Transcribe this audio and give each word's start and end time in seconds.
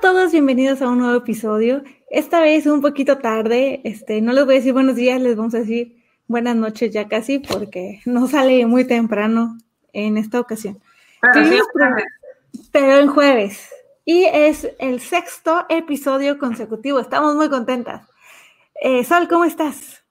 a 0.00 0.02
todos, 0.02 0.32
bienvenidos 0.32 0.80
a 0.80 0.88
un 0.88 0.96
nuevo 0.96 1.14
episodio. 1.14 1.82
Esta 2.08 2.40
vez 2.40 2.64
un 2.64 2.80
poquito 2.80 3.18
tarde, 3.18 3.82
este, 3.84 4.22
no 4.22 4.32
les 4.32 4.46
voy 4.46 4.54
a 4.54 4.56
decir 4.56 4.72
buenos 4.72 4.96
días, 4.96 5.20
les 5.20 5.36
vamos 5.36 5.54
a 5.54 5.58
decir 5.58 6.02
buenas 6.26 6.56
noches 6.56 6.90
ya 6.90 7.06
casi, 7.06 7.38
porque 7.38 8.00
no 8.06 8.26
sale 8.26 8.64
muy 8.64 8.86
temprano 8.86 9.58
en 9.92 10.16
esta 10.16 10.40
ocasión. 10.40 10.80
Pero, 12.72 12.98
en 12.98 13.08
jueves. 13.08 13.68
Y 14.06 14.24
es 14.24 14.70
el 14.78 15.00
sexto 15.00 15.66
episodio 15.68 16.38
consecutivo. 16.38 16.98
Estamos 16.98 17.34
muy 17.34 17.50
contentas. 17.50 18.08
Eh, 18.80 19.04
Sol, 19.04 19.28
¿cómo 19.28 19.44
estás? 19.44 20.02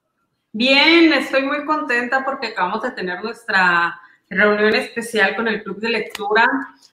Bien, 0.52 1.12
estoy 1.14 1.42
muy 1.42 1.64
contenta 1.64 2.24
porque 2.24 2.48
acabamos 2.48 2.82
de 2.82 2.92
tener 2.92 3.24
nuestra 3.24 4.00
reunión 4.30 4.74
especial 4.74 5.34
con 5.34 5.48
el 5.48 5.62
Club 5.62 5.80
de 5.80 5.90
Lectura, 5.90 6.46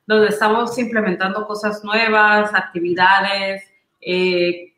donde 0.07 0.29
estamos 0.29 0.77
implementando 0.79 1.45
cosas 1.45 1.83
nuevas, 1.83 2.53
actividades, 2.53 3.63
eh, 4.01 4.73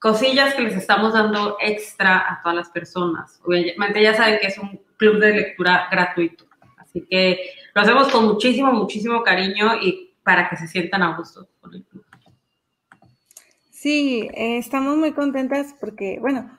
cosillas 0.00 0.54
que 0.54 0.62
les 0.62 0.76
estamos 0.76 1.12
dando 1.12 1.56
extra 1.60 2.18
a 2.18 2.40
todas 2.42 2.56
las 2.56 2.70
personas. 2.70 3.40
Obviamente 3.44 4.02
ya 4.02 4.14
saben 4.14 4.38
que 4.40 4.48
es 4.48 4.58
un 4.58 4.80
club 4.96 5.18
de 5.18 5.34
lectura 5.34 5.88
gratuito, 5.90 6.46
así 6.78 7.06
que 7.08 7.38
lo 7.74 7.82
hacemos 7.82 8.08
con 8.08 8.26
muchísimo, 8.26 8.72
muchísimo 8.72 9.22
cariño 9.22 9.76
y 9.80 10.14
para 10.22 10.48
que 10.48 10.56
se 10.56 10.68
sientan 10.68 11.02
a 11.02 11.16
gusto 11.16 11.48
con 11.60 11.74
el 11.74 11.84
club. 11.84 12.04
Sí, 13.70 14.28
eh, 14.34 14.58
estamos 14.58 14.96
muy 14.96 15.12
contentas 15.12 15.74
porque, 15.80 16.18
bueno, 16.20 16.50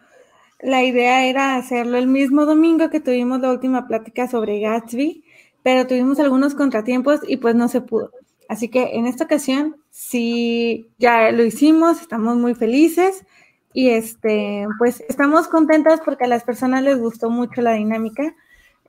la 0.60 0.84
idea 0.84 1.26
era 1.26 1.56
hacerlo 1.56 1.98
el 1.98 2.08
mismo 2.08 2.46
domingo 2.46 2.90
que 2.90 3.00
tuvimos 3.00 3.40
la 3.42 3.52
última 3.52 3.88
plática 3.88 4.28
sobre 4.28 4.60
Gatsby, 4.60 5.24
pero 5.64 5.88
tuvimos 5.88 6.20
algunos 6.20 6.56
contratiempos 6.56 7.22
y 7.28 7.38
pues 7.38 7.56
no 7.56 7.68
se 7.68 7.82
pudo. 7.82 8.12
Así 8.48 8.70
que 8.70 8.96
en 8.96 9.06
esta 9.06 9.24
ocasión 9.24 9.78
sí 9.90 10.90
ya 10.98 11.32
lo 11.32 11.44
hicimos, 11.44 12.02
estamos 12.02 12.38
muy 12.38 12.54
felices 12.54 13.26
y 13.74 13.90
este 13.90 14.68
pues 14.78 15.02
estamos 15.08 15.48
contentas 15.48 16.02
porque 16.04 16.26
a 16.26 16.28
las 16.28 16.44
personas 16.44 16.84
les 16.84 17.00
gustó 17.00 17.30
mucho 17.30 17.62
la 17.62 17.74
dinámica 17.74 18.36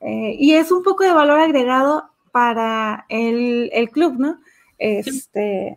eh, 0.00 0.34
y 0.38 0.54
es 0.54 0.72
un 0.72 0.82
poco 0.82 1.04
de 1.04 1.12
valor 1.12 1.38
agregado 1.38 2.10
para 2.32 3.06
el, 3.08 3.70
el 3.72 3.90
club, 3.90 4.18
¿no? 4.18 4.40
Este, 4.78 5.76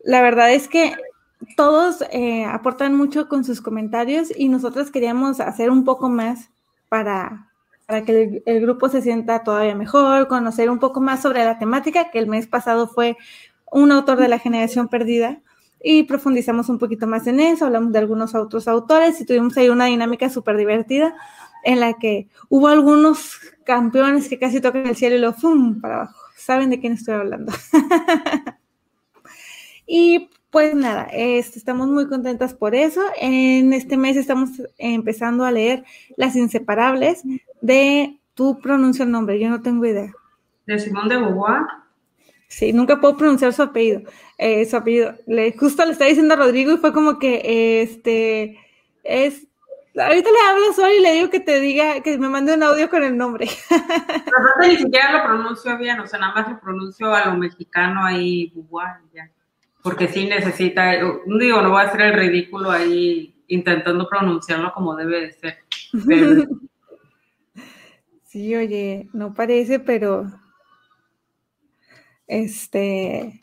la 0.00 0.22
verdad 0.22 0.52
es 0.52 0.66
que 0.66 0.94
todos 1.56 2.02
eh, 2.10 2.44
aportan 2.44 2.96
mucho 2.96 3.28
con 3.28 3.44
sus 3.44 3.60
comentarios 3.60 4.32
y 4.36 4.48
nosotros 4.48 4.90
queríamos 4.90 5.40
hacer 5.40 5.70
un 5.70 5.84
poco 5.84 6.08
más 6.08 6.50
para, 6.88 7.49
para 7.90 8.04
que 8.04 8.40
el, 8.46 8.60
grupo 8.60 8.88
se 8.88 9.02
sienta 9.02 9.42
todavía 9.42 9.74
mejor, 9.74 10.28
conocer 10.28 10.70
un 10.70 10.78
poco 10.78 11.00
más 11.00 11.22
sobre 11.22 11.44
la 11.44 11.58
temática, 11.58 12.12
que 12.12 12.20
el 12.20 12.28
mes 12.28 12.46
pasado 12.46 12.86
fue 12.86 13.16
un 13.72 13.90
autor 13.90 14.16
de 14.18 14.28
la 14.28 14.38
generación 14.38 14.86
perdida, 14.86 15.40
y 15.82 16.04
profundizamos 16.04 16.68
un 16.68 16.78
poquito 16.78 17.08
más 17.08 17.26
en 17.26 17.40
eso, 17.40 17.66
hablamos 17.66 17.90
de 17.90 17.98
algunos 17.98 18.36
otros 18.36 18.68
autores 18.68 19.20
y 19.20 19.26
tuvimos 19.26 19.56
ahí 19.56 19.70
una 19.70 19.86
dinámica 19.86 20.30
súper 20.30 20.56
divertida 20.56 21.16
en 21.64 21.80
la 21.80 21.94
que 21.94 22.28
hubo 22.48 22.68
algunos 22.68 23.40
campeones 23.64 24.28
que 24.28 24.38
casi 24.38 24.60
tocan 24.60 24.86
el 24.86 24.94
cielo 24.94 25.16
y 25.16 25.18
lo 25.18 25.32
¡fum! 25.32 25.80
para 25.80 25.96
abajo. 25.96 26.20
¿Saben 26.36 26.70
de 26.70 26.78
quién 26.78 26.92
estoy 26.92 27.14
hablando? 27.14 27.52
y 29.86 30.30
pues 30.50 30.74
nada, 30.74 31.08
este, 31.12 31.58
estamos 31.58 31.88
muy 31.88 32.08
contentas 32.08 32.54
por 32.54 32.74
eso. 32.74 33.00
En 33.16 33.72
este 33.72 33.96
mes 33.96 34.16
estamos 34.16 34.50
empezando 34.78 35.44
a 35.44 35.52
leer 35.52 35.84
Las 36.16 36.34
Inseparables 36.34 37.22
de, 37.60 38.18
tú 38.34 38.58
pronuncia 38.60 39.04
el 39.04 39.12
nombre, 39.12 39.38
yo 39.38 39.48
no 39.48 39.62
tengo 39.62 39.86
idea. 39.86 40.12
De 40.66 40.78
Simón 40.78 41.08
de 41.08 41.18
Beauvoir. 41.18 41.62
Sí, 42.48 42.72
nunca 42.72 43.00
puedo 43.00 43.16
pronunciar 43.16 43.52
su 43.52 43.62
apellido. 43.62 44.02
Eh, 44.38 44.64
su 44.66 44.76
apellido. 44.76 45.14
Le, 45.28 45.56
justo 45.56 45.84
le 45.84 45.92
estaba 45.92 46.08
diciendo 46.08 46.34
a 46.34 46.38
Rodrigo 46.38 46.72
y 46.72 46.78
fue 46.78 46.92
como 46.92 47.20
que, 47.20 47.82
este, 47.82 48.58
es, 49.04 49.46
ahorita 49.96 50.30
le 50.30 50.48
hablo 50.48 50.72
solo 50.72 50.92
y 50.92 51.00
le 51.00 51.12
digo 51.12 51.30
que 51.30 51.38
te 51.38 51.60
diga, 51.60 52.00
que 52.02 52.18
me 52.18 52.28
mande 52.28 52.54
un 52.54 52.62
audio 52.64 52.90
con 52.90 53.04
el 53.04 53.16
nombre. 53.16 53.46
Pero 53.68 54.68
ni 54.68 54.76
siquiera 54.78 55.12
lo 55.12 55.24
pronuncio 55.24 55.78
bien, 55.78 56.00
o 56.00 56.08
sea, 56.08 56.18
nada 56.18 56.34
más 56.34 56.48
lo 56.48 56.60
pronuncio 56.60 57.14
a 57.14 57.26
lo 57.26 57.36
mexicano 57.36 58.04
ahí, 58.04 58.50
Beauvoir, 58.52 58.96
ya 59.14 59.30
porque 59.82 60.08
sí 60.08 60.26
necesita, 60.26 60.92
digo, 60.92 61.62
no 61.62 61.70
voy 61.70 61.80
a 61.80 61.86
hacer 61.86 62.00
el 62.02 62.14
ridículo 62.14 62.70
ahí 62.70 63.34
intentando 63.48 64.08
pronunciarlo 64.08 64.72
como 64.72 64.96
debe 64.96 65.20
de 65.22 65.32
ser. 65.32 65.58
Sí, 68.24 68.54
oye, 68.54 69.08
no 69.12 69.34
parece, 69.34 69.80
pero 69.80 70.30
este, 72.30 73.42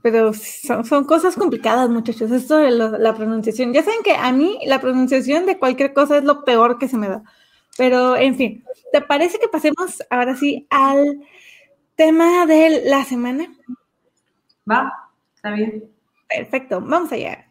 pero 0.00 0.32
son, 0.32 1.04
cosas 1.04 1.34
complicadas, 1.34 1.90
muchachos. 1.90 2.30
Esto 2.30 2.56
de 2.58 2.70
la 2.70 3.14
pronunciación. 3.16 3.72
Ya 3.72 3.82
saben 3.82 4.04
que 4.04 4.14
a 4.14 4.30
mí 4.30 4.60
la 4.64 4.80
pronunciación 4.80 5.44
de 5.44 5.58
cualquier 5.58 5.92
cosa 5.92 6.18
es 6.18 6.24
lo 6.24 6.44
peor 6.44 6.78
que 6.78 6.86
se 6.86 6.96
me 6.96 7.08
da. 7.08 7.24
Pero, 7.76 8.16
en 8.16 8.36
fin, 8.36 8.64
¿te 8.92 9.00
parece 9.00 9.40
que 9.40 9.48
pasemos 9.48 10.04
ahora 10.08 10.36
sí 10.36 10.68
al 10.70 11.20
tema 11.96 12.46
de 12.46 12.82
la 12.84 13.04
semana? 13.04 13.52
Va. 14.70 15.01
¿Está 15.44 15.56
bien? 15.56 15.90
Perfecto, 16.28 16.80
vamos 16.80 17.10
allá. 17.10 17.48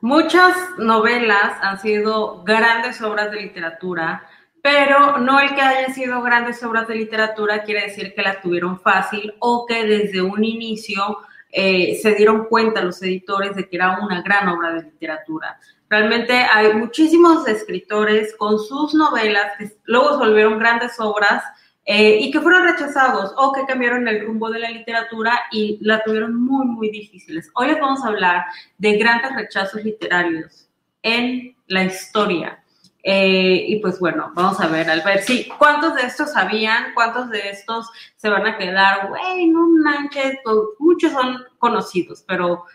Muchas 0.00 0.56
novelas 0.78 1.56
han 1.60 1.80
sido 1.80 2.44
grandes 2.44 3.02
obras 3.02 3.32
de 3.32 3.42
literatura, 3.42 4.28
pero 4.62 5.18
no 5.18 5.40
el 5.40 5.52
que 5.56 5.60
hayan 5.60 5.92
sido 5.92 6.22
grandes 6.22 6.62
obras 6.62 6.86
de 6.86 6.94
literatura 6.94 7.64
quiere 7.64 7.88
decir 7.88 8.14
que 8.14 8.22
las 8.22 8.40
tuvieron 8.40 8.78
fácil 8.78 9.34
o 9.40 9.66
que 9.66 9.84
desde 9.84 10.22
un 10.22 10.44
inicio 10.44 11.18
eh, 11.50 11.98
se 12.00 12.14
dieron 12.14 12.44
cuenta 12.44 12.80
los 12.80 13.02
editores 13.02 13.56
de 13.56 13.68
que 13.68 13.74
era 13.74 13.98
una 13.98 14.22
gran 14.22 14.46
obra 14.46 14.72
de 14.72 14.84
literatura. 14.84 15.58
Realmente 15.90 16.32
hay 16.32 16.72
muchísimos 16.72 17.48
escritores 17.48 18.36
con 18.36 18.60
sus 18.60 18.94
novelas 18.94 19.58
que 19.58 19.72
luego 19.86 20.12
se 20.12 20.18
volvieron 20.18 20.60
grandes 20.60 21.00
obras 21.00 21.42
eh, 21.84 22.18
y 22.20 22.30
que 22.30 22.40
fueron 22.40 22.62
rechazados 22.62 23.34
o 23.36 23.52
que 23.52 23.66
cambiaron 23.66 24.06
el 24.06 24.24
rumbo 24.24 24.48
de 24.50 24.60
la 24.60 24.70
literatura 24.70 25.40
y 25.50 25.78
la 25.82 26.00
tuvieron 26.04 26.36
muy, 26.36 26.64
muy 26.64 26.90
difíciles. 26.90 27.50
Hoy 27.54 27.66
les 27.66 27.80
vamos 27.80 28.04
a 28.04 28.06
hablar 28.06 28.44
de 28.78 28.98
grandes 28.98 29.34
rechazos 29.34 29.82
literarios 29.82 30.68
en 31.02 31.56
la 31.66 31.82
historia. 31.82 32.62
Eh, 33.02 33.64
y 33.66 33.80
pues 33.80 33.98
bueno, 33.98 34.30
vamos 34.34 34.60
a 34.60 34.68
ver, 34.68 34.88
al 34.90 35.00
ver 35.00 35.22
si 35.22 35.48
cuántos 35.58 35.96
de 35.96 36.02
estos 36.02 36.34
sabían, 36.34 36.94
cuántos 36.94 37.30
de 37.30 37.48
estos 37.48 37.90
se 38.14 38.28
van 38.28 38.46
a 38.46 38.58
quedar, 38.58 39.08
güey, 39.08 39.48
no 39.48 39.66
manches, 39.66 40.36
muchos 40.78 41.10
son 41.10 41.42
conocidos, 41.58 42.22
pero 42.28 42.66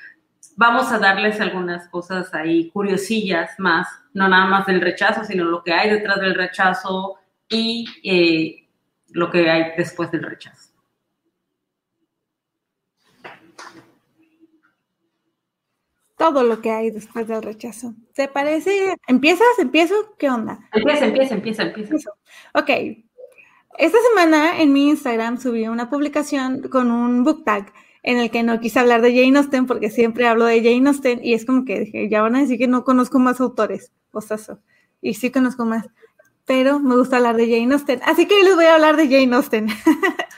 vamos 0.56 0.92
a 0.92 1.00
darles 1.00 1.40
algunas 1.42 1.88
cosas 1.90 2.34
ahí 2.34 2.70
curiosillas 2.72 3.52
más, 3.60 3.88
no 4.14 4.28
nada 4.28 4.46
más 4.46 4.66
del 4.66 4.82
rechazo, 4.82 5.24
sino 5.24 5.46
lo 5.46 5.64
que 5.64 5.74
hay 5.74 5.90
detrás 5.90 6.20
del 6.20 6.36
rechazo 6.36 7.16
y 7.50 7.86
eh, 8.04 8.68
lo 9.10 9.30
que 9.30 9.50
hay 9.50 9.74
después 9.78 10.12
del 10.12 10.24
rechazo. 10.24 10.70
Todo 16.18 16.44
lo 16.44 16.62
que 16.62 16.72
hay 16.72 16.92
después 16.92 17.28
del 17.28 17.44
rechazo. 17.44 17.94
¿Te 18.14 18.30
parece? 18.30 18.96
¿Empiezas? 19.06 19.48
¿Empiezo? 19.60 20.16
¿Qué 20.18 20.30
onda? 20.30 20.60
Empieza, 20.72 21.06
empieza, 21.06 21.34
empieza, 21.34 21.64
empieza. 21.64 22.12
Ok. 22.54 22.70
Esta 23.78 23.98
semana 24.10 24.62
en 24.62 24.72
mi 24.72 24.88
Instagram 24.88 25.38
subí 25.38 25.68
una 25.68 25.90
publicación 25.90 26.70
con 26.70 26.90
un 26.90 27.26
book 27.26 27.44
tag 27.44 27.74
en 28.06 28.20
el 28.20 28.30
que 28.30 28.44
no 28.44 28.60
quise 28.60 28.80
hablar 28.80 29.02
de 29.02 29.16
Jane 29.16 29.38
Austen 29.40 29.66
porque 29.66 29.90
siempre 29.90 30.28
hablo 30.28 30.46
de 30.46 30.62
Jane 30.62 30.88
Austen 30.88 31.20
y 31.24 31.34
es 31.34 31.44
como 31.44 31.66
que 31.66 31.82
dije, 31.82 32.08
ya 32.08 32.22
van 32.22 32.36
a 32.36 32.42
decir 32.42 32.60
que 32.60 32.68
no 32.68 32.84
conozco 32.84 33.18
más 33.18 33.42
autores, 33.42 33.92
osazo, 34.12 34.60
y 35.02 35.16
sí 35.16 35.32
conozco 35.32 35.66
más, 35.66 35.88
pero 36.46 36.80
me 36.80 36.96
gusta 36.96 37.18
hablar 37.18 37.36
de 37.36 37.50
Jane 37.50 37.74
Austen, 37.74 38.02
así 38.06 38.28
que 38.28 38.36
hoy 38.36 38.44
les 38.44 38.56
voy 38.56 38.66
a 38.66 38.76
hablar 38.76 38.96
de 38.96 39.10
Jane 39.10 39.36
Austen. 39.36 39.68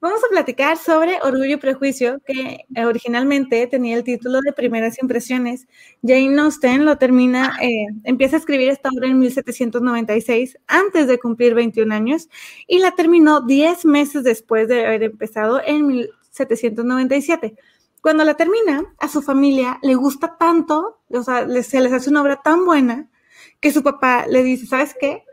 Vamos 0.00 0.20
a 0.22 0.28
platicar 0.28 0.76
sobre 0.76 1.18
Orgullo 1.22 1.54
y 1.54 1.56
Prejuicio, 1.56 2.20
que 2.26 2.66
originalmente 2.84 3.66
tenía 3.66 3.96
el 3.96 4.04
título 4.04 4.38
de 4.44 4.52
Primeras 4.52 5.02
Impresiones. 5.02 5.66
Jane 6.02 6.38
Austen 6.38 6.84
lo 6.84 6.98
termina, 6.98 7.56
eh, 7.62 7.86
empieza 8.04 8.36
a 8.36 8.38
escribir 8.38 8.68
esta 8.68 8.90
obra 8.94 9.08
en 9.08 9.18
1796, 9.18 10.58
antes 10.66 11.06
de 11.08 11.18
cumplir 11.18 11.54
21 11.54 11.92
años, 11.92 12.28
y 12.66 12.80
la 12.80 12.90
terminó 12.90 13.40
10 13.40 13.86
meses 13.86 14.24
después 14.24 14.68
de 14.68 14.84
haber 14.84 15.04
empezado 15.04 15.62
en 15.64 15.86
797. 16.34 17.56
Cuando 18.02 18.24
la 18.24 18.34
termina, 18.34 18.84
a 18.98 19.08
su 19.08 19.22
familia 19.22 19.78
le 19.82 19.94
gusta 19.94 20.36
tanto, 20.36 21.00
o 21.08 21.22
sea, 21.22 21.46
se 21.62 21.80
les 21.80 21.92
hace 21.92 22.10
una 22.10 22.20
obra 22.20 22.42
tan 22.42 22.66
buena, 22.66 23.08
que 23.60 23.72
su 23.72 23.82
papá 23.82 24.26
le 24.28 24.42
dice, 24.42 24.66
¿sabes 24.66 24.94
qué? 24.98 25.24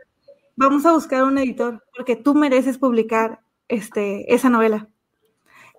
Vamos 0.56 0.86
a 0.86 0.92
buscar 0.92 1.24
un 1.24 1.36
editor, 1.38 1.84
porque 1.94 2.16
tú 2.16 2.34
mereces 2.34 2.78
publicar 2.78 3.40
este, 3.68 4.32
esa 4.32 4.48
novela. 4.48 4.88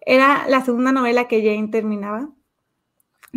Era 0.06 0.46
la 0.50 0.64
segunda 0.64 0.92
novela 0.92 1.28
que 1.28 1.42
Jane 1.42 1.70
terminaba. 1.70 2.30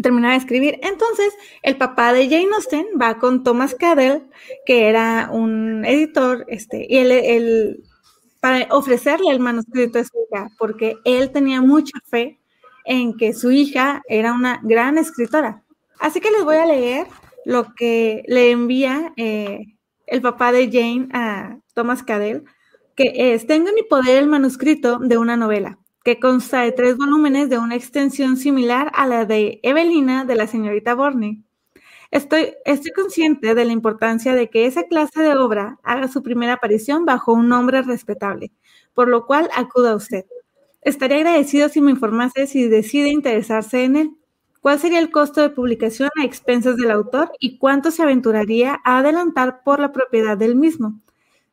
terminaba 0.03 0.33
de 0.35 0.41
escribir. 0.41 0.79
Entonces, 0.83 1.33
el 1.63 1.79
papá 1.79 2.13
de 2.13 2.29
Jane 2.29 2.55
Austen 2.55 2.87
va 3.01 3.19
con 3.19 3.43
Thomas 3.43 3.75
Cadell, 3.75 4.29
que 4.67 4.89
era 4.89 5.31
un 5.33 5.85
editor, 5.87 6.45
este, 6.49 6.87
y 6.89 6.99
él, 6.99 7.83
para 8.47 8.69
ofrecerle 8.71 9.33
el 9.33 9.41
manuscrito 9.41 9.99
de 9.99 10.05
su 10.05 10.13
hija, 10.31 10.53
porque 10.57 10.99
él 11.05 11.33
tenía 11.33 11.61
mucha 11.61 11.99
fe 12.09 12.39
en 12.85 13.17
que 13.17 13.33
su 13.33 13.51
hija 13.51 14.03
era 14.09 14.33
una 14.33 14.61
gran 14.63 14.99
escritora. 14.99 15.65
Así 15.99 16.21
que 16.21 16.31
les 16.31 16.45
voy 16.45 16.55
a 16.55 16.67
leer 16.67 17.09
lo 17.45 17.75
que 17.75 18.23
le 18.29 18.53
envía 18.53 19.13
eh, 19.17 19.63
el 20.07 20.23
papá 20.23 20.53
de 20.53 20.71
Jane 20.71 21.09
a 21.13 21.59
Thomas 21.75 22.05
Cadell, 22.05 22.45
que 22.95 23.15
es, 23.17 23.49
tengo 23.49 23.71
en 23.71 23.75
mi 23.75 23.83
poder 23.83 24.19
el 24.19 24.29
manuscrito 24.29 25.01
de 25.01 25.19
una 25.19 25.37
novela 25.37 25.81
que 26.05 26.21
consta 26.21 26.61
de 26.61 26.71
tres 26.71 26.97
volúmenes 26.97 27.51
de 27.51 27.59
una 27.59 27.75
extensión 27.75 28.37
similar 28.37 28.93
a 28.95 29.09
la 29.09 29.25
de 29.25 29.59
Evelina 29.65 30.25
de 30.25 30.37
la 30.37 30.47
señorita 30.47 30.95
Borney. 30.95 31.43
Estoy, 32.11 32.55
consciente 32.95 33.55
de 33.55 33.65
la 33.65 33.73
importancia 33.73 34.35
de 34.35 34.49
que 34.49 34.67
esa 34.67 34.85
clase 34.85 35.21
de 35.21 35.37
obra 35.37 35.79
haga 35.83 36.09
su 36.09 36.23
primera 36.23 36.55
aparición 36.55 37.05
bajo 37.05 37.33
un 37.33 37.49
nombre 37.49 37.83
respetable, 37.83 38.53
por 38.95 39.09
lo 39.09 39.27
cual 39.27 39.49
acudo 39.55 39.91
a 39.91 39.97
usted. 39.97 40.25
Estaría 40.83 41.19
agradecido 41.19 41.69
si 41.69 41.81
me 41.81 41.91
informase 41.91 42.47
si 42.47 42.69
decide 42.69 43.09
interesarse 43.09 43.85
en 43.85 43.97
él. 43.97 44.11
¿Cuál 44.61 44.79
sería 44.79 44.99
el 44.99 45.11
costo 45.11 45.41
de 45.41 45.51
publicación 45.51 46.11
a 46.17 46.25
expensas 46.25 46.77
del 46.77 46.91
autor 46.91 47.33
y 47.39 47.59
cuánto 47.59 47.91
se 47.91 48.03
aventuraría 48.03 48.81
a 48.85 48.99
adelantar 48.99 49.63
por 49.65 49.81
la 49.81 49.93
propiedad 49.93 50.37
del 50.37 50.57
mismo? 50.57 51.01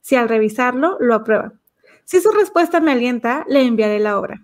Si 0.02 0.16
al 0.16 0.30
revisarlo 0.30 0.98
lo 1.00 1.16
aprueba. 1.16 1.54
Si 2.06 2.20
su 2.22 2.32
respuesta 2.32 2.80
me 2.80 2.92
alienta, 2.92 3.46
le 3.48 3.62
enviaré 3.64 4.00
la 4.00 4.20
obra. 4.20 4.42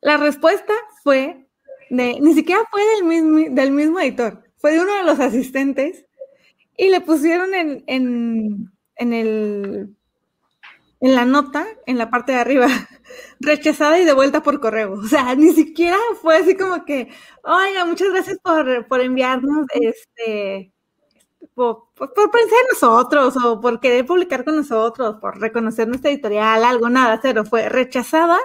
La 0.00 0.16
respuesta 0.18 0.74
fue 1.02 1.45
ni 1.90 2.34
siquiera 2.34 2.62
fue 2.70 2.82
del 2.96 3.04
mismo, 3.04 3.54
del 3.54 3.70
mismo 3.70 4.00
editor, 4.00 4.42
fue 4.56 4.72
de 4.72 4.80
uno 4.80 4.94
de 4.96 5.04
los 5.04 5.20
asistentes 5.20 6.04
y 6.76 6.90
le 6.90 7.00
pusieron 7.00 7.54
en, 7.54 7.84
en, 7.86 8.72
en, 8.96 9.12
el, 9.12 9.96
en 11.00 11.14
la 11.14 11.24
nota, 11.24 11.66
en 11.86 11.98
la 11.98 12.10
parte 12.10 12.32
de 12.32 12.38
arriba, 12.38 12.68
rechazada 13.40 13.98
y 13.98 14.04
de 14.04 14.12
vuelta 14.12 14.42
por 14.42 14.60
correo. 14.60 14.92
O 14.94 15.04
sea, 15.04 15.34
ni 15.34 15.52
siquiera 15.52 15.98
fue 16.20 16.36
así 16.36 16.56
como 16.56 16.84
que, 16.84 17.08
oiga, 17.44 17.84
muchas 17.84 18.10
gracias 18.10 18.38
por, 18.42 18.86
por 18.88 19.00
enviarnos 19.00 19.66
este 19.72 20.72
por, 21.56 21.88
pensar 21.94 22.58
en 22.62 22.68
nosotros 22.72 23.34
o 23.42 23.60
por 23.60 23.80
querer 23.80 24.06
publicar 24.06 24.44
con 24.44 24.56
nosotros, 24.56 25.16
por 25.20 25.40
reconocer 25.40 25.88
nuestra 25.88 26.10
editorial, 26.10 26.64
algo, 26.64 26.88
nada, 26.90 27.18
cero, 27.22 27.44
fue 27.44 27.68
rechazada 27.68 28.38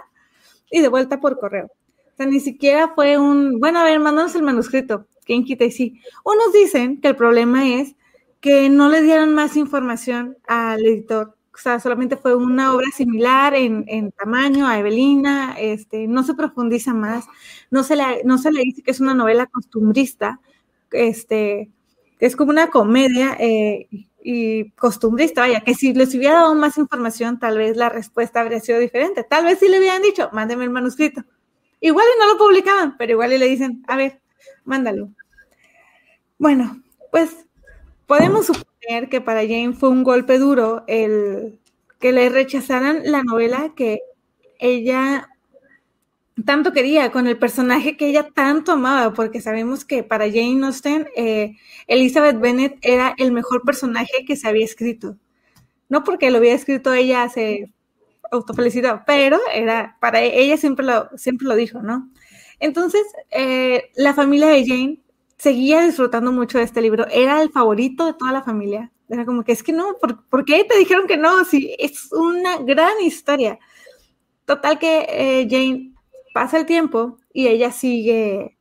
y 0.72 0.82
de 0.82 0.88
vuelta 0.88 1.20
por 1.20 1.40
correo. 1.40 1.70
O 2.14 2.18
sea, 2.18 2.26
ni 2.26 2.40
siquiera 2.40 2.94
fue 2.96 3.18
un, 3.18 3.60
bueno, 3.60 3.80
a 3.80 3.84
ver, 3.84 4.00
mándanos 4.00 4.36
el 4.36 4.44
manuscrito, 4.44 5.08
¿quién 5.26 5.44
quita 5.46 5.66
y 5.66 5.72
sí? 5.72 6.02
Unos 6.24 6.54
dicen 6.54 7.00
que 7.02 7.10
el 7.10 7.16
problema 7.16 7.68
es 7.68 7.96
que 8.42 8.70
no 8.70 8.90
le 8.90 9.02
dieron 9.02 9.34
más 9.34 9.56
información 9.58 10.38
al 10.48 10.86
editor. 10.86 11.36
O 11.54 11.58
sea, 11.58 11.80
solamente 11.80 12.18
fue 12.18 12.36
una 12.36 12.74
obra 12.74 12.88
similar 12.96 13.54
en, 13.56 13.84
en 13.88 14.12
tamaño 14.12 14.68
a 14.68 14.80
Evelina, 14.80 15.56
este, 15.60 16.08
no 16.08 16.24
se 16.24 16.34
profundiza 16.34 16.94
más, 16.94 17.26
no 17.70 17.84
se 17.84 17.96
le, 17.96 18.24
no 18.24 18.38
se 18.38 18.52
le 18.52 18.62
dice 18.64 18.82
que 18.84 18.92
es 18.92 19.00
una 19.02 19.14
novela 19.14 19.46
costumbrista, 19.48 20.40
este, 20.92 21.70
es 22.20 22.36
como 22.36 22.52
una 22.52 22.70
comedia 22.70 23.36
eh, 23.40 23.88
y 24.24 24.70
costumbrista, 24.72 25.42
vaya, 25.42 25.62
que 25.62 25.74
si 25.76 25.94
les 25.94 26.14
hubiera 26.16 26.36
dado 26.36 26.56
más 26.56 26.78
información, 26.78 27.40
tal 27.40 27.58
vez 27.58 27.76
la 27.78 27.90
respuesta 27.90 28.42
habría 28.42 28.60
sido 28.60 28.80
diferente. 28.80 29.24
Tal 29.24 29.46
vez 29.46 29.60
si 29.60 29.68
le 29.68 29.80
hubieran 29.80 30.02
dicho, 30.02 30.30
mándeme 30.34 30.64
el 30.66 30.70
manuscrito. 30.70 31.24
Igual 31.82 32.06
y 32.16 32.20
no 32.20 32.28
lo 32.28 32.38
publicaban, 32.38 32.96
pero 32.98 33.14
igual 33.14 33.34
y 33.34 33.40
le 33.40 33.48
dicen, 33.48 33.84
a 33.88 33.98
ver, 33.98 34.22
mándalo. 34.64 35.10
Bueno, 36.38 36.82
pues 37.12 37.46
podemos 38.06 38.46
suponer 38.46 39.10
que 39.10 39.20
para 39.20 39.42
Jane 39.42 39.74
fue 39.74 39.90
un 39.90 40.04
golpe 40.04 40.38
duro 40.38 40.84
el 40.88 41.60
que 42.00 42.12
le 42.12 42.30
rechazaran 42.30 43.02
la 43.06 43.24
novela 43.24 43.74
que 43.76 44.02
ella 44.60 45.30
tanto 46.46 46.72
quería, 46.72 47.12
con 47.12 47.28
el 47.28 47.38
personaje 47.38 47.98
que 47.98 48.08
ella 48.08 48.30
tanto 48.34 48.72
amaba, 48.74 49.14
porque 49.14 49.42
sabemos 49.42 49.86
que 49.86 50.04
para 50.04 50.26
Jane 50.26 50.66
Austen, 50.66 51.08
eh, 51.16 51.58
Elizabeth 51.88 52.40
Bennet 52.40 52.78
era 52.82 53.14
el 53.18 53.32
mejor 53.32 53.64
personaje 53.64 54.26
que 54.26 54.36
se 54.36 54.48
había 54.48 54.66
escrito. 54.66 55.18
No 55.90 56.04
porque 56.04 56.32
lo 56.32 56.38
había 56.38 56.54
escrito 56.54 56.94
ella 56.94 57.28
se 57.30 57.72
pero 59.06 59.40
era, 59.54 59.98
para 60.00 60.22
ella 60.22 60.58
siempre 60.58 60.86
lo, 60.86 61.10
siempre 61.18 61.48
lo 61.48 61.56
dijo, 61.56 61.82
¿no? 61.82 62.10
Entonces, 62.60 63.02
eh, 63.32 63.90
la 63.96 64.14
familia 64.14 64.48
de 64.48 64.66
Jane 64.66 65.02
seguía 65.38 65.82
disfrutando 65.82 66.32
mucho 66.32 66.58
de 66.60 66.64
este 66.64 66.82
libro, 66.82 67.08
era 67.08 67.42
el 67.42 67.50
favorito 67.50 68.06
de 68.06 68.14
toda 68.14 68.32
la 68.32 68.44
familia. 68.44 68.92
Era 69.10 69.26
como 69.26 69.44
que 69.44 69.52
es 69.52 69.64
que 69.64 69.74
no, 69.74 69.98
¿por, 70.00 70.24
¿por 70.28 70.46
qué 70.46 70.64
te 70.64 70.78
dijeron 70.78 71.08
que 71.08 71.18
no? 71.18 71.44
Sí, 71.44 71.76
es 71.78 72.12
una 72.14 72.58
gran 72.60 73.02
historia. 73.02 73.60
Total 74.46 74.80
que 74.80 75.06
eh, 75.10 75.48
Jane 75.50 75.94
pasa 76.34 76.58
el 76.58 76.66
tiempo 76.66 77.18
y 77.34 77.48
ella 77.48 77.72
sigue, 77.72 78.58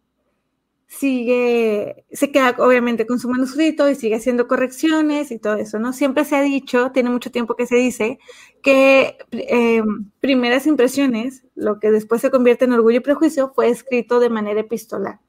sigue, 0.90 2.04
se 2.10 2.32
queda 2.32 2.56
obviamente 2.58 3.06
con 3.06 3.20
su 3.20 3.28
manuscrito 3.28 3.88
y 3.88 3.94
sigue 3.94 4.16
haciendo 4.16 4.48
correcciones 4.48 5.30
y 5.30 5.38
todo 5.38 5.54
eso, 5.54 5.78
¿no? 5.78 5.92
Siempre 5.92 6.24
se 6.24 6.34
ha 6.36 6.42
dicho, 6.42 6.90
tiene 6.92 7.10
mucho 7.10 7.30
tiempo 7.30 7.54
que 7.54 7.66
se 7.66 7.76
dice, 7.76 8.18
que 8.60 9.16
em, 9.30 10.10
primeras 10.20 10.66
impresiones, 10.66 11.44
lo 11.54 11.78
que 11.78 11.92
después 11.92 12.20
se 12.20 12.30
convierte 12.30 12.64
en 12.64 12.72
orgullo 12.72 12.98
y 12.98 13.00
prejuicio, 13.00 13.52
fue 13.54 13.68
escrito 13.68 14.18
de 14.18 14.30
manera 14.30 14.60
epistolar. 14.60 15.20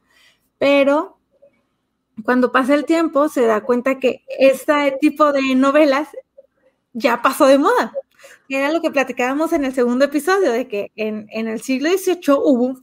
Pero 0.58 1.20
cuando 2.26 2.52
pasa 2.52 2.74
el 2.74 2.86
tiempo 2.86 3.30
se 3.30 3.46
da 3.46 3.62
cuenta 3.62 4.00
que 4.00 4.24
este 4.40 4.98
tipo 5.00 5.32
de 5.32 5.56
novelas 5.56 6.10
ya 6.94 7.22
pasó 7.22 7.46
de 7.46 7.60
moda 7.60 7.94
era 8.50 8.72
lo 8.72 8.82
que 8.82 8.92
platicábamos 8.92 9.54
en 9.54 9.66
el 9.66 9.74
segundo 9.74 10.06
episodio, 10.06 10.52
de 10.52 10.68
que 10.68 10.92
en, 10.96 11.28
el 11.32 11.62
siglo 11.62 11.90
XVIII 11.90 12.36
hubo 12.44 12.80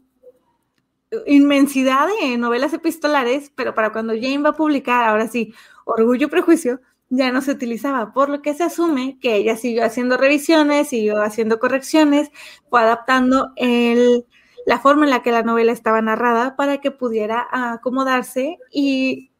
inmensidad 1.26 2.08
de 2.20 2.36
novelas 2.38 2.72
epistolares, 2.72 3.50
pero 3.54 3.74
para 3.74 3.92
cuando 3.92 4.14
Jane 4.14 4.38
va 4.38 4.50
a 4.50 4.56
publicar, 4.56 5.08
ahora 5.08 5.28
sí, 5.28 5.54
Orgullo 5.84 6.26
y 6.26 6.30
Prejuicio, 6.30 6.80
ya 7.10 7.32
no 7.32 7.40
se 7.40 7.52
utilizaba, 7.52 8.12
por 8.12 8.28
lo 8.28 8.42
que 8.42 8.54
se 8.54 8.64
asume 8.64 9.18
que 9.20 9.36
ella 9.36 9.56
siguió 9.56 9.84
haciendo 9.84 10.16
revisiones, 10.18 10.88
siguió 10.88 11.22
haciendo 11.22 11.58
correcciones, 11.58 12.30
fue 12.68 12.80
adaptando 12.80 13.52
el, 13.56 14.26
la 14.66 14.78
forma 14.78 15.04
en 15.04 15.10
la 15.10 15.22
que 15.22 15.32
la 15.32 15.42
novela 15.42 15.72
estaba 15.72 16.02
narrada 16.02 16.56
para 16.56 16.78
que 16.78 16.90
pudiera 16.90 17.46
acomodarse 17.50 18.58
y 18.70 19.30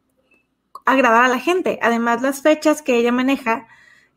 agradar 0.85 1.25
a 1.25 1.27
la 1.27 1.39
gente. 1.39 1.77
Además, 1.83 2.23
las 2.23 2.41
fechas 2.41 2.81
que 2.81 2.97
ella 2.97 3.11
maneja 3.11 3.67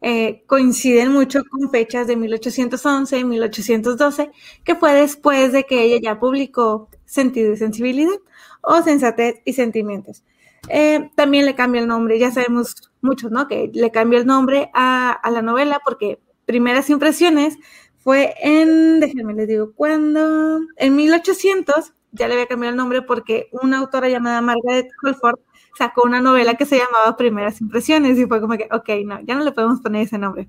eh, 0.03 0.43
coinciden 0.47 1.13
mucho 1.13 1.43
con 1.49 1.71
fechas 1.71 2.09
de 2.09 2.17
1811 2.17 3.19
y 3.19 3.25
1812, 3.25 4.31
que 4.65 4.75
fue 4.75 4.93
después 4.95 5.53
de 5.53 5.65
que 5.65 5.83
ella 5.85 5.99
ya 6.03 6.19
publicó 6.19 6.89
Sentido 7.05 7.53
y 7.53 7.57
Sensibilidad 7.57 8.19
o 8.63 8.83
Sensatez 8.83 9.41
y 9.45 9.53
Sentimientos. 9.53 10.25
Eh, 10.69 11.11
también 11.15 11.47
le 11.47 11.55
cambia 11.55 11.81
el 11.81 11.89
nombre, 11.89 12.19
ya 12.19 12.31
sabemos 12.31 12.91
muchos, 13.01 13.31
¿no? 13.31 13.49
Que 13.49 13.71
le 13.73 13.91
cambia 13.91 14.19
el 14.19 14.27
nombre 14.27 14.71
a, 14.75 15.13
a, 15.13 15.31
la 15.31 15.43
novela 15.43 15.81
porque 15.85 16.21
Primeras 16.47 16.91
Impresiones 16.91 17.57
fue 17.99 18.35
en, 18.43 18.99
déjenme 19.01 19.35
les 19.35 19.49
digo, 19.49 19.73
cuando, 19.75 20.61
en 20.77 20.97
1800 20.97 21.93
ya 22.13 22.29
le 22.29 22.35
había 22.35 22.47
cambiado 22.47 22.73
el 22.73 22.77
nombre 22.77 23.03
porque 23.03 23.49
una 23.53 23.79
autora 23.79 24.09
llamada 24.09 24.41
Margaret 24.41 24.89
Holford 25.03 25.39
sacó 25.76 26.02
una 26.05 26.21
novela 26.21 26.55
que 26.55 26.67
se 26.67 26.79
llamaba 26.79 27.17
Primeras 27.17 27.61
Impresiones 27.61 28.19
y 28.19 28.26
fue 28.26 28.41
como 28.41 28.57
que, 28.57 28.69
ok, 28.71 28.88
no, 29.05 29.21
ya 29.23 29.35
no 29.35 29.45
le 29.45 29.52
podemos 29.52 29.81
poner 29.81 30.02
ese 30.02 30.19
nombre. 30.19 30.49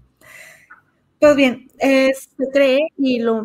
Pues 1.20 1.36
bien, 1.36 1.70
se 1.80 2.52
cree 2.52 2.82
y 2.98 3.20
lo, 3.20 3.44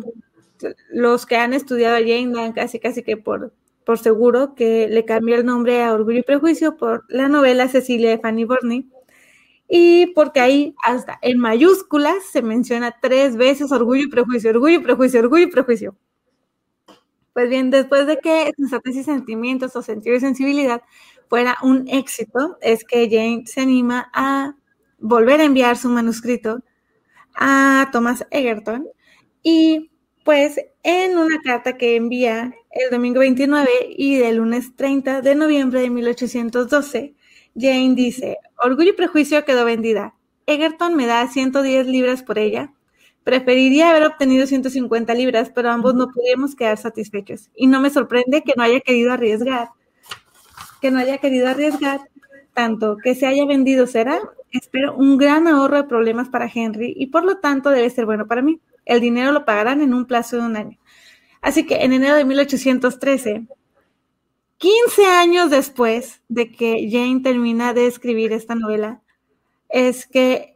los 0.91 1.25
que 1.25 1.37
han 1.37 1.53
estudiado 1.53 1.95
a 1.95 1.99
Jane 1.99 2.31
dan 2.33 2.53
casi, 2.53 2.79
casi 2.79 3.03
que 3.03 3.17
por, 3.17 3.53
por 3.85 3.97
seguro 3.97 4.53
que 4.55 4.87
le 4.89 5.05
cambió 5.05 5.35
el 5.35 5.45
nombre 5.45 5.83
a 5.83 5.93
Orgullo 5.93 6.19
y 6.19 6.23
Prejuicio 6.23 6.75
por 6.77 7.05
la 7.07 7.29
novela 7.29 7.67
Cecilia 7.69 8.09
de 8.09 8.19
Fanny 8.19 8.43
Burney 8.45 8.89
y 9.69 10.07
porque 10.07 10.39
ahí 10.41 10.75
hasta 10.83 11.19
en 11.21 11.37
mayúsculas 11.37 12.23
se 12.31 12.41
menciona 12.41 12.95
tres 13.01 13.37
veces 13.37 13.71
Orgullo 13.71 14.03
y 14.03 14.09
Prejuicio, 14.09 14.49
Orgullo 14.49 14.79
y 14.79 14.83
Prejuicio, 14.83 15.19
Orgullo 15.19 15.43
y 15.43 15.51
Prejuicio. 15.51 15.95
Pues 17.33 17.49
bien, 17.49 17.69
después 17.69 18.07
de 18.07 18.17
que 18.17 18.51
sensatez 18.57 18.95
y 18.97 19.03
sentimientos 19.03 19.75
o 19.75 19.81
sentido 19.81 20.15
y 20.15 20.19
sensibilidad 20.19 20.81
fuera 21.29 21.57
un 21.61 21.87
éxito, 21.87 22.57
es 22.61 22.83
que 22.83 23.09
Jane 23.09 23.43
se 23.45 23.61
anima 23.61 24.09
a 24.13 24.55
volver 24.97 25.39
a 25.41 25.45
enviar 25.45 25.77
su 25.77 25.89
manuscrito 25.89 26.61
a 27.35 27.89
Thomas 27.91 28.25
Egerton 28.31 28.87
y 29.43 29.91
pues 30.25 30.59
en 30.83 31.17
una 31.17 31.39
carta 31.41 31.77
que 31.77 31.95
envía 31.95 32.53
el 32.71 32.89
domingo 32.91 33.19
29 33.19 33.69
y 33.97 34.17
del 34.17 34.37
lunes 34.37 34.75
30 34.75 35.21
de 35.21 35.35
noviembre 35.35 35.81
de 35.81 35.89
1812, 35.89 37.15
Jane 37.55 37.95
dice, 37.95 38.37
Orgullo 38.57 38.91
y 38.91 38.93
Prejuicio 38.93 39.43
quedó 39.45 39.65
vendida. 39.65 40.15
Egerton 40.45 40.95
me 40.95 41.05
da 41.05 41.27
110 41.27 41.87
libras 41.87 42.23
por 42.23 42.37
ella, 42.39 42.73
Preferiría 43.23 43.91
haber 43.91 44.05
obtenido 44.05 44.47
150 44.47 45.13
libras, 45.13 45.51
pero 45.53 45.69
ambos 45.69 45.93
no 45.93 46.09
pudimos 46.09 46.55
quedar 46.55 46.77
satisfechos. 46.77 47.51
Y 47.55 47.67
no 47.67 47.79
me 47.81 47.89
sorprende 47.89 48.43
que 48.43 48.53
no 48.55 48.63
haya 48.63 48.79
querido 48.79 49.11
arriesgar, 49.11 49.69
que 50.81 50.91
no 50.91 50.99
haya 50.99 51.17
querido 51.17 51.47
arriesgar 51.47 52.01
tanto 52.53 52.97
que 53.01 53.15
se 53.15 53.25
haya 53.25 53.45
vendido 53.45 53.87
será, 53.87 54.19
espero, 54.51 54.95
un 54.95 55.17
gran 55.17 55.47
ahorro 55.47 55.77
de 55.77 55.83
problemas 55.83 56.29
para 56.29 56.51
Henry 56.53 56.93
y 56.97 57.07
por 57.07 57.23
lo 57.23 57.37
tanto 57.37 57.69
debe 57.69 57.89
ser 57.89 58.05
bueno 58.05 58.27
para 58.27 58.41
mí. 58.41 58.59
El 58.85 59.01
dinero 59.01 59.31
lo 59.31 59.45
pagarán 59.45 59.81
en 59.81 59.93
un 59.93 60.05
plazo 60.05 60.37
de 60.37 60.43
un 60.43 60.57
año. 60.57 60.77
Así 61.41 61.65
que 61.65 61.83
en 61.83 61.93
enero 61.93 62.15
de 62.15 62.25
1813, 62.25 63.47
15 64.57 65.05
años 65.05 65.49
después 65.49 66.21
de 66.27 66.51
que 66.51 66.89
Jane 66.91 67.21
termina 67.21 67.73
de 67.73 67.87
escribir 67.87 68.33
esta 68.33 68.55
novela, 68.55 69.01
es 69.69 70.05
que 70.05 70.53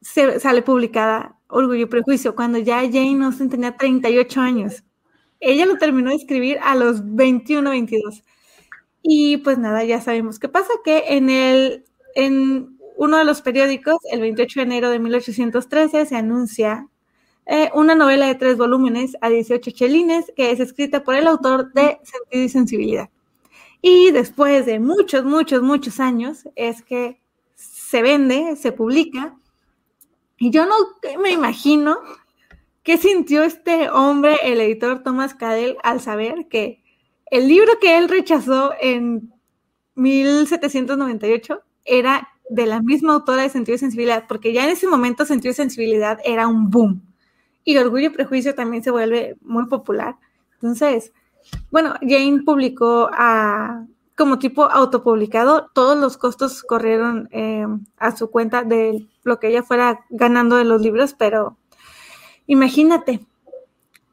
se 0.00 0.40
sale 0.40 0.62
publicada 0.62 1.36
Orgullo 1.46 1.82
y 1.82 1.86
Prejuicio, 1.86 2.34
cuando 2.34 2.58
ya 2.58 2.80
Jane 2.80 3.24
Austen 3.24 3.50
tenía 3.50 3.76
38 3.76 4.40
años. 4.40 4.82
Ella 5.38 5.66
lo 5.66 5.76
terminó 5.76 6.10
de 6.10 6.16
escribir 6.16 6.58
a 6.62 6.74
los 6.74 7.14
21, 7.14 7.70
22. 7.70 8.22
Y 9.02 9.38
pues 9.38 9.58
nada, 9.58 9.84
ya 9.84 10.00
sabemos 10.00 10.38
qué 10.38 10.48
pasa, 10.48 10.72
que 10.84 11.04
en, 11.08 11.30
el, 11.30 11.84
en 12.14 12.78
uno 12.96 13.16
de 13.18 13.24
los 13.24 13.42
periódicos, 13.42 13.96
el 14.12 14.20
28 14.20 14.60
de 14.60 14.64
enero 14.64 14.90
de 14.90 14.98
1813, 14.98 16.06
se 16.06 16.16
anuncia 16.16 16.88
eh, 17.46 17.70
una 17.74 17.94
novela 17.94 18.26
de 18.26 18.34
tres 18.34 18.56
volúmenes 18.56 19.16
a 19.20 19.28
18 19.28 19.70
chelines 19.72 20.32
que 20.36 20.50
es 20.50 20.60
escrita 20.60 21.02
por 21.02 21.16
el 21.16 21.26
autor 21.26 21.72
de 21.72 21.98
Sentido 22.04 22.44
y 22.44 22.48
Sensibilidad. 22.48 23.10
Y 23.82 24.10
después 24.10 24.66
de 24.66 24.78
muchos, 24.78 25.24
muchos, 25.24 25.62
muchos 25.62 26.00
años 26.00 26.48
es 26.54 26.82
que 26.82 27.18
se 27.54 28.02
vende, 28.02 28.56
se 28.56 28.72
publica. 28.72 29.36
Y 30.38 30.50
yo 30.50 30.66
no 30.66 30.74
me 31.20 31.30
imagino 31.30 31.98
qué 32.82 32.98
sintió 32.98 33.42
este 33.42 33.90
hombre, 33.90 34.36
el 34.44 34.60
editor 34.60 35.02
Thomas 35.02 35.34
Cadell, 35.34 35.76
al 35.82 36.00
saber 36.00 36.46
que 36.48 36.82
el 37.30 37.48
libro 37.48 37.72
que 37.80 37.96
él 37.96 38.08
rechazó 38.08 38.72
en 38.80 39.32
1798 39.94 41.62
era 41.84 42.28
de 42.48 42.66
la 42.66 42.82
misma 42.82 43.14
autora 43.14 43.42
de 43.42 43.48
Sentido 43.48 43.76
y 43.76 43.78
Sensibilidad, 43.78 44.24
porque 44.28 44.52
ya 44.52 44.64
en 44.64 44.70
ese 44.70 44.88
momento 44.88 45.24
Sentido 45.24 45.52
y 45.52 45.54
Sensibilidad 45.54 46.18
era 46.24 46.48
un 46.48 46.68
boom. 46.68 47.02
Y 47.62 47.76
Orgullo 47.76 48.06
y 48.06 48.10
Prejuicio 48.10 48.54
también 48.54 48.82
se 48.82 48.90
vuelve 48.90 49.36
muy 49.40 49.66
popular. 49.66 50.16
Entonces, 50.54 51.12
bueno, 51.70 51.94
Jane 52.00 52.42
publicó 52.44 53.08
a, 53.12 53.86
como 54.16 54.38
tipo 54.38 54.64
autopublicado, 54.64 55.70
todos 55.72 55.96
los 55.96 56.16
costos 56.16 56.62
corrieron 56.62 57.28
eh, 57.30 57.66
a 57.96 58.16
su 58.16 58.30
cuenta 58.30 58.64
de 58.64 59.06
lo 59.22 59.38
que 59.38 59.48
ella 59.48 59.62
fuera 59.62 60.00
ganando 60.10 60.56
de 60.56 60.64
los 60.64 60.82
libros, 60.82 61.14
pero 61.14 61.56
imagínate, 62.46 63.20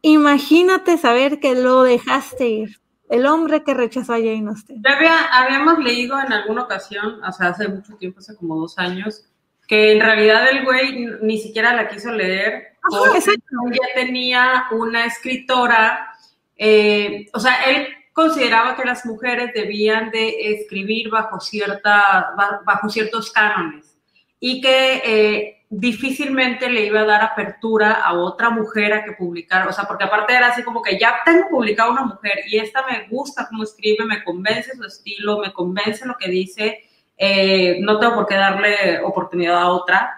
imagínate 0.01 0.97
saber 0.97 1.39
que 1.39 1.55
lo 1.55 1.83
dejaste 1.83 2.47
ir. 2.49 2.79
El 3.09 3.25
hombre 3.25 3.63
que 3.63 3.73
rechazó 3.73 4.13
a 4.13 4.17
Jane 4.17 4.49
Austen. 4.49 4.83
Ya 4.83 5.29
habíamos 5.31 5.79
leído 5.79 6.19
en 6.19 6.33
alguna 6.33 6.63
ocasión, 6.63 7.23
o 7.23 7.31
sea, 7.31 7.49
hace 7.49 7.67
mucho 7.67 7.95
tiempo, 7.95 8.19
hace 8.19 8.35
como 8.35 8.55
dos 8.55 8.77
años, 8.77 9.23
que 9.67 9.93
en 9.93 10.01
realidad 10.01 10.49
el 10.49 10.63
güey 10.65 11.07
ni 11.21 11.37
siquiera 11.39 11.73
la 11.73 11.89
quiso 11.89 12.11
leer 12.11 12.77
porque 12.89 13.19
ya 13.19 13.93
tenía 13.95 14.65
una 14.71 15.05
escritora, 15.05 16.13
eh, 16.55 17.27
o 17.33 17.39
sea, 17.39 17.63
él 17.65 17.87
consideraba 18.13 18.75
que 18.75 18.85
las 18.85 19.05
mujeres 19.05 19.51
debían 19.53 20.09
de 20.09 20.53
escribir 20.53 21.09
bajo, 21.09 21.39
cierta, 21.39 22.33
bajo 22.65 22.89
ciertos 22.89 23.31
cánones 23.31 23.96
y 24.39 24.61
que 24.61 25.01
eh, 25.03 25.65
difícilmente 25.69 26.69
le 26.69 26.85
iba 26.85 27.01
a 27.01 27.05
dar 27.05 27.23
apertura 27.23 27.93
a 27.93 28.13
otra 28.13 28.49
mujer 28.49 28.93
a 28.93 29.03
que 29.03 29.13
publicara, 29.13 29.67
o 29.67 29.73
sea, 29.73 29.85
porque 29.85 30.05
aparte 30.05 30.33
era 30.33 30.47
así 30.47 30.63
como 30.63 30.81
que 30.81 30.97
ya 30.97 31.17
tengo 31.25 31.49
publicado 31.49 31.91
una 31.91 32.05
mujer 32.05 32.39
y 32.47 32.57
esta 32.57 32.85
me 32.85 33.07
gusta 33.09 33.47
cómo 33.49 33.63
escribe, 33.63 34.05
me 34.05 34.23
convence 34.23 34.75
su 34.75 34.83
estilo, 34.85 35.39
me 35.39 35.51
convence 35.51 36.05
lo 36.05 36.15
que 36.17 36.29
dice, 36.29 36.79
eh, 37.17 37.79
no 37.81 37.99
tengo 37.99 38.15
por 38.15 38.27
qué 38.27 38.35
darle 38.35 38.99
oportunidad 39.03 39.57
a 39.57 39.69
otra 39.69 40.13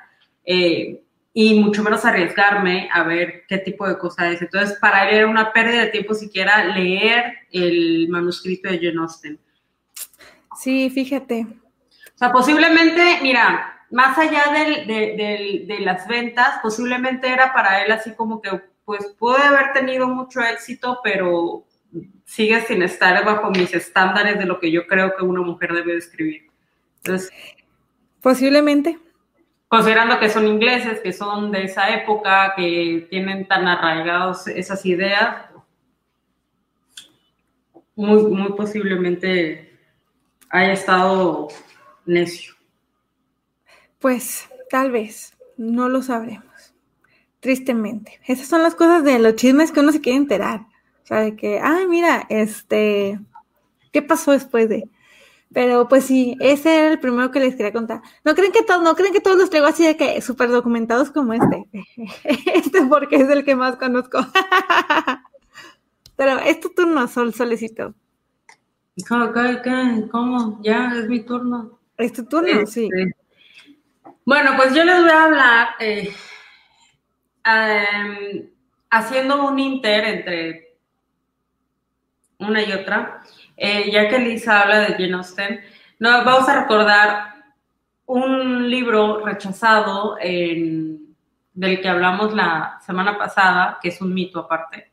eh, 0.45 1.01
y 1.33 1.59
mucho 1.59 1.83
menos 1.83 2.05
arriesgarme 2.05 2.89
a 2.91 3.03
ver 3.03 3.45
qué 3.47 3.59
tipo 3.59 3.87
de 3.87 3.97
cosa 3.97 4.29
es. 4.29 4.41
Entonces, 4.41 4.77
para 4.79 5.09
él 5.09 5.17
era 5.17 5.27
una 5.27 5.53
pérdida 5.53 5.81
de 5.81 5.91
tiempo 5.91 6.13
siquiera 6.13 6.65
leer 6.65 7.33
el 7.51 8.07
manuscrito 8.09 8.69
de 8.69 8.79
Jane 8.79 8.99
Austen. 8.99 9.39
Sí, 10.57 10.89
fíjate. 10.89 11.47
O 12.13 12.17
sea, 12.17 12.31
posiblemente, 12.31 13.19
mira, 13.21 13.78
más 13.91 14.17
allá 14.17 14.43
de, 14.53 15.77
las 15.79 16.07
ventas, 16.07 16.59
posiblemente 16.61 17.27
era 17.27 17.53
para 17.53 17.83
él 17.83 17.91
así 17.91 18.13
como 18.13 18.41
que, 18.41 18.61
pues 18.85 19.15
puede 19.17 19.43
haber 19.43 19.73
tenido 19.73 20.07
mucho 20.07 20.41
éxito, 20.41 20.99
pero 21.03 21.63
sigue 22.25 22.61
sin 22.61 22.83
estar 22.83 23.23
bajo 23.25 23.49
mis 23.51 23.73
estándares 23.73 24.37
de 24.37 24.45
lo 24.45 24.59
que 24.59 24.71
yo 24.71 24.85
creo 24.87 25.15
que 25.15 25.23
una 25.23 25.41
mujer 25.41 25.73
debe 25.73 25.97
escribir. 25.97 26.47
Entonces, 26.97 27.31
posiblemente. 28.21 28.99
Considerando 29.67 30.19
que 30.19 30.29
son 30.29 30.47
ingleses, 30.47 30.99
que 30.99 31.13
son 31.13 31.51
de 31.51 31.65
esa 31.65 31.89
época, 31.89 32.53
que 32.55 33.07
tienen 33.09 33.47
tan 33.47 33.67
arraigados 33.67 34.47
esas 34.47 34.83
ideas, 34.85 35.45
muy, 37.95 38.23
muy 38.23 38.53
posiblemente 38.53 39.77
haya 40.49 40.73
estado 40.73 41.49
necio. 42.05 42.58
Pues 43.99 44.47
tal 44.69 44.91
vez, 44.91 45.33
no 45.57 45.89
lo 45.89 46.01
sabremos. 46.01 46.73
Tristemente. 47.41 48.19
Esas 48.25 48.47
son 48.47 48.63
las 48.63 48.75
cosas 48.75 49.03
de 49.03 49.19
los 49.19 49.35
chismes 49.35 49.71
que 49.71 49.81
uno 49.81 49.91
se 49.91 50.01
quiere 50.01 50.17
enterar. 50.17 50.61
O 51.03 51.07
sea, 51.07 51.19
de 51.21 51.35
que, 51.35 51.59
ay, 51.59 51.87
mira, 51.87 52.25
este, 52.29 53.19
¿qué 53.91 54.01
pasó 54.01 54.31
después 54.31 54.69
de? 54.69 54.89
Pero 55.51 55.87
pues 55.87 56.05
sí, 56.05 56.37
ese 56.39 56.77
era 56.77 56.91
el 56.91 56.99
primero 56.99 57.31
que 57.31 57.39
les 57.39 57.55
quería 57.55 57.73
contar. 57.73 58.01
No 58.23 58.35
creen 58.35 58.51
que 58.51 58.63
todos, 58.63 58.83
no 58.83 58.95
creen 58.95 59.13
que 59.13 59.19
todos 59.19 59.37
los 59.37 59.49
traigo 59.49 59.67
así 59.67 59.83
de 59.85 59.97
que 59.97 60.21
súper 60.21 60.49
documentados 60.49 61.11
como 61.11 61.33
este. 61.33 61.65
Este 62.53 62.85
porque 62.85 63.17
es 63.17 63.29
el 63.29 63.43
que 63.43 63.55
más 63.55 63.75
conozco. 63.77 64.19
Pero 66.15 66.37
es 66.39 66.59
tu 66.59 66.69
turno, 66.69 67.07
Sol, 67.07 67.33
Solecito. 67.33 67.95
¿Cómo? 69.07 69.31
¿Cómo? 70.11 70.59
Ya, 70.61 70.93
es 70.95 71.07
mi 71.07 71.21
turno. 71.21 71.79
Es 71.97 72.13
tu 72.13 72.25
turno, 72.25 72.65
sí. 72.65 72.89
Este, 72.93 73.15
bueno, 74.29 74.51
pues 74.55 74.75
yo 74.75 74.83
les 74.83 75.01
voy 75.01 75.09
a 75.09 75.23
hablar 75.23 75.69
eh, 75.79 76.13
em, 77.43 78.47
haciendo 78.91 79.43
un 79.43 79.57
inter 79.57 80.05
entre 80.05 80.77
una 82.37 82.61
y 82.61 82.71
otra, 82.71 83.21
eh, 83.57 83.89
ya 83.91 84.07
que 84.07 84.19
Lisa 84.19 84.61
habla 84.61 84.81
de 84.81 84.93
Jane 84.93 85.13
Austen, 85.13 85.61
nos 85.97 86.23
vamos 86.23 86.47
a 86.47 86.61
recordar 86.61 87.43
un 88.05 88.69
libro 88.69 89.25
rechazado 89.25 90.17
del 90.17 91.81
que 91.81 91.89
hablamos 91.89 92.31
la 92.35 92.79
semana 92.85 93.17
pasada, 93.17 93.79
que 93.81 93.89
es 93.89 93.99
un 93.99 94.13
mito 94.13 94.41
aparte, 94.41 94.91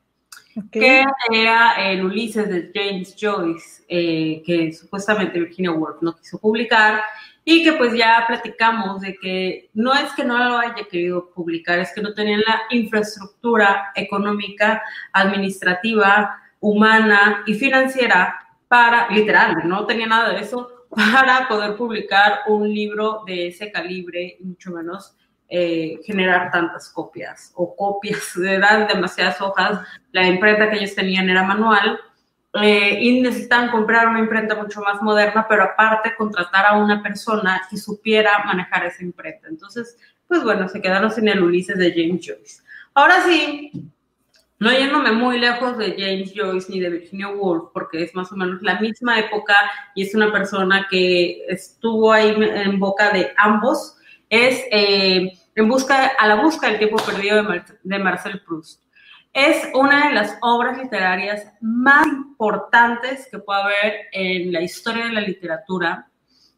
que 0.73 1.05
era 1.31 1.75
el 1.90 2.07
Ulises 2.07 2.49
de 2.49 2.73
James 2.75 3.14
Joyce, 3.21 3.85
eh, 3.87 4.43
que 4.47 4.73
supuestamente 4.73 5.38
Virginia 5.38 5.73
Woolf 5.73 6.00
no 6.00 6.16
quiso 6.16 6.38
publicar 6.38 7.02
y 7.49 7.62
que 7.62 7.75
pues 7.75 7.95
ya 7.95 8.25
platicamos 8.26 9.00
de 9.03 9.15
que 9.15 9.71
no 9.73 9.95
es 9.95 10.12
que 10.15 10.25
no 10.25 10.37
lo 10.37 10.59
haya 10.59 10.85
querido 10.91 11.31
publicar, 11.31 11.79
es 11.79 11.93
que 11.95 12.03
no 12.03 12.12
tenían 12.12 12.41
la 12.45 12.62
infraestructura 12.71 13.93
económica, 13.95 14.83
administrativa, 15.12 16.43
humana 16.59 17.45
y 17.47 17.55
financiera 17.55 18.37
para, 18.67 19.09
literal, 19.11 19.62
no 19.65 19.87
tenía 19.87 20.09
nada 20.09 20.31
de 20.31 20.41
eso, 20.41 20.87
para 20.91 21.47
poder 21.47 21.76
publicar 21.76 22.41
un 22.49 22.69
libro 22.69 23.23
de 23.25 23.47
ese 23.47 23.71
calibre 23.71 24.38
mucho 24.41 24.73
menos 24.73 25.17
eh, 25.49 26.00
generar 26.05 26.50
tantas 26.50 26.91
copias 26.91 27.53
o 27.55 27.76
copias, 27.76 28.33
de 28.35 28.59
dan 28.59 28.88
demasiadas 28.88 29.41
hojas. 29.41 29.87
La 30.11 30.26
imprenta 30.26 30.69
que 30.69 30.79
ellos 30.79 30.97
tenían 30.97 31.31
era 31.31 31.45
manual 31.45 32.00
eh, 32.63 32.99
y 33.01 33.21
necesitan 33.21 33.71
comprar 33.71 34.09
una 34.09 34.21
imprenta 34.21 34.55
mucho 34.55 34.81
más 34.81 35.03
moderna, 35.03 35.47
pero 35.49 35.65
aparte 35.65 36.15
contratar 36.17 36.67
a 36.67 36.77
una 36.77 37.03
persona 37.03 37.63
que 37.69 37.77
supiera 37.77 38.45
manejar 38.45 38.87
esa 38.87 39.03
imprenta. 39.03 39.49
Entonces, 39.49 39.99
pues 40.29 40.43
bueno, 40.43 40.69
se 40.69 40.81
quedaron 40.81 41.11
sin 41.11 41.29
el 41.29 41.43
Ulises 41.43 41.79
de 41.79 41.91
James 41.91 42.25
Joyce. 42.25 42.63
Ahora 42.95 43.23
sí, 43.23 43.71
no 44.59 44.73
yéndome 44.73 45.13
muy 45.13 45.39
lejos 45.39 45.77
de 45.77 45.95
James 45.99 46.33
Joyce 46.35 46.73
ni 46.73 46.81
de 46.81 46.91
Virginia 46.91 47.29
Woolf, 47.29 47.71
porque 47.75 48.03
es 48.03 48.15
más 48.15 48.33
o 48.33 48.37
menos 48.37 48.63
la 48.63 48.81
misma 48.81 49.19
época 49.19 49.55
y 49.95 50.03
es 50.05 50.15
una 50.15 50.33
persona 50.33 50.87
que 50.91 51.45
estuvo 51.49 52.13
ahí 52.13 52.35
en 52.39 52.79
boca 52.79 53.11
de 53.11 53.33
ambos, 53.37 53.97
es 54.31 54.65
eh, 54.71 55.33
en 55.55 55.69
busca, 55.69 56.13
a 56.19 56.27
la 56.27 56.37
busca 56.37 56.69
del 56.69 56.79
tiempo 56.79 56.97
perdido 57.05 57.43
de 57.83 57.99
Marcel 57.99 58.43
Proust. 58.43 58.86
Es 59.37 59.69
una 59.75 60.09
de 60.09 60.14
las 60.14 60.38
obras 60.40 60.78
literarias 60.78 61.52
más 61.61 62.07
importantes 62.07 63.28
que 63.31 63.38
puede 63.38 63.61
haber 63.61 63.95
en 64.12 64.50
la 64.50 64.62
historia 64.62 65.05
de 65.05 65.12
la 65.12 65.21
literatura. 65.21 66.09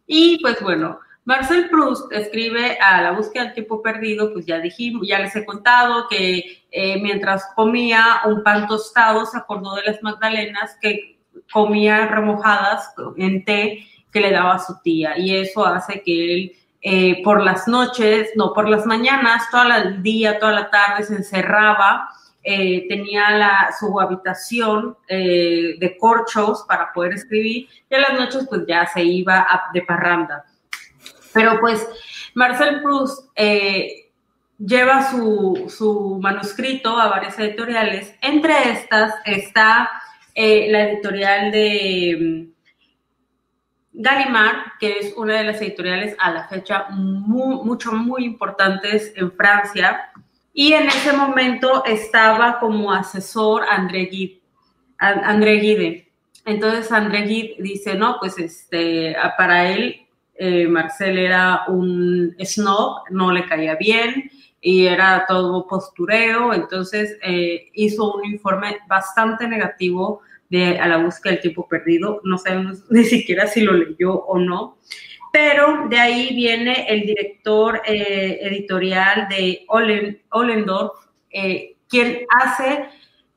Y 0.07 0.39
pues 0.41 0.61
bueno, 0.61 1.01
Marcel 1.25 1.69
Proust 1.71 2.13
escribe 2.13 2.79
a 2.81 3.03
la 3.03 3.11
búsqueda 3.11 3.47
del 3.47 3.55
tiempo 3.55 3.83
perdido, 3.83 4.33
pues 4.33 4.47
ya 4.47 4.61
dijimos, 4.61 5.09
ya 5.09 5.19
les 5.19 5.35
he 5.35 5.45
contado 5.45 6.07
que 6.09 6.63
eh, 6.71 7.03
mientras 7.03 7.49
comía 7.57 8.21
un 8.27 8.45
pan 8.45 8.69
tostado 8.69 9.27
se 9.27 9.39
acordó 9.39 9.75
de 9.75 9.83
las 9.83 10.01
magdalenas 10.01 10.77
que 10.81 11.19
comía 11.53 12.07
remojadas 12.07 12.95
en 13.17 13.45
té 13.45 13.89
que 14.13 14.21
le 14.21 14.31
daba 14.31 14.55
a 14.55 14.59
su 14.61 14.81
tía 14.85 15.19
y 15.19 15.35
eso 15.35 15.67
hace 15.67 16.01
que 16.05 16.33
él 16.33 16.53
eh, 16.81 17.25
por 17.25 17.43
las 17.43 17.67
noches, 17.67 18.31
no, 18.37 18.53
por 18.53 18.69
las 18.69 18.87
mañanas, 18.87 19.51
todo 19.51 19.65
el 19.65 20.01
día, 20.01 20.39
toda 20.39 20.53
la 20.53 20.71
tarde 20.71 21.03
se 21.03 21.17
encerraba, 21.17 22.09
eh, 22.43 22.87
tenía 22.89 23.69
su 23.79 24.01
habitación 24.01 24.97
de 25.09 25.97
corchos 26.01 26.65
para 26.69 26.93
poder 26.93 27.15
escribir 27.15 27.69
y 27.91 27.95
a 27.95 28.01
las 28.01 28.13
noches 28.19 28.47
pues 28.49 28.63
ya 28.67 28.87
se 28.87 29.03
iba 29.03 29.47
de 29.73 29.83
parranda. 29.83 30.45
Pero 31.33 31.61
pues 31.61 31.87
Marcel 32.35 32.83
Proust 32.83 33.31
eh, 33.35 34.11
lleva 34.59 35.11
su, 35.11 36.19
manuscrito 36.21 36.97
a 36.99 37.09
varias 37.09 37.39
editoriales. 37.39 38.15
Entre 38.21 38.73
estas 38.73 39.15
está 39.25 39.91
eh, 40.35 40.69
la 40.71 40.91
editorial 40.91 41.51
de 41.53 42.17
mm, 42.21 44.01
Gallimard, 44.01 44.79
que 44.79 44.99
es 44.99 45.15
una 45.17 45.35
de 45.35 45.45
las 45.45 45.61
editoriales 45.61 46.17
a 46.19 46.31
la 46.31 46.49
fecha 46.49 46.87
mucho, 46.91 47.93
muy 47.93 48.25
importantes 48.25 49.13
en 49.17 49.33
Francia. 49.33 50.13
Y 50.61 50.73
en 50.73 50.89
ese 50.89 51.13
momento 51.13 51.85
estaba 51.85 52.59
como 52.59 52.93
asesor 52.93 53.63
André 53.71 54.09
Guide. 54.11 54.43
Entonces 56.45 56.91
André 56.91 57.23
Guide 57.23 57.55
dice, 57.61 57.95
no, 57.95 58.17
pues 58.19 58.41
este, 58.41 59.15
para 59.37 59.71
él 59.71 60.05
eh, 60.35 60.67
Marcel 60.67 61.17
era 61.17 61.63
un 61.69 62.35
snob, 62.41 63.05
no 63.11 63.31
le 63.31 63.47
caía 63.47 63.77
bien 63.77 64.33
y 64.61 64.87
era 64.87 65.27
todo 65.29 65.65
postureo, 65.65 66.53
entonces 66.53 67.17
eh, 67.23 67.69
hizo 67.75 68.17
un 68.17 68.25
informe 68.25 68.79
bastante 68.89 69.47
negativo 69.47 70.23
de 70.51 70.77
a 70.81 70.89
la 70.89 70.97
búsqueda 70.97 71.35
del 71.35 71.43
tiempo 71.43 71.69
perdido, 71.69 72.21
no 72.25 72.37
sabemos 72.37 72.83
ni 72.91 73.05
siquiera 73.05 73.47
si 73.47 73.61
lo 73.61 73.75
leyó 73.75 74.13
o 74.13 74.41
no, 74.41 74.77
pero 75.33 75.89
de 75.89 75.99
ahí 75.99 76.35
viene 76.35 76.87
el 76.89 77.03
director 77.03 77.81
eh, 77.85 78.39
editorial 78.43 79.29
de 79.29 79.65
Olen, 79.69 80.23
Ollendorf, 80.31 80.93
quien 81.89 82.27
hace 82.31 82.89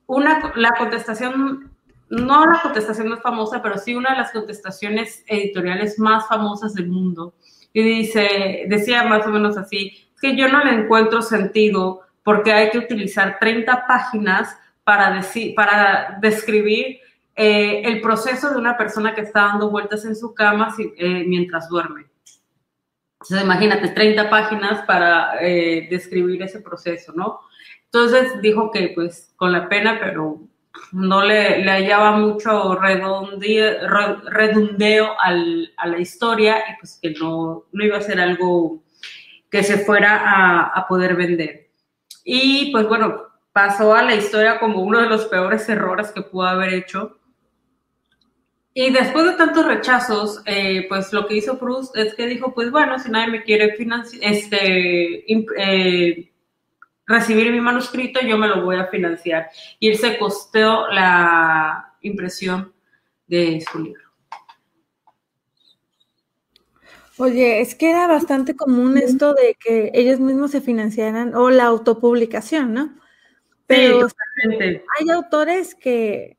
una, 0.08 0.54
la 0.56 0.72
contestación 0.78 1.72
no 2.12 2.46
la 2.46 2.62
contestación 2.62 3.08
más 3.08 3.22
famosa, 3.22 3.62
pero 3.62 3.78
sí 3.78 3.96
una 3.96 4.12
de 4.12 4.18
las 4.18 4.32
contestaciones 4.32 5.24
editoriales 5.28 5.98
más 5.98 6.28
famosas 6.28 6.74
del 6.74 6.90
mundo. 6.90 7.34
Y 7.74 7.82
dice, 7.82 8.66
decía 8.68 9.04
más 9.04 9.26
o 9.26 9.30
menos 9.30 9.58
así, 9.58 9.94
que 10.22 10.36
yo 10.36 10.50
no 10.50 10.64
le 10.64 10.74
encuentro 10.74 11.22
sentido 11.22 12.02
porque 12.24 12.52
hay 12.52 12.70
que 12.70 12.80
utilizar 12.80 13.40
30 13.40 13.88
páginas 13.88 14.56
para, 14.84 15.12
decir, 15.12 15.56
para 15.56 16.18
describir 16.22 17.00
eh, 17.44 17.82
el 17.86 18.02
proceso 18.02 18.52
de 18.52 18.60
una 18.60 18.78
persona 18.78 19.16
que 19.16 19.22
está 19.22 19.46
dando 19.46 19.72
vueltas 19.72 20.06
en 20.06 20.16
su 20.16 20.36
cama 20.36 20.76
eh, 20.78 21.24
mientras 21.26 21.68
duerme. 21.70 22.06
Entonces, 23.14 23.44
imagínate, 23.44 23.88
30 23.88 24.30
páginas 24.30 24.86
para 24.86 25.42
eh, 25.42 25.88
describir 25.90 26.44
ese 26.44 26.60
proceso, 26.60 27.14
¿no? 27.16 27.40
Entonces 27.86 28.40
dijo 28.44 28.70
que 28.70 28.92
pues 28.94 29.34
con 29.38 29.52
la 29.52 29.68
pena, 29.68 29.98
pero 30.00 30.40
no 30.92 31.24
le, 31.24 31.66
le 31.66 31.72
hallaba 31.72 32.12
mucho 32.12 32.76
redundeo 32.76 33.60
al, 35.20 35.74
a 35.78 35.88
la 35.88 35.98
historia 35.98 36.60
y 36.60 36.78
pues 36.80 37.00
que 37.02 37.10
no, 37.20 37.66
no, 37.72 37.84
iba 37.84 37.98
a 37.98 38.02
ser 38.02 38.22
algo 38.22 38.84
que 39.50 39.64
se 39.64 39.80
fuera 39.80 40.22
a, 40.24 40.68
a, 40.68 40.88
poder 40.88 41.16
vender. 41.16 41.72
Y 42.24 42.72
pues 42.72 42.88
bueno, 42.88 43.20
pasó 43.52 43.96
a 43.96 44.04
la 44.04 44.14
historia 44.14 44.60
como 44.60 44.84
uno 44.84 45.02
de 45.02 45.08
los 45.08 45.26
peores 45.26 45.68
errores 45.70 46.12
que 46.12 46.22
pudo 46.22 46.44
haber 46.44 46.76
hecho. 46.76 47.18
Y 48.74 48.90
después 48.92 49.26
de 49.26 49.34
tantos 49.34 49.66
rechazos, 49.66 50.42
eh, 50.46 50.86
pues 50.88 51.12
lo 51.12 51.28
que 51.28 51.36
hizo 51.36 51.60
Proust 51.60 51.96
es 51.98 52.14
que 52.16 52.26
dijo, 52.26 52.54
pues 52.54 52.72
bueno, 52.72 52.98
si 53.00 53.12
nadie 53.12 53.28
me 53.28 53.44
quiere 53.44 53.76
este, 54.22 55.26
eh, 55.30 56.32
recibir 57.06 57.52
mi 57.52 57.60
manuscrito, 57.60 58.22
yo 58.22 58.38
me 58.38 58.48
lo 58.48 58.64
voy 58.64 58.78
a 58.78 58.88
financiar. 58.88 59.50
Y 59.80 59.90
él 59.90 59.98
se 59.98 60.18
costeó 60.18 60.88
la 60.88 61.96
impresión 62.02 62.74
de 63.28 63.62
su 63.70 63.80
libro. 63.80 64.12
Oye, 67.18 67.62
es 67.62 67.76
que 67.76 67.92
era 67.92 68.08
bastante 68.08 68.56
común 68.56 68.98
esto 68.98 69.34
de 69.34 69.56
que 69.60 69.92
ellos 69.94 70.20
mismos 70.20 70.52
se 70.52 70.62
financiaran 70.62 71.36
o 71.36 71.50
la 71.50 71.66
autopublicación, 71.66 72.74
¿no? 72.74 72.96
Pero 73.68 74.08
hay 74.98 75.10
autores 75.10 75.76
que, 75.76 76.38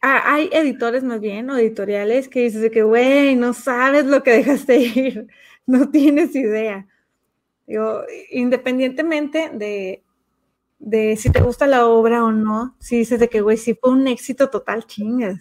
hay 0.00 0.48
editores 0.52 1.02
más 1.02 1.20
bien, 1.20 1.50
o 1.50 1.56
editoriales 1.56 2.28
que 2.28 2.40
dices 2.40 2.70
que, 2.70 2.82
güey, 2.82 3.34
no 3.36 3.52
sabes 3.52 4.06
lo 4.06 4.22
que 4.22 4.32
dejaste 4.32 4.76
ir, 4.78 5.26
no 5.66 5.90
tienes 5.90 6.34
idea. 6.34 6.86
Digo, 7.66 8.02
independientemente 8.30 9.50
de, 9.52 10.02
de 10.78 11.16
si 11.16 11.30
te 11.30 11.42
gusta 11.42 11.66
la 11.66 11.86
obra 11.86 12.24
o 12.24 12.32
no, 12.32 12.76
si 12.78 12.98
dices 12.98 13.20
de 13.20 13.28
que, 13.28 13.40
güey, 13.40 13.56
si 13.56 13.74
fue 13.74 13.90
un 13.90 14.06
éxito 14.08 14.48
total, 14.48 14.86
chingas. 14.86 15.38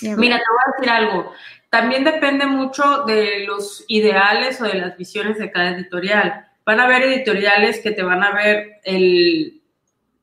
Mira, 0.00 0.38
te 0.38 0.44
voy 0.50 0.60
a 0.66 0.72
decir 0.76 0.90
algo. 0.90 1.32
También 1.70 2.04
depende 2.04 2.46
mucho 2.46 3.04
de 3.04 3.44
los 3.46 3.84
ideales 3.88 4.60
o 4.60 4.64
de 4.64 4.74
las 4.74 4.96
visiones 4.96 5.38
de 5.38 5.50
cada 5.50 5.70
editorial. 5.70 6.46
Van 6.64 6.80
a 6.80 6.84
haber 6.84 7.02
editoriales 7.02 7.80
que 7.80 7.90
te 7.90 8.02
van 8.02 8.22
a 8.22 8.32
ver 8.32 8.80
el 8.84 9.62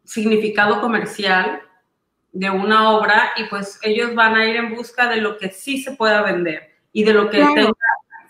significado 0.04 0.82
comercial 0.82 1.62
de 2.32 2.50
una 2.50 2.92
obra 2.92 3.32
y 3.36 3.46
pues 3.46 3.80
ellos 3.82 4.16
van 4.16 4.36
a 4.36 4.46
ir 4.46 4.56
en 4.56 4.76
busca 4.76 5.08
de 5.10 5.18
lo 5.18 5.38
que 5.38 5.50
sí 5.50 5.82
se 5.82 5.92
pueda 5.92 6.22
vender 6.22 6.72
y 6.94 7.04
de 7.04 7.14
lo 7.14 7.30
que 7.30 7.40
tenga 7.40 7.74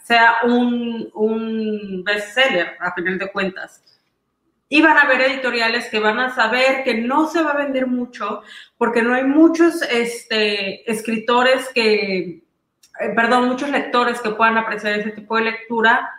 sea 0.03 0.37
un, 0.43 1.09
un 1.13 2.03
bestseller, 2.03 2.75
a 2.79 2.93
final 2.93 3.17
de 3.17 3.31
cuentas. 3.31 3.83
Y 4.67 4.81
van 4.81 4.97
a 4.97 5.01
haber 5.01 5.21
editoriales 5.21 5.87
que 5.89 5.99
van 5.99 6.19
a 6.19 6.33
saber 6.33 6.83
que 6.83 6.95
no 6.95 7.27
se 7.27 7.43
va 7.43 7.51
a 7.51 7.57
vender 7.57 7.87
mucho 7.87 8.41
porque 8.77 9.01
no 9.01 9.13
hay 9.13 9.23
muchos 9.23 9.81
este, 9.83 10.89
escritores 10.89 11.69
que, 11.73 12.19
eh, 12.19 12.43
perdón, 13.15 13.49
muchos 13.49 13.69
lectores 13.69 14.21
que 14.21 14.31
puedan 14.31 14.57
apreciar 14.57 14.99
ese 14.99 15.11
tipo 15.11 15.35
de 15.37 15.43
lectura. 15.43 16.09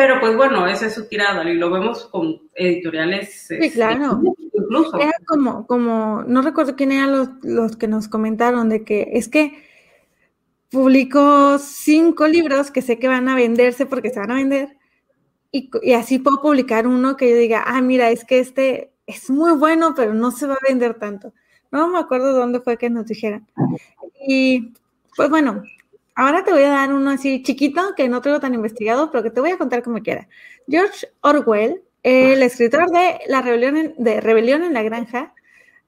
Pero 0.00 0.18
pues 0.18 0.34
bueno, 0.34 0.66
ese 0.66 0.86
es 0.86 0.94
su 0.94 1.06
tirada 1.08 1.46
y 1.50 1.56
lo 1.56 1.70
vemos 1.70 2.06
con 2.06 2.40
editoriales. 2.54 3.46
Sí, 3.48 3.56
este, 3.60 3.72
claro. 3.72 4.22
Incluso. 4.54 4.98
Era 4.98 5.12
como, 5.26 5.66
como, 5.66 6.24
no 6.26 6.40
recuerdo 6.40 6.74
quién 6.74 6.92
eran 6.92 7.12
los, 7.12 7.28
los 7.42 7.76
que 7.76 7.86
nos 7.86 8.08
comentaron 8.08 8.70
de 8.70 8.82
que 8.82 9.10
es 9.12 9.28
que 9.28 9.62
publico 10.70 11.58
cinco 11.58 12.26
libros 12.28 12.70
que 12.70 12.80
sé 12.80 12.98
que 12.98 13.08
van 13.08 13.28
a 13.28 13.34
venderse 13.34 13.84
porque 13.84 14.08
se 14.08 14.20
van 14.20 14.30
a 14.30 14.36
vender 14.36 14.78
y, 15.52 15.92
así 15.92 16.18
puedo 16.18 16.40
publicar 16.40 16.86
uno 16.86 17.18
que 17.18 17.28
yo 17.28 17.36
diga, 17.36 17.64
ah, 17.66 17.82
mira, 17.82 18.08
es 18.08 18.24
que 18.24 18.38
este 18.38 18.94
es 19.06 19.28
muy 19.28 19.52
bueno, 19.52 19.92
pero 19.94 20.14
no 20.14 20.30
se 20.30 20.46
va 20.46 20.54
a 20.54 20.66
vender 20.66 20.94
tanto. 20.94 21.34
No 21.70 21.88
me 21.88 21.98
acuerdo 21.98 22.32
dónde 22.32 22.60
fue 22.60 22.78
que 22.78 22.88
nos 22.88 23.04
dijeran. 23.04 23.46
Y 24.26 24.72
pues 25.14 25.28
bueno, 25.28 25.62
ahora 26.14 26.44
te 26.44 26.52
voy 26.52 26.62
a 26.62 26.70
dar 26.70 26.92
uno 26.92 27.10
así 27.10 27.42
chiquito, 27.42 27.94
que 27.96 28.08
no 28.08 28.20
tengo 28.20 28.40
tan 28.40 28.54
investigado, 28.54 29.10
pero 29.10 29.22
que 29.22 29.30
te 29.30 29.40
voy 29.40 29.50
a 29.50 29.58
contar 29.58 29.82
como 29.82 30.02
quiera. 30.02 30.28
George 30.68 31.08
Orwell, 31.22 31.82
el 32.02 32.42
escritor 32.42 32.90
de 32.90 33.20
La 33.26 33.42
Rebelión 33.42 33.76
en, 33.76 33.94
de 33.98 34.20
Rebelión 34.20 34.62
en 34.62 34.74
la 34.74 34.82
Granja, 34.82 35.34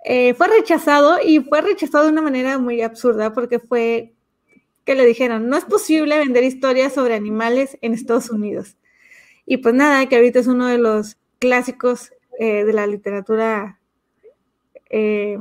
eh, 0.05 0.35
fue 0.35 0.49
rechazado 0.49 1.19
y 1.25 1.41
fue 1.41 1.61
rechazado 1.61 2.05
de 2.05 2.11
una 2.11 2.23
manera 2.23 2.59
muy 2.59 2.83
absurda 2.83 3.33
porque 3.33 3.61
fue 3.61 4.15
que 4.85 4.95
le 4.97 5.07
dijeron, 5.07 5.49
no 5.49 5.57
es 5.57 5.65
posible 5.65 6.19
vender 6.19 6.43
historias 6.43 6.93
sobre 6.93 7.15
animales 7.15 7.79
en 7.83 7.95
Estados 7.95 8.31
Unidos. 8.31 8.77
Y 9.47 9.59
pues 9.59 9.75
nada, 9.75 10.07
que 10.07 10.17
ahorita 10.17 10.41
es 10.41 10.47
uno 10.49 10.67
de 10.67 10.79
los 10.79 11.19
clásicos 11.39 12.13
eh, 12.39 12.65
de 12.65 12.73
la 12.73 12.87
literatura, 12.87 13.79
eh, 14.91 15.39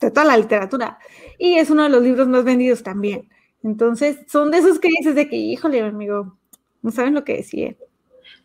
de 0.00 0.10
toda 0.10 0.26
la 0.26 0.36
literatura, 0.36 0.98
y 1.38 1.54
es 1.54 1.70
uno 1.70 1.84
de 1.84 1.88
los 1.88 2.02
libros 2.02 2.28
más 2.28 2.44
vendidos 2.44 2.82
también. 2.82 3.30
Entonces, 3.64 4.18
son 4.28 4.50
de 4.50 4.58
esos 4.58 4.78
que 4.78 4.88
dices 4.88 5.14
de 5.14 5.28
que, 5.28 5.36
híjole, 5.36 5.82
amigo, 5.82 6.36
no 6.82 6.90
saben 6.90 7.14
lo 7.14 7.24
que 7.24 7.38
decía. 7.38 7.74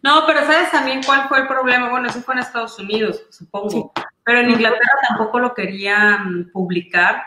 No, 0.01 0.23
pero 0.25 0.39
¿sabes 0.45 0.71
también 0.71 1.01
cuál 1.05 1.27
fue 1.27 1.41
el 1.41 1.47
problema? 1.47 1.89
Bueno, 1.89 2.07
eso 2.07 2.21
fue 2.21 2.35
en 2.35 2.39
Estados 2.39 2.79
Unidos, 2.79 3.25
supongo. 3.29 3.91
Pero 4.23 4.39
en 4.39 4.49
Inglaterra 4.49 4.93
tampoco 5.09 5.39
lo 5.39 5.53
querían 5.53 6.49
publicar 6.53 7.21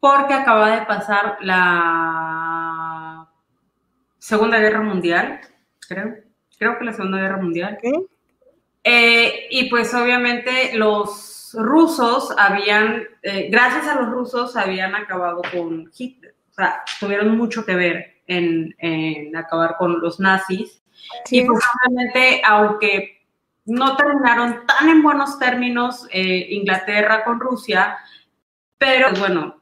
porque 0.00 0.34
acaba 0.34 0.76
de 0.76 0.86
pasar 0.86 1.38
la 1.40 3.26
Segunda 4.18 4.58
Guerra 4.58 4.82
Mundial, 4.82 5.40
creo, 5.88 6.16
creo 6.58 6.78
que 6.78 6.84
la 6.84 6.92
Segunda 6.92 7.18
Guerra 7.18 7.38
Mundial. 7.38 7.78
Eh, 8.84 9.46
y 9.50 9.70
pues 9.70 9.94
obviamente 9.94 10.72
los 10.74 11.54
rusos 11.54 12.34
habían, 12.36 13.02
eh, 13.22 13.48
gracias 13.50 13.88
a 13.88 14.00
los 14.00 14.10
rusos, 14.10 14.56
habían 14.56 14.94
acabado 14.94 15.40
con 15.52 15.90
Hitler, 15.96 16.34
sea, 16.60 16.82
tuvieron 16.98 17.36
mucho 17.36 17.64
que 17.64 17.74
ver. 17.74 18.22
en, 18.26 19.36
acabar 19.36 19.76
con 19.76 20.00
los 20.00 20.20
nazis. 20.20 20.82
y 21.30 21.44
pues 21.44 21.64
aunque 22.46 23.20
no 23.66 23.96
terminaron 23.96 24.66
tan 24.66 24.88
en 24.88 25.02
buenos 25.02 25.38
términos 25.38 26.06
eh, 26.12 26.46
Inglaterra 26.50 27.24
con 27.24 27.40
Rusia, 27.40 27.98
pero 28.78 29.08
pues, 29.08 29.20
bueno, 29.20 29.60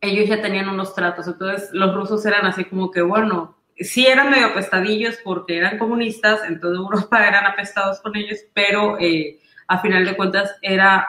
ellos 0.00 0.28
ya 0.28 0.42
tenían 0.42 0.68
unos 0.68 0.94
tratos, 0.94 1.26
entonces 1.26 1.70
los 1.72 1.94
rusos 1.94 2.24
eran 2.26 2.46
así 2.46 2.64
como 2.64 2.90
que, 2.90 3.02
bueno, 3.02 3.56
sí 3.78 4.06
eran 4.06 4.30
medio 4.30 4.46
apestadillos 4.48 5.18
porque 5.22 5.56
eran 5.58 5.78
comunistas, 5.78 6.42
en 6.44 6.60
toda 6.60 6.76
Europa 6.76 7.26
eran 7.28 7.46
apestados 7.46 8.00
con 8.00 8.16
ellos, 8.16 8.38
pero 8.54 8.98
eh, 8.98 9.38
a 9.68 9.80
final 9.80 10.04
de 10.04 10.16
cuentas 10.16 10.56
era, 10.62 11.06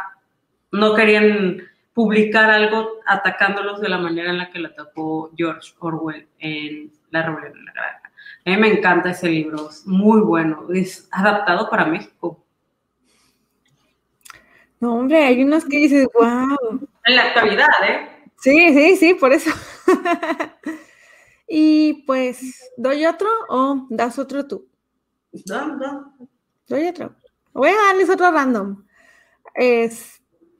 no 0.72 0.94
querían 0.94 1.62
publicar 1.94 2.50
algo 2.50 3.02
atacándolos 3.06 3.80
de 3.80 3.90
la 3.90 3.98
manera 3.98 4.32
en 4.32 4.38
la 4.38 4.50
que 4.50 4.60
lo 4.60 4.70
atacó 4.70 5.32
George 5.36 5.74
Orwell 5.80 6.28
en 6.40 6.92
La 7.12 7.24
Rebelión 7.24 7.58
en 7.58 7.66
la 7.66 7.74
Granja. 7.74 8.12
A 8.46 8.50
mí 8.50 8.58
me 8.58 8.68
encanta 8.68 9.12
ese 9.12 9.30
libro, 9.30 9.70
es 9.70 9.86
muy 9.86 10.22
bueno, 10.22 10.68
es 10.74 11.08
adaptado 11.12 11.70
para 11.70 11.86
México. 11.86 12.44
No, 14.80 14.96
hombre, 14.96 15.24
hay 15.24 15.42
unos 15.42 15.64
que 15.64 15.78
dices, 15.78 16.08
wow. 16.14 16.88
En 17.06 17.16
la 17.16 17.24
actualidad, 17.24 17.68
¿eh? 17.88 18.10
Sí, 18.38 18.74
sí, 18.74 18.98
sí, 18.98 19.14
por 19.14 19.32
eso. 19.32 19.52
y 21.48 22.04
pues, 22.06 22.72
¿doy 22.76 23.06
otro 23.06 23.30
o 23.48 23.88
das 23.90 24.20
otro 24.20 24.46
tú? 24.46 24.68
No, 25.48 25.78
no. 25.78 26.18
Doy 26.68 26.88
otro. 26.88 27.16
Voy 27.54 27.70
a 27.70 27.88
darles 27.88 28.10
otro 28.10 28.30
random. 28.30 28.84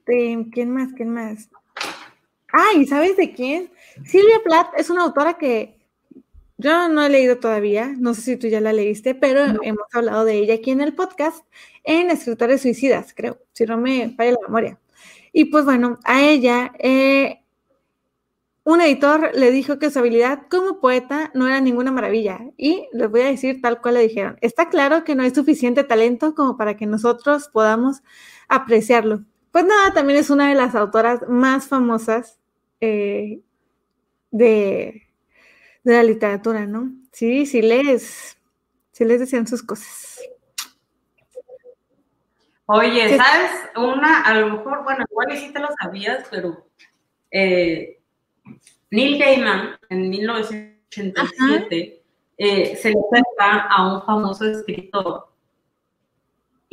Este, 0.06 0.50
¿quién 0.52 0.72
más? 0.72 0.92
¿Quién 0.94 1.10
más? 1.10 1.50
Ay, 2.52 2.86
¿sabes 2.86 3.16
de 3.16 3.32
quién? 3.32 3.72
Silvia 4.06 4.40
Plath 4.44 4.74
es 4.78 4.90
una 4.90 5.04
autora 5.04 5.38
que 5.38 5.80
yo 6.58 6.90
no 6.90 7.04
he 7.04 7.10
leído 7.10 7.40
todavía, 7.40 7.94
no 7.98 8.14
sé 8.14 8.22
si 8.22 8.38
tú 8.38 8.48
ya 8.48 8.62
la 8.62 8.74
leíste, 8.74 9.16
pero 9.16 9.46
hemos 9.64 9.86
hablado 9.94 10.26
de 10.26 10.36
ella 10.36 10.56
aquí 10.56 10.72
en 10.72 10.82
el 10.82 10.94
podcast 10.94 11.46
en 11.84 12.12
Escritores 12.12 12.62
Suicidas, 12.62 13.14
creo, 13.16 13.40
si 13.54 13.66
no 13.66 13.78
me 13.78 14.14
falla 14.16 14.32
la 14.32 14.48
memoria. 14.48 14.80
Y 15.32 15.46
pues 15.46 15.66
bueno, 15.66 16.00
a 16.04 16.22
ella, 16.22 16.74
eh, 16.80 17.42
un 18.66 18.82
editor 18.82 19.32
le 19.34 19.52
dijo 19.52 19.80
que 19.80 19.90
su 19.90 20.00
habilidad 20.00 20.44
como 20.50 20.80
poeta 20.80 21.32
no 21.34 21.48
era 21.48 21.60
ninguna 21.60 21.92
maravilla. 21.92 22.40
Y 22.56 22.88
les 22.94 23.10
voy 23.10 23.22
a 23.22 23.26
decir 23.28 23.62
tal 23.62 23.82
cual 23.82 23.96
le 23.96 24.02
dijeron. 24.02 24.38
Está 24.42 24.70
claro 24.70 25.04
que 25.04 25.16
no 25.16 25.24
hay 25.24 25.34
suficiente 25.34 25.84
talento 25.84 26.34
como 26.36 26.56
para 26.56 26.78
que 26.78 26.86
nosotros 26.86 27.50
podamos 27.52 28.04
apreciarlo. 28.48 29.26
Pues 29.54 29.66
nada, 29.66 29.94
también 29.94 30.18
es 30.18 30.32
una 30.32 30.50
de 30.50 30.56
las 30.56 30.74
autoras 30.74 31.30
más 31.30 31.68
famosas 31.68 32.40
eh, 32.82 33.42
de, 34.32 35.04
de, 35.84 35.94
la 35.94 36.02
literatura, 36.02 36.66
¿no? 36.66 36.92
Sí, 37.12 37.46
sí 37.46 37.62
les, 37.62 38.36
sí 38.92 39.06
les 39.06 39.20
decían 39.20 39.46
sus 39.46 39.62
cosas. 39.62 40.20
Oye, 42.66 43.16
¿sabes? 43.16 43.52
Una, 43.76 44.24
a 44.24 44.34
lo 44.40 44.58
mejor, 44.58 44.84
bueno, 44.84 45.06
igual 45.08 45.38
sí 45.38 45.54
te 45.54 45.60
lo 45.60 45.68
sabías, 45.80 46.26
pero 46.32 46.66
eh, 47.30 48.00
Neil 48.90 49.20
Gaiman, 49.20 49.78
en 49.90 50.10
1987, 50.10 52.04
eh, 52.38 52.76
se 52.76 52.90
le 52.90 52.96
acerca 52.96 53.68
a 53.68 53.94
un 53.94 54.02
famoso 54.04 54.46
escritor 54.46 55.28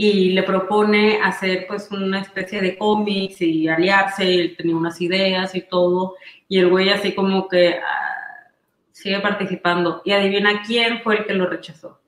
y 0.03 0.31
le 0.31 0.45
propone 0.45 1.21
hacer 1.21 1.67
pues 1.69 1.91
una 1.91 2.23
especie 2.23 2.63
de 2.63 2.79
cómics 2.79 3.43
y 3.43 3.69
aliarse, 3.69 4.35
él 4.35 4.57
tenía 4.57 4.75
unas 4.75 4.99
ideas 5.03 5.55
y 5.55 5.61
todo, 5.61 6.15
y 6.49 6.59
el 6.59 6.71
güey 6.71 6.89
así 6.89 7.15
como 7.15 7.47
que 7.47 7.75
ah, 7.75 8.51
sigue 8.93 9.21
participando. 9.21 10.01
Y 10.07 10.13
adivina 10.13 10.63
quién 10.67 11.03
fue 11.03 11.19
el 11.19 11.27
que 11.27 11.35
lo 11.35 11.47
rechazó. 11.47 12.01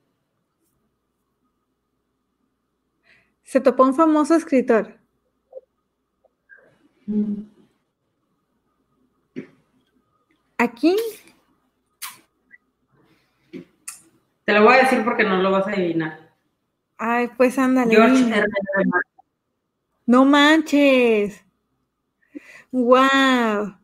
Se 3.42 3.60
topó 3.60 3.84
un 3.84 3.94
famoso 3.94 4.36
escritor. 4.36 4.98
Aquí. 10.56 10.96
Te 14.46 14.52
lo 14.54 14.64
voy 14.64 14.76
a 14.76 14.84
decir 14.84 15.04
porque 15.04 15.24
no 15.24 15.42
lo 15.42 15.50
vas 15.50 15.66
a 15.66 15.72
adivinar. 15.72 16.21
Ay, 17.04 17.30
pues 17.36 17.58
ándale. 17.58 17.96
George 17.96 18.30
R. 18.30 18.46
No 20.06 20.24
manches. 20.24 21.44
Wow. 22.70 23.74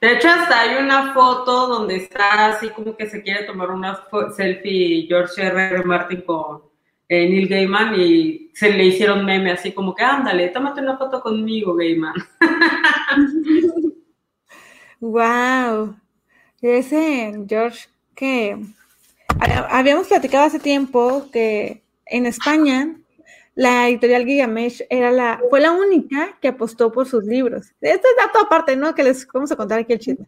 De 0.00 0.12
hecho, 0.12 0.28
hasta 0.28 0.60
hay 0.60 0.76
una 0.80 1.12
foto 1.12 1.66
donde 1.66 1.96
está 1.96 2.46
así 2.46 2.68
como 2.68 2.96
que 2.96 3.10
se 3.10 3.20
quiere 3.20 3.42
tomar 3.42 3.70
una 3.70 4.00
selfie 4.36 5.06
George 5.08 5.42
R. 5.42 5.82
Martin 5.82 6.20
con 6.22 6.62
eh, 7.08 7.28
Neil 7.28 7.48
Gaiman 7.48 8.00
y 8.00 8.52
se 8.54 8.70
le 8.70 8.84
hicieron 8.84 9.24
meme 9.24 9.50
así 9.50 9.72
como 9.72 9.92
que 9.92 10.04
ándale, 10.04 10.50
tómate 10.50 10.80
una 10.80 10.96
foto 10.96 11.20
conmigo, 11.20 11.74
Gaiman. 11.74 12.14
Wow. 15.00 15.96
Ese 16.60 17.32
George 17.48 17.88
que 18.14 18.58
habíamos 19.70 20.08
platicado 20.08 20.44
hace 20.44 20.58
tiempo 20.58 21.28
que 21.32 21.82
en 22.06 22.26
España 22.26 22.96
la 23.54 23.88
editorial 23.88 24.24
Gigamesh 24.24 24.82
era 24.90 25.10
la, 25.10 25.40
fue 25.50 25.60
la 25.60 25.72
única 25.72 26.38
que 26.40 26.48
apostó 26.48 26.92
por 26.92 27.06
sus 27.06 27.24
libros. 27.24 27.72
Este 27.80 28.08
es 28.08 28.16
dato 28.16 28.38
aparte, 28.40 28.76
¿no? 28.76 28.94
Que 28.94 29.02
les 29.02 29.26
vamos 29.32 29.50
a 29.52 29.56
contar 29.56 29.80
aquí 29.80 29.92
el 29.92 29.98
chisme. 29.98 30.26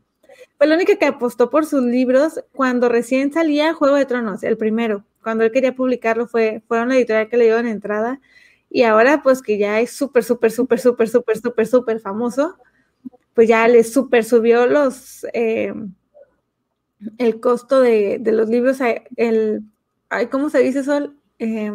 Fue 0.59 0.67
la 0.67 0.75
única 0.75 0.97
que 0.97 1.07
apostó 1.07 1.51
por 1.51 1.67
sus 1.67 1.83
libros 1.83 2.43
cuando 2.53 2.89
recién 2.89 3.33
salía 3.33 3.75
Juego 3.75 3.97
de 3.97 4.07
Tronos, 4.07 4.43
el 4.43 4.57
primero. 4.57 5.05
Cuando 5.23 5.45
él 5.45 5.53
quería 5.53 5.75
publicarlo, 5.75 6.27
fue, 6.27 6.63
fueron 6.67 6.89
la 6.89 6.97
editorial 6.97 7.29
que 7.29 7.37
le 7.37 7.45
dio 7.45 7.59
en 7.59 7.67
entrada. 7.67 8.21
Y 8.69 8.83
ahora, 8.83 9.23
pues 9.23 9.43
que 9.43 9.59
ya 9.59 9.81
es 9.81 9.93
súper, 9.93 10.25
súper, 10.25 10.51
súper, 10.51 10.81
súper, 10.81 11.09
súper, 11.09 11.39
súper, 11.39 11.67
súper 11.67 12.01
famoso, 12.01 12.57
pues 13.35 13.49
ya 13.49 13.67
le 13.69 13.85
super 13.85 14.25
subió 14.25 14.67
los, 14.67 15.27
eh, 15.33 15.73
el 17.19 17.41
costo 17.41 17.81
de, 17.81 18.21
los 18.25 18.49
libros, 18.49 18.79
el, 19.17 19.65
¿cómo 20.31 20.51
se 20.51 20.61
dice 20.61 20.81
eso? 20.81 21.13
Eh, 21.39 21.73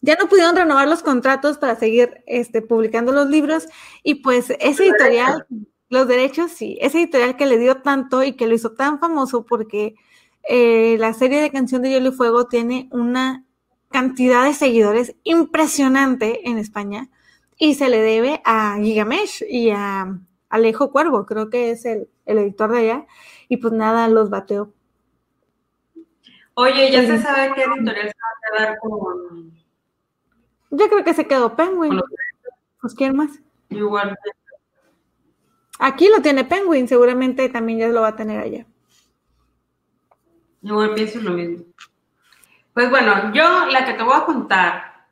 ya 0.00 0.16
no 0.16 0.28
pudieron 0.28 0.56
renovar 0.56 0.88
los 0.88 1.02
contratos 1.02 1.58
para 1.58 1.76
seguir 1.76 2.22
este, 2.26 2.62
publicando 2.62 3.12
los 3.12 3.28
libros 3.28 3.66
y 4.02 4.16
pues 4.16 4.50
ese 4.60 4.86
editorial, 4.86 5.46
los 5.88 6.06
derechos, 6.06 6.52
sí, 6.52 6.78
ese 6.80 6.98
editorial 6.98 7.36
que 7.36 7.46
le 7.46 7.58
dio 7.58 7.82
tanto 7.82 8.22
y 8.22 8.34
que 8.34 8.46
lo 8.46 8.54
hizo 8.54 8.72
tan 8.72 9.00
famoso 9.00 9.44
porque 9.44 9.96
eh, 10.48 10.96
la 10.98 11.12
serie 11.12 11.40
de 11.40 11.50
canción 11.50 11.82
de 11.82 11.90
Hielo 11.90 12.10
y 12.10 12.12
Fuego 12.12 12.46
tiene 12.46 12.88
una 12.92 13.44
cantidad 13.90 14.44
de 14.44 14.54
seguidores 14.54 15.16
impresionante 15.24 16.48
en 16.48 16.58
España 16.58 17.08
y 17.58 17.74
se 17.74 17.88
le 17.88 18.00
debe 18.00 18.40
a 18.44 18.76
Gigamesh 18.80 19.42
y 19.48 19.70
a 19.70 20.18
Alejo 20.48 20.92
Cuervo, 20.92 21.26
creo 21.26 21.50
que 21.50 21.70
es 21.70 21.84
el, 21.84 22.08
editor 22.26 22.70
de 22.72 22.78
allá, 22.78 23.06
y 23.48 23.56
pues 23.58 23.72
nada, 23.72 24.08
los 24.08 24.30
bateó. 24.30 24.72
Oye, 26.54 26.90
¿ya 26.90 27.02
se 27.02 27.18
sabe 27.18 27.52
qué 27.54 27.62
editorial 27.62 28.08
se 28.08 28.14
va 28.14 28.28
a 28.30 28.56
quedar 28.56 28.78
con...? 28.78 29.52
Yo 30.70 30.88
creo 30.88 31.04
que 31.04 31.14
se 31.14 31.26
quedó 31.26 31.54
Penguin. 31.54 32.00
Pues, 32.80 32.94
¿quién 32.94 33.16
más? 33.16 33.40
Igual. 33.68 34.16
Aquí 35.78 36.08
lo 36.08 36.22
tiene 36.22 36.44
Penguin, 36.44 36.88
seguramente 36.88 37.48
también 37.48 37.80
ya 37.80 37.88
lo 37.88 38.02
va 38.02 38.08
a 38.08 38.16
tener 38.16 38.40
allá. 38.40 38.66
Igual 40.62 40.94
pienso 40.94 41.20
lo 41.20 41.30
mismo. 41.32 41.64
Pues 42.72 42.90
bueno, 42.90 43.32
yo 43.32 43.66
la 43.66 43.84
que 43.84 43.94
te 43.94 44.02
voy 44.02 44.14
a 44.14 44.24
contar 44.24 45.06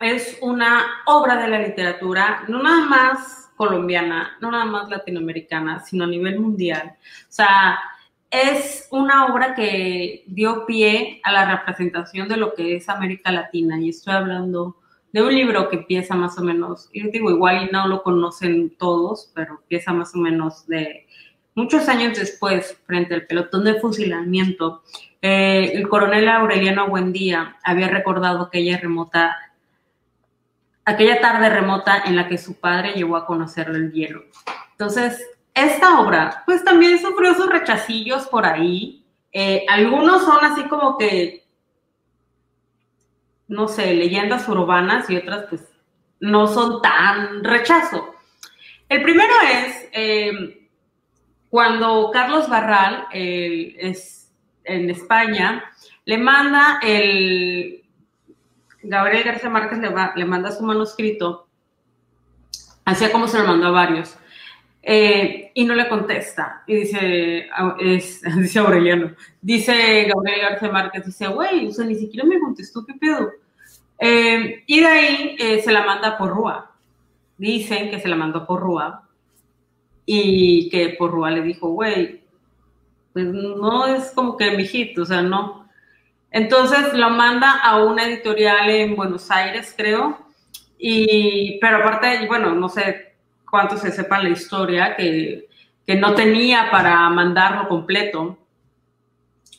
es 0.00 0.38
una 0.40 0.84
obra 1.06 1.36
de 1.36 1.48
la 1.48 1.58
literatura, 1.58 2.44
no 2.48 2.62
nada 2.62 2.86
más 2.86 3.39
colombiana, 3.60 4.38
no 4.40 4.50
nada 4.50 4.64
más 4.64 4.88
latinoamericana, 4.88 5.80
sino 5.80 6.04
a 6.04 6.06
nivel 6.06 6.40
mundial. 6.40 6.94
O 6.96 7.26
sea, 7.28 7.78
es 8.30 8.88
una 8.90 9.26
obra 9.26 9.54
que 9.54 10.24
dio 10.26 10.64
pie 10.64 11.20
a 11.24 11.30
la 11.30 11.58
representación 11.58 12.26
de 12.26 12.38
lo 12.38 12.54
que 12.54 12.76
es 12.76 12.88
América 12.88 13.30
Latina 13.30 13.78
y 13.78 13.90
estoy 13.90 14.14
hablando 14.14 14.76
de 15.12 15.22
un 15.22 15.34
libro 15.34 15.68
que 15.68 15.76
empieza 15.76 16.14
más 16.14 16.38
o 16.38 16.42
menos, 16.42 16.88
y 16.90 17.10
digo, 17.10 17.30
igual 17.30 17.68
y 17.68 17.70
no 17.70 17.86
lo 17.86 18.02
conocen 18.02 18.78
todos, 18.78 19.30
pero 19.34 19.58
empieza 19.60 19.92
más 19.92 20.14
o 20.14 20.18
menos 20.18 20.66
de 20.66 21.06
muchos 21.54 21.86
años 21.90 22.16
después, 22.16 22.78
frente 22.86 23.12
al 23.12 23.26
pelotón 23.26 23.64
de 23.64 23.78
fusilamiento, 23.78 24.84
eh, 25.20 25.72
el 25.74 25.86
coronel 25.86 26.28
Aureliano 26.30 26.88
Buendía 26.88 27.58
había 27.62 27.88
recordado 27.88 28.40
aquella 28.40 28.78
remota 28.78 29.36
aquella 30.90 31.20
tarde 31.20 31.48
remota 31.48 32.02
en 32.04 32.16
la 32.16 32.28
que 32.28 32.38
su 32.38 32.58
padre 32.58 32.92
llegó 32.92 33.16
a 33.16 33.26
conocerle 33.26 33.78
el 33.78 33.92
hielo. 33.92 34.24
Entonces, 34.72 35.24
esta 35.54 36.00
obra, 36.00 36.42
pues 36.46 36.64
también 36.64 36.98
sufrió 36.98 37.34
sus 37.34 37.48
rechacillos 37.48 38.26
por 38.28 38.46
ahí. 38.46 39.04
Eh, 39.32 39.64
algunos 39.68 40.22
son 40.22 40.44
así 40.44 40.64
como 40.64 40.96
que, 40.96 41.44
no 43.48 43.68
sé, 43.68 43.94
leyendas 43.94 44.48
urbanas 44.48 45.08
y 45.10 45.16
otras 45.16 45.46
pues 45.48 45.68
no 46.20 46.46
son 46.46 46.80
tan 46.82 47.42
rechazo. 47.42 48.14
El 48.88 49.02
primero 49.02 49.32
es, 49.42 49.88
eh, 49.92 50.68
cuando 51.48 52.10
Carlos 52.12 52.48
Barral 52.48 53.06
es 53.12 54.32
en 54.64 54.90
España, 54.90 55.64
le 56.04 56.18
manda 56.18 56.80
el, 56.82 57.79
Gabriel 58.82 59.24
García 59.24 59.50
Márquez 59.50 59.78
le, 59.78 59.90
le 60.16 60.24
manda 60.24 60.52
su 60.52 60.64
manuscrito, 60.64 61.46
hacía 62.84 63.12
como 63.12 63.28
se 63.28 63.38
lo 63.38 63.44
mandó 63.44 63.66
a 63.66 63.70
varios, 63.70 64.16
eh, 64.82 65.50
y 65.54 65.64
no 65.64 65.74
le 65.74 65.88
contesta. 65.88 66.62
Y 66.66 66.76
dice, 66.76 67.48
es, 67.80 68.22
dice 68.36 68.58
Aureliano, 68.58 69.14
dice 69.40 70.04
Gabriel 70.04 70.40
García 70.40 70.70
Márquez, 70.70 71.06
dice, 71.06 71.28
güey, 71.28 71.68
o 71.68 71.72
sea, 71.72 71.84
ni 71.84 71.94
siquiera 71.94 72.26
me 72.26 72.40
contestó, 72.40 72.84
¿qué 72.84 72.94
pedo? 72.94 73.30
Eh, 73.98 74.64
y 74.66 74.80
de 74.80 74.86
ahí 74.86 75.36
eh, 75.38 75.60
se 75.60 75.72
la 75.72 75.84
manda 75.84 76.16
por 76.16 76.30
Rúa. 76.30 76.72
Dicen 77.36 77.90
que 77.90 78.00
se 78.00 78.08
la 78.08 78.16
mandó 78.16 78.46
por 78.46 78.60
Rúa 78.60 79.08
y 80.06 80.68
que 80.70 80.90
por 80.90 81.10
Rúa 81.10 81.30
le 81.30 81.42
dijo, 81.42 81.68
güey, 81.70 82.22
pues 83.12 83.26
no 83.26 83.86
es 83.86 84.10
como 84.12 84.36
que 84.36 84.56
mijito, 84.56 85.02
o 85.02 85.06
sea, 85.06 85.22
no. 85.22 85.59
Entonces 86.30 86.94
lo 86.94 87.10
manda 87.10 87.60
a 87.60 87.82
una 87.82 88.04
editorial 88.04 88.70
en 88.70 88.94
Buenos 88.94 89.30
Aires, 89.30 89.74
creo, 89.76 90.18
y, 90.78 91.58
pero 91.60 91.78
aparte, 91.78 92.26
bueno, 92.26 92.54
no 92.54 92.68
sé 92.68 93.14
cuántos 93.50 93.80
se 93.80 93.90
sepan 93.90 94.24
la 94.24 94.30
historia, 94.30 94.96
que, 94.96 95.48
que 95.86 95.96
no 95.96 96.14
tenía 96.14 96.70
para 96.70 97.08
mandarlo 97.10 97.68
completo. 97.68 98.38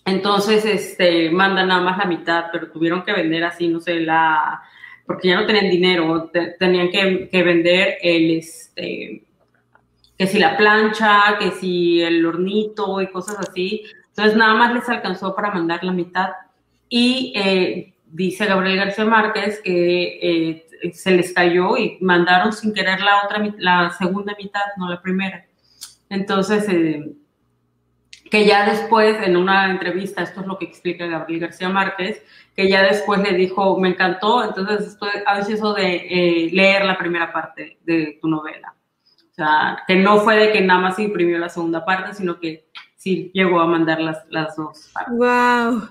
Entonces, 0.05 0.65
este, 0.65 1.29
mandan 1.29 1.67
nada 1.67 1.81
más 1.81 1.97
la 1.97 2.05
mitad, 2.05 2.45
pero 2.51 2.71
tuvieron 2.71 3.03
que 3.03 3.13
vender 3.13 3.43
así, 3.43 3.67
no 3.67 3.79
sé, 3.79 3.99
la, 3.99 4.61
porque 5.05 5.27
ya 5.27 5.39
no 5.39 5.45
tenían 5.45 5.69
dinero, 5.69 6.31
tenían 6.57 6.89
que, 6.89 7.29
que, 7.29 7.43
vender 7.43 7.97
el, 8.01 8.31
este, 8.37 9.23
que 10.17 10.27
si 10.27 10.39
la 10.39 10.57
plancha, 10.57 11.37
que 11.37 11.51
si 11.51 12.01
el 12.01 12.25
hornito 12.25 13.01
y 13.01 13.11
cosas 13.11 13.37
así. 13.39 13.83
Entonces, 14.07 14.35
nada 14.35 14.55
más 14.55 14.73
les 14.73 14.89
alcanzó 14.89 15.35
para 15.35 15.51
mandar 15.51 15.83
la 15.83 15.91
mitad. 15.91 16.29
Y 16.93 17.31
eh, 17.37 17.93
dice 18.05 18.45
Gabriel 18.45 18.75
García 18.75 19.05
Márquez 19.05 19.61
que 19.63 20.19
eh, 20.21 20.91
se 20.93 21.11
les 21.11 21.33
cayó 21.33 21.77
y 21.77 21.97
mandaron 22.01 22.51
sin 22.51 22.73
querer 22.73 22.99
la 22.99 23.23
otra, 23.23 23.41
la 23.59 23.91
segunda 23.91 24.35
mitad, 24.37 24.59
no 24.75 24.89
la 24.89 25.01
primera. 25.01 25.45
Entonces, 26.09 26.67
eh, 26.67 27.13
que 28.29 28.45
ya 28.45 28.69
después, 28.69 29.17
en 29.25 29.37
una 29.37 29.71
entrevista, 29.71 30.21
esto 30.21 30.41
es 30.41 30.47
lo 30.47 30.59
que 30.59 30.65
explica 30.65 31.05
Gabriel 31.05 31.39
García 31.39 31.69
Márquez, 31.69 32.21
que 32.53 32.69
ya 32.69 32.83
después 32.83 33.21
le 33.21 33.35
dijo, 33.35 33.79
me 33.79 33.87
encantó, 33.87 34.43
entonces 34.43 34.87
estoy 34.87 35.11
ansioso 35.25 35.73
de 35.73 35.95
eh, 35.95 36.49
leer 36.51 36.83
la 36.83 36.97
primera 36.97 37.31
parte 37.31 37.79
de 37.85 38.19
tu 38.21 38.27
novela. 38.27 38.75
O 39.31 39.33
sea, 39.33 39.83
que 39.87 39.95
no 39.95 40.19
fue 40.19 40.35
de 40.35 40.51
que 40.51 40.59
nada 40.59 40.81
más 40.81 40.99
imprimió 40.99 41.37
la 41.39 41.47
segunda 41.47 41.85
parte, 41.85 42.13
sino 42.13 42.37
que 42.37 42.69
sí 42.97 43.31
llegó 43.33 43.61
a 43.61 43.65
mandar 43.65 44.01
las, 44.01 44.25
las 44.29 44.57
dos 44.57 44.91
partes. 44.93 45.13
¡Wow! 45.17 45.89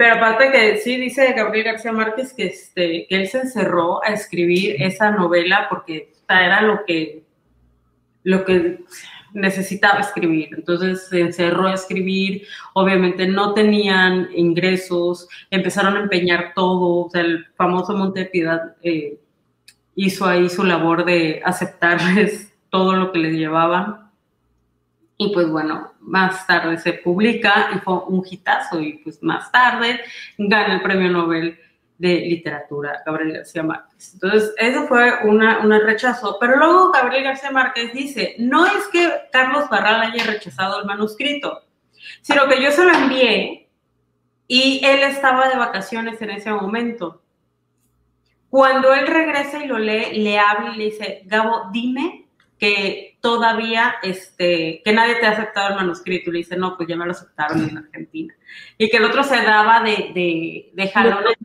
Pero 0.00 0.14
aparte 0.14 0.50
que 0.50 0.78
sí 0.78 0.96
dice 0.96 1.34
Gabriel 1.34 1.72
García 1.72 1.92
Márquez 1.92 2.32
que, 2.32 2.46
este, 2.46 3.06
que 3.06 3.16
él 3.16 3.28
se 3.28 3.40
encerró 3.40 4.02
a 4.02 4.06
escribir 4.06 4.76
esa 4.82 5.10
novela 5.10 5.66
porque 5.68 6.10
era 6.26 6.62
lo 6.62 6.86
que, 6.86 7.22
lo 8.22 8.42
que 8.46 8.78
necesitaba 9.34 10.00
escribir. 10.00 10.54
Entonces 10.56 11.06
se 11.10 11.20
encerró 11.20 11.66
a 11.66 11.74
escribir, 11.74 12.46
obviamente 12.72 13.26
no 13.26 13.52
tenían 13.52 14.30
ingresos, 14.34 15.28
empezaron 15.50 15.98
a 15.98 16.00
empeñar 16.00 16.54
todo, 16.54 17.04
o 17.04 17.10
sea, 17.10 17.20
el 17.20 17.48
famoso 17.56 17.92
Montepiedad 17.92 18.76
eh, 18.82 19.18
hizo 19.96 20.24
ahí 20.24 20.48
su 20.48 20.64
labor 20.64 21.04
de 21.04 21.42
aceptarles 21.44 22.54
todo 22.70 22.94
lo 22.94 23.12
que 23.12 23.18
les 23.18 23.34
llevaban. 23.34 24.09
Y 25.22 25.28
pues 25.34 25.50
bueno, 25.50 25.92
más 26.00 26.46
tarde 26.46 26.78
se 26.78 26.94
publica 26.94 27.68
y 27.74 27.78
fue 27.80 27.92
un 28.06 28.24
hitazo 28.26 28.80
y 28.80 28.94
pues 29.04 29.22
más 29.22 29.52
tarde 29.52 30.00
gana 30.38 30.76
el 30.76 30.80
premio 30.80 31.10
Nobel 31.10 31.60
de 31.98 32.20
literatura, 32.20 33.02
Gabriel 33.04 33.34
García 33.34 33.62
Márquez. 33.62 34.14
Entonces, 34.14 34.54
eso 34.56 34.86
fue 34.86 35.12
una, 35.24 35.58
una, 35.58 35.78
rechazo. 35.80 36.38
Pero 36.40 36.56
luego 36.56 36.90
Gabriel 36.90 37.24
García 37.24 37.50
Márquez 37.50 37.92
dice, 37.92 38.34
no 38.38 38.64
es 38.64 38.88
que 38.90 39.10
Carlos 39.30 39.68
Barral 39.68 40.00
haya 40.00 40.24
rechazado 40.24 40.80
el 40.80 40.86
manuscrito, 40.86 41.64
sino 42.22 42.48
que 42.48 42.62
yo 42.62 42.70
se 42.70 42.82
lo 42.82 42.94
envié 42.94 43.68
y 44.48 44.80
él 44.82 45.00
estaba 45.00 45.50
de 45.50 45.56
vacaciones 45.56 46.22
en 46.22 46.30
ese 46.30 46.50
momento. 46.50 47.20
Cuando 48.48 48.94
él 48.94 49.06
regresa 49.06 49.62
y 49.62 49.66
lo 49.66 49.78
lee, 49.78 50.18
le 50.18 50.38
habla 50.38 50.72
y 50.74 50.78
le 50.78 50.84
dice, 50.86 51.22
Gabo, 51.26 51.68
dime 51.70 52.29
que 52.60 53.16
todavía, 53.22 53.94
este, 54.02 54.82
que 54.84 54.92
nadie 54.92 55.14
te 55.14 55.26
ha 55.26 55.30
aceptado 55.30 55.70
el 55.70 55.76
manuscrito. 55.76 56.28
Y 56.28 56.34
le 56.34 56.38
dice, 56.40 56.58
no, 56.58 56.76
pues 56.76 56.88
ya 56.90 56.94
me 56.94 57.06
lo 57.06 57.12
aceptaron 57.12 57.66
en 57.66 57.78
Argentina. 57.78 58.34
Y 58.76 58.90
que 58.90 58.98
el 58.98 59.04
otro 59.06 59.24
se 59.24 59.36
daba 59.36 59.82
de, 59.82 60.10
de, 60.14 60.70
de 60.74 60.88
jalones 60.88 61.36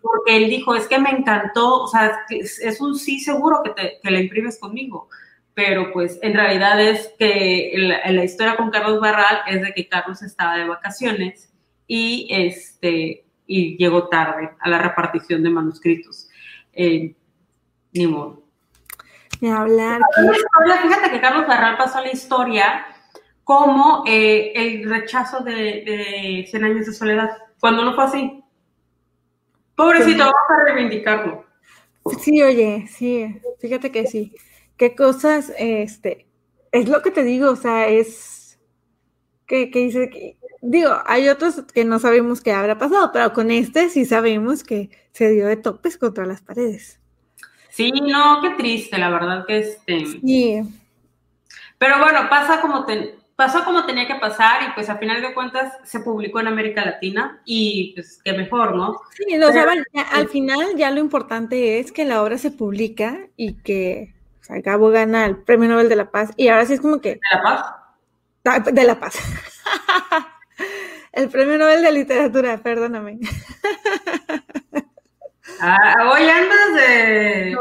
porque 0.00 0.36
él 0.36 0.48
dijo, 0.48 0.76
es 0.76 0.86
que 0.86 1.00
me 1.00 1.10
encantó, 1.10 1.82
o 1.82 1.88
sea, 1.88 2.20
es 2.30 2.80
un 2.80 2.96
sí 2.96 3.18
seguro 3.18 3.62
que, 3.64 3.70
te, 3.70 3.98
que 4.00 4.10
la 4.12 4.20
imprimes 4.20 4.60
conmigo. 4.60 5.08
Pero 5.54 5.92
pues 5.92 6.18
en 6.22 6.34
realidad 6.34 6.80
es 6.80 7.12
que 7.18 7.72
la, 7.74 8.10
la 8.10 8.24
historia 8.24 8.56
con 8.56 8.70
Carlos 8.70 9.00
Barral 9.00 9.40
es 9.48 9.60
de 9.60 9.74
que 9.74 9.88
Carlos 9.88 10.22
estaba 10.22 10.56
de 10.56 10.68
vacaciones 10.68 11.52
y, 11.88 12.28
este, 12.30 13.24
y 13.46 13.76
llegó 13.76 14.08
tarde 14.08 14.50
a 14.60 14.70
la 14.70 14.78
repartición 14.78 15.42
de 15.42 15.50
manuscritos. 15.50 16.28
Eh, 16.72 17.16
ni 17.92 18.06
modo 18.06 18.41
hablar. 19.50 20.00
Fíjate 20.82 21.10
que 21.10 21.20
Carlos 21.20 21.46
Barral 21.46 21.76
pasó 21.76 22.00
la 22.00 22.12
historia 22.12 22.86
como 23.44 24.04
eh, 24.06 24.52
el 24.54 24.88
rechazo 24.88 25.40
de, 25.40 25.52
de 25.52 26.46
100 26.48 26.64
años 26.64 26.86
de 26.86 26.92
soledad, 26.92 27.30
cuando 27.60 27.84
no 27.84 27.94
fue 27.94 28.04
así. 28.04 28.44
Pobrecito, 29.74 30.18
vamos 30.18 30.34
a 30.48 30.64
reivindicarlo. 30.64 31.44
Sí, 32.20 32.42
oye, 32.42 32.86
sí, 32.88 33.40
fíjate 33.60 33.90
que 33.90 34.06
sí. 34.06 34.34
Qué 34.76 34.94
cosas, 34.94 35.52
este, 35.58 36.26
es 36.72 36.88
lo 36.88 37.02
que 37.02 37.10
te 37.10 37.22
digo, 37.22 37.50
o 37.50 37.56
sea, 37.56 37.88
es 37.88 38.58
que, 39.46 39.70
que 39.70 39.78
dice 39.80 40.10
que, 40.10 40.38
digo, 40.62 40.90
hay 41.06 41.28
otros 41.28 41.62
que 41.72 41.84
no 41.84 41.98
sabemos 41.98 42.40
qué 42.40 42.52
habrá 42.52 42.78
pasado, 42.78 43.10
pero 43.12 43.32
con 43.32 43.50
este 43.50 43.88
sí 43.90 44.04
sabemos 44.04 44.64
que 44.64 44.90
se 45.12 45.30
dio 45.30 45.46
de 45.46 45.56
topes 45.56 45.98
contra 45.98 46.26
las 46.26 46.42
paredes. 46.42 47.01
Sí, 47.72 47.90
no, 47.90 48.42
qué 48.42 48.50
triste, 48.50 48.98
la 48.98 49.08
verdad 49.08 49.46
que 49.46 49.58
este. 49.58 50.04
Sí. 50.06 50.62
Pero 51.78 51.98
bueno, 52.00 52.28
pasa 52.28 52.60
como 52.60 52.84
pasó 53.34 53.64
como 53.64 53.86
tenía 53.86 54.06
que 54.06 54.16
pasar 54.16 54.62
y 54.62 54.72
pues 54.74 54.90
a 54.90 54.98
final 54.98 55.22
de 55.22 55.32
cuentas 55.32 55.78
se 55.82 56.00
publicó 56.00 56.38
en 56.40 56.48
América 56.48 56.84
Latina 56.84 57.40
y 57.46 57.94
pues 57.94 58.20
qué 58.22 58.34
mejor, 58.34 58.76
¿no? 58.76 59.00
Sí, 59.16 59.36
lo 59.38 59.50
saben, 59.52 59.84
al 60.12 60.28
final 60.28 60.76
ya 60.76 60.90
lo 60.90 61.00
importante 61.00 61.80
es 61.80 61.92
que 61.92 62.04
la 62.04 62.22
obra 62.22 62.36
se 62.36 62.50
publica 62.50 63.26
y 63.36 63.54
que 63.54 64.14
o 64.42 64.44
sea, 64.44 64.60
Gabo 64.60 64.90
gana 64.90 65.24
el 65.24 65.38
Premio 65.38 65.70
Nobel 65.70 65.88
de 65.88 65.96
la 65.96 66.10
Paz 66.10 66.30
y 66.36 66.48
ahora 66.48 66.66
sí 66.66 66.74
es 66.74 66.80
como 66.80 67.00
que... 67.00 67.14
¿De 67.14 67.20
la 67.32 67.42
Paz? 67.42 68.74
De 68.74 68.84
la 68.84 69.00
Paz. 69.00 69.14
el 71.12 71.30
Premio 71.30 71.56
Nobel 71.56 71.82
de 71.82 71.92
Literatura, 71.92 72.58
perdóname. 72.58 73.18
Ah, 75.64 76.10
hoy 76.10 76.28
andas 76.28 76.74
de. 76.74 77.56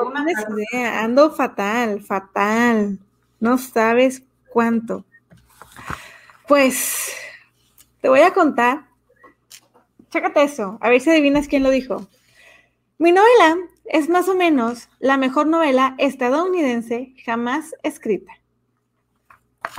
ando 0.98 1.30
fatal, 1.30 2.02
fatal. 2.02 2.98
No 3.40 3.60
sabes 3.60 4.24
cuánto. 4.50 5.06
Pues 6.48 7.16
te 8.02 8.10
voy 8.10 8.22
a 8.22 8.34
contar. 8.34 8.88
Chécate 10.10 10.42
eso, 10.42 10.80
a 10.82 10.90
ver 10.90 11.00
si 11.00 11.12
adivinas 11.12 11.48
quién 11.48 11.62
lo 11.62 11.70
dijo. 11.70 12.08
Mi 12.98 13.12
novela 13.12 13.58
es 13.86 14.10
más 14.10 14.28
o 14.30 14.34
menos 14.34 14.90
la 15.00 15.18
mejor 15.18 15.46
novela 15.46 15.94
estadounidense 16.00 17.14
jamás 17.24 17.76
escrita. 17.84 18.34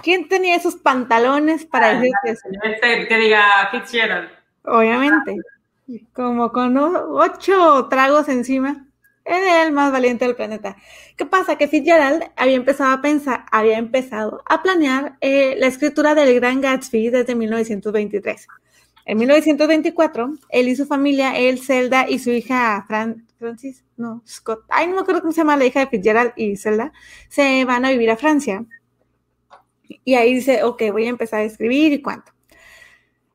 ¿Quién 0.00 0.28
tenía 0.28 0.54
esos 0.54 0.76
pantalones 0.76 1.66
para 1.66 1.88
ah, 1.88 1.94
decir 1.94 2.12
eso? 2.22 2.48
Que 2.80 3.16
diga 3.16 3.68
Fitzgerald. 3.72 4.30
Obviamente 4.62 5.38
como 6.12 6.52
con 6.52 6.76
ocho 6.76 7.88
tragos 7.88 8.28
encima, 8.28 8.86
era 9.24 9.62
el 9.64 9.72
más 9.72 9.92
valiente 9.92 10.24
del 10.24 10.34
planeta. 10.34 10.76
¿Qué 11.16 11.26
pasa? 11.26 11.56
Que 11.56 11.68
Fitzgerald 11.68 12.24
había 12.36 12.56
empezado 12.56 12.92
a 12.92 13.00
pensar, 13.00 13.44
había 13.52 13.78
empezado 13.78 14.42
a 14.46 14.62
planear 14.62 15.16
eh, 15.20 15.54
la 15.58 15.68
escritura 15.68 16.14
del 16.14 16.34
Gran 16.34 16.60
Gatsby 16.60 17.10
desde 17.10 17.34
1923. 17.34 18.48
En 19.04 19.18
1924, 19.18 20.34
él 20.48 20.68
y 20.68 20.76
su 20.76 20.86
familia, 20.86 21.36
él, 21.36 21.60
Zelda 21.60 22.08
y 22.08 22.18
su 22.18 22.30
hija 22.30 22.84
Francis, 23.38 23.84
no, 23.96 24.22
Scott, 24.26 24.64
ay, 24.68 24.86
no 24.86 24.94
me 24.94 25.00
acuerdo 25.00 25.20
cómo 25.20 25.32
se 25.32 25.38
llama 25.38 25.56
la 25.56 25.66
hija 25.66 25.80
de 25.80 25.88
Fitzgerald 25.88 26.32
y 26.36 26.56
Zelda, 26.56 26.92
se 27.28 27.64
van 27.64 27.84
a 27.84 27.90
vivir 27.90 28.10
a 28.10 28.16
Francia. 28.16 28.64
Y 30.04 30.14
ahí 30.14 30.34
dice, 30.34 30.62
ok, 30.62 30.82
voy 30.92 31.06
a 31.06 31.10
empezar 31.10 31.40
a 31.40 31.44
escribir 31.44 31.92
y 31.92 32.00
cuánto. 32.02 32.31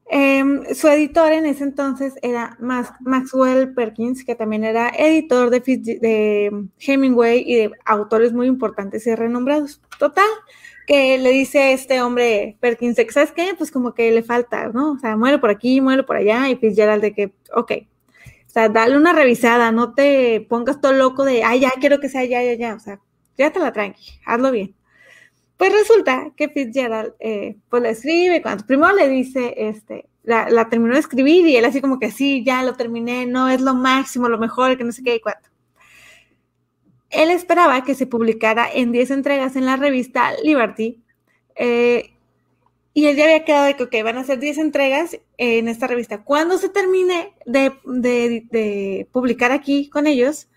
Em, 0.10 0.63
su 0.74 0.88
editor 0.88 1.34
en 1.34 1.46
ese 1.46 1.65
entonces 1.65 2.13
era 2.22 2.58
Maxwell 2.60 3.74
Perkins, 3.74 4.24
que 4.24 4.36
también 4.36 4.63
era 4.63 4.89
editor 4.89 5.50
de, 5.50 5.60
de, 5.60 6.67
Hemingway 6.80 7.43
y 7.46 7.56
de 7.56 7.72
autores 7.86 8.32
muy 8.32 8.48
importantes 8.48 9.06
y 9.06 9.15
renombrados. 9.15 9.82
Total, 10.00 10.30
que 10.86 11.17
le 11.17 11.32
dice 11.32 11.74
este 11.74 12.02
hombre 12.02 12.58
Perkins, 12.62 12.98
¿sabes 13.10 13.34
qué? 13.34 13.54
Pues 13.58 13.70
como 13.70 13.93
que 13.93 14.12
le 14.12 14.24
falta, 14.24 14.70
¿no? 14.70 14.93
O 14.93 15.00
sea, 15.00 15.17
muere 15.17 15.39
por 15.39 15.50
aquí, 15.50 15.82
muere 15.82 16.04
por 16.04 16.15
allá, 16.15 16.50
y 16.50 16.56
Fitzgerald 16.56 17.02
de 17.02 17.13
que, 17.13 17.34
ok, 17.54 17.72
o 18.46 18.50
sea, 18.50 18.70
dale 18.70 18.96
una 18.96 19.12
revisada, 19.12 19.72
no 19.74 19.93
te 19.93 20.46
pongas 20.50 20.80
todo 20.80 20.93
loco 20.93 21.26
de, 21.26 21.43
ay, 21.43 21.60
ya 21.62 21.72
quiero 21.82 22.00
que 22.00 22.08
sea 22.08 22.24
ya, 22.24 22.41
ya, 22.41 22.54
ya, 22.54 22.76
o 22.76 22.80
sea, 22.80 23.02
ya 23.38 23.52
te 23.52 23.60
la 23.60 23.74
tranqui, 23.74 24.22
hazlo 24.26 24.52
bien. 24.52 24.77
Pues 25.58 25.74
resulta 25.74 26.32
que 26.36 26.50
Fitzgerald, 26.50 27.13
eh, 27.20 27.58
pues 27.70 27.82
le 27.82 27.89
escribe, 27.89 28.41
cuando 28.41 28.65
primero 28.65 28.93
le 28.96 29.10
dice, 29.10 29.54
este, 29.58 30.06
la, 30.24 30.50
la, 30.50 30.70
terminó 30.70 30.93
de 30.93 31.00
escribir 31.00 31.48
y 31.48 31.56
él 31.56 31.65
así 31.65 31.82
como 31.82 32.00
que 32.00 32.12
sí, 32.12 32.43
ya 32.46 32.63
lo 32.63 32.76
terminé, 32.76 33.26
no 33.26 33.50
es 33.50 33.62
lo 33.62 33.74
máximo, 33.74 34.30
lo 34.30 34.38
mejor, 34.38 34.78
que 34.78 34.84
no 34.84 34.91
sé 34.91 35.04
qué 35.04 35.15
y 35.15 35.20
cuánto. 35.20 35.50
Él 37.10 37.32
esperaba 37.32 37.84
que 37.84 37.96
se 37.96 38.06
publicara 38.08 38.70
en 38.72 38.91
10 38.91 39.12
entregas 39.12 39.56
en 39.56 39.65
la 39.65 39.78
revista 39.78 40.32
Liberty. 40.43 41.02
Eh, 41.56 42.12
y 42.93 43.06
él 43.06 43.15
ya 43.15 43.26
había 43.26 43.46
quedado 43.46 43.65
de 43.65 43.76
que, 43.76 43.84
ok, 43.84 43.96
van 44.04 44.17
a 44.17 44.24
ser 44.24 44.39
10 44.39 44.58
entregas 44.58 45.20
en 45.38 45.67
esta 45.67 45.88
revista. 45.88 46.24
Cuando 46.24 46.58
se 46.58 46.70
termine 46.70 47.34
de, 47.46 49.08
publicar 49.12 49.52
aquí 49.52 49.88
con 49.89 50.08
ellos, 50.08 50.48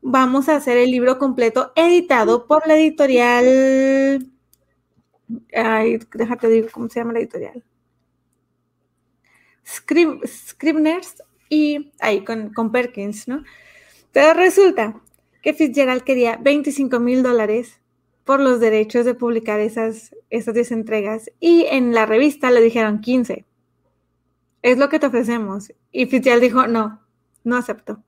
vamos 0.00 0.48
a 0.48 0.56
hacer 0.56 0.76
el 0.76 0.90
libro 0.90 1.18
completo 1.18 1.72
editado 1.74 2.46
por 2.46 2.66
la 2.68 2.76
editorial. 2.76 4.24
Ay, 5.54 5.98
déjate 6.14 6.48
digo 6.48 6.68
cómo 6.72 6.88
se 6.88 7.00
llama 7.00 7.12
la 7.12 7.20
editorial. 7.20 7.64
Scribners 9.66 11.22
y 11.48 11.92
ahí 12.00 12.24
con, 12.24 12.52
con 12.52 12.72
Perkins, 12.72 13.28
¿no? 13.28 13.44
Pero 14.12 14.34
resulta 14.34 15.00
que 15.42 15.54
Fitzgerald 15.54 16.02
quería 16.02 16.36
25 16.36 17.00
mil 17.00 17.22
dólares 17.22 17.80
por 18.24 18.40
los 18.40 18.60
derechos 18.60 19.04
de 19.04 19.14
publicar 19.14 19.60
esas, 19.60 20.14
esas 20.30 20.54
10 20.54 20.72
entregas 20.72 21.30
y 21.40 21.64
en 21.64 21.94
la 21.94 22.06
revista 22.06 22.50
le 22.50 22.60
dijeron 22.60 23.00
15. 23.00 23.46
Es 24.62 24.78
lo 24.78 24.88
que 24.88 24.98
te 24.98 25.06
ofrecemos. 25.06 25.72
Y 25.90 26.06
Fitzgerald 26.06 26.42
dijo, 26.42 26.66
no, 26.66 27.06
no 27.44 27.56
acepto. 27.56 28.02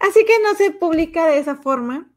Así 0.00 0.24
que 0.24 0.34
no 0.42 0.54
se 0.56 0.72
publica 0.72 1.26
de 1.26 1.38
esa 1.38 1.56
forma 1.56 2.10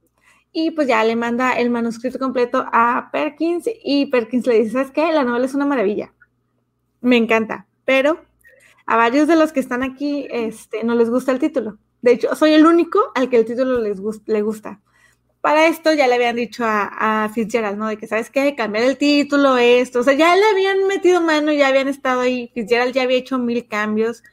y 0.59 0.71
pues 0.71 0.87
ya 0.87 1.03
le 1.03 1.15
manda 1.15 1.51
el 1.51 1.69
manuscrito 1.69 2.17
completo 2.17 2.65
a 2.73 3.09
Perkins 3.11 3.69
y 3.83 4.07
Perkins 4.07 4.47
le 4.47 4.61
dice, 4.61 4.71
¿sabes 4.71 4.89
qué? 4.89 5.11
La 5.11 5.23
novela 5.23 5.45
es 5.45 5.53
una 5.53 5.67
maravilla. 5.67 6.15
Me 6.99 7.15
encanta, 7.15 7.67
pero 7.85 8.25
a 8.87 8.97
varios 8.97 9.27
de 9.27 9.35
los 9.35 9.53
que 9.53 9.59
están 9.59 9.83
aquí 9.83 10.27
este, 10.31 10.83
no 10.83 10.95
les 10.95 11.11
gusta 11.11 11.31
el 11.31 11.37
título. 11.37 11.77
De 12.01 12.13
hecho, 12.13 12.35
soy 12.35 12.53
el 12.53 12.65
único 12.65 12.99
al 13.13 13.29
que 13.29 13.37
el 13.37 13.45
título 13.45 13.79
les 13.79 13.99
le 14.25 14.41
gusta. 14.41 14.81
Para 15.41 15.67
esto 15.67 15.93
ya 15.93 16.07
le 16.07 16.15
habían 16.15 16.35
dicho 16.35 16.63
a, 16.65 17.29
Fitzgerald, 17.35 17.77
¿no? 17.77 17.87
De 17.87 17.97
que, 17.97 18.07
¿sabes 18.07 18.31
qué? 18.31 18.55
Cambiar 18.55 18.85
el 18.85 18.97
título, 18.97 19.59
esto. 19.59 19.99
O 19.99 20.03
sea, 20.03 20.13
ya 20.13 20.35
le 20.35 20.43
habían 20.43 20.87
metido 20.87 21.21
mano, 21.21 21.51
ya 21.51 21.67
habían 21.67 21.87
estado 21.87 22.21
ahí. 22.21 22.49
Fitzgerald 22.55 22.95
ya 22.95 23.03
había 23.03 23.17
hecho 23.17 23.37
mil 23.37 23.67
cambios. 23.67 24.23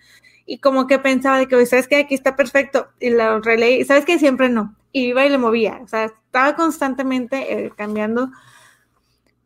Y 0.46 0.59
como 0.59 0.87
que 0.87 0.98
pensaba 0.98 1.38
de 1.38 1.48
que, 1.48 1.64
¿sabes 1.66 1.88
qué? 1.88 1.96
Aquí 1.96 2.14
está 2.14 2.37
perfecto. 2.37 2.88
Y 3.00 3.11
lo 3.11 3.40
releí. 3.40 3.85
¿Sabes 3.85 4.04
qué? 4.04 4.18
Siempre 4.18 4.48
no. 4.48 4.76
Y 4.92 5.07
iba 5.07 5.24
y 5.24 5.30
le 5.30 5.38
movía. 5.38 5.80
O 5.83 5.88
sea, 5.88 6.04
estaba 6.04 6.54
constantemente 6.57 7.66
eh, 7.66 7.72
cambiando. 7.76 8.30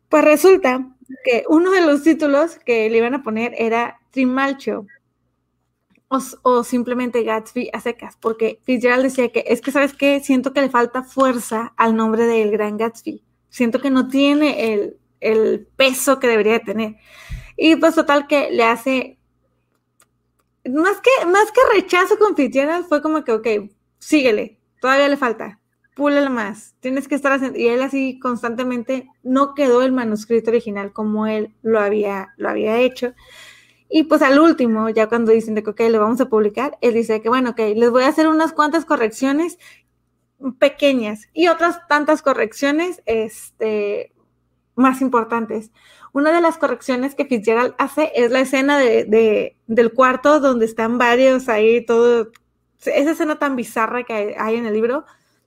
Pues 0.09 0.23
resulta 0.23 0.85
que 1.23 1.43
uno 1.49 1.71
de 1.71 1.81
los 1.81 2.03
títulos 2.03 2.57
que 2.65 2.89
le 2.89 2.97
iban 2.97 3.13
a 3.13 3.23
poner 3.23 3.53
era 3.57 3.99
Trimalcho 4.11 4.85
o, 6.09 6.63
simplemente 6.63 7.23
Gatsby 7.23 7.69
a 7.71 7.79
secas, 7.79 8.17
porque 8.19 8.59
Fitzgerald 8.63 9.03
decía 9.03 9.29
que 9.29 9.43
es 9.47 9.61
que, 9.61 9.71
¿sabes 9.71 9.93
qué? 9.93 10.19
Siento 10.21 10.53
que 10.53 10.61
le 10.61 10.69
falta 10.69 11.03
fuerza 11.03 11.73
al 11.77 11.95
nombre 11.95 12.25
del 12.25 12.51
gran 12.51 12.77
Gatsby. 12.77 13.23
Siento 13.49 13.79
que 13.79 13.91
no 13.91 14.07
tiene 14.07 14.73
el, 14.73 14.97
el 15.19 15.67
peso 15.75 16.19
que 16.19 16.27
debería 16.27 16.59
tener. 16.59 16.95
Y 17.55 17.75
pues 17.75 17.93
total 17.93 18.25
que 18.25 18.49
le 18.51 18.63
hace, 18.63 19.18
más 20.73 21.01
que, 21.01 21.25
más 21.25 21.51
que 21.51 21.61
rechazo 21.73 22.17
con 22.17 22.35
Fitzgerald, 22.35 22.85
fue 22.87 23.01
como 23.01 23.23
que, 23.23 23.31
ok, 23.31 23.47
síguele, 23.99 24.59
todavía 24.81 25.07
le 25.09 25.17
falta, 25.17 25.59
púlele 25.95 26.29
más, 26.29 26.75
tienes 26.79 27.07
que 27.07 27.15
estar 27.15 27.33
haciendo, 27.33 27.59
y 27.59 27.67
él 27.67 27.81
así 27.81 28.19
constantemente 28.19 29.07
no 29.23 29.53
quedó 29.53 29.81
el 29.81 29.91
manuscrito 29.91 30.49
original 30.49 30.93
como 30.93 31.27
él 31.27 31.55
lo 31.61 31.79
había, 31.79 32.29
lo 32.37 32.49
había 32.49 32.79
hecho. 32.79 33.13
Y 33.89 34.03
pues 34.03 34.21
al 34.21 34.39
último, 34.39 34.89
ya 34.89 35.09
cuando 35.09 35.31
dicen 35.31 35.55
de 35.55 35.63
que, 35.63 35.71
ok, 35.71 35.81
lo 35.89 35.99
vamos 35.99 36.21
a 36.21 36.29
publicar, 36.29 36.77
él 36.81 36.93
dice 36.93 37.21
que, 37.21 37.29
bueno, 37.29 37.49
ok, 37.49 37.59
les 37.75 37.89
voy 37.89 38.03
a 38.03 38.07
hacer 38.07 38.27
unas 38.27 38.53
cuantas 38.53 38.85
correcciones 38.85 39.57
pequeñas 40.59 41.27
y 41.33 41.47
otras 41.47 41.87
tantas 41.87 42.21
correcciones 42.21 43.01
este, 43.05 44.13
más 44.75 45.01
importantes. 45.01 45.71
Una 46.11 46.31
de 46.31 46.41
las 46.41 46.57
correcciones 46.57 47.15
que 47.15 47.25
Fitzgerald 47.25 47.75
hace 47.77 48.11
es 48.15 48.31
la 48.31 48.39
escena 48.39 48.77
de, 48.79 49.55
del 49.67 49.93
cuarto 49.93 50.39
donde 50.39 50.65
están 50.65 50.97
varios 50.97 51.49
ahí, 51.49 51.85
todo, 51.85 52.31
esa 52.79 53.11
escena 53.11 53.37
tan 53.37 53.55
bizarra 53.55 54.03
que 54.03 54.35
hay, 54.37 54.55
en 54.55 54.65
el 54.65 54.73
libro, 54.73 55.05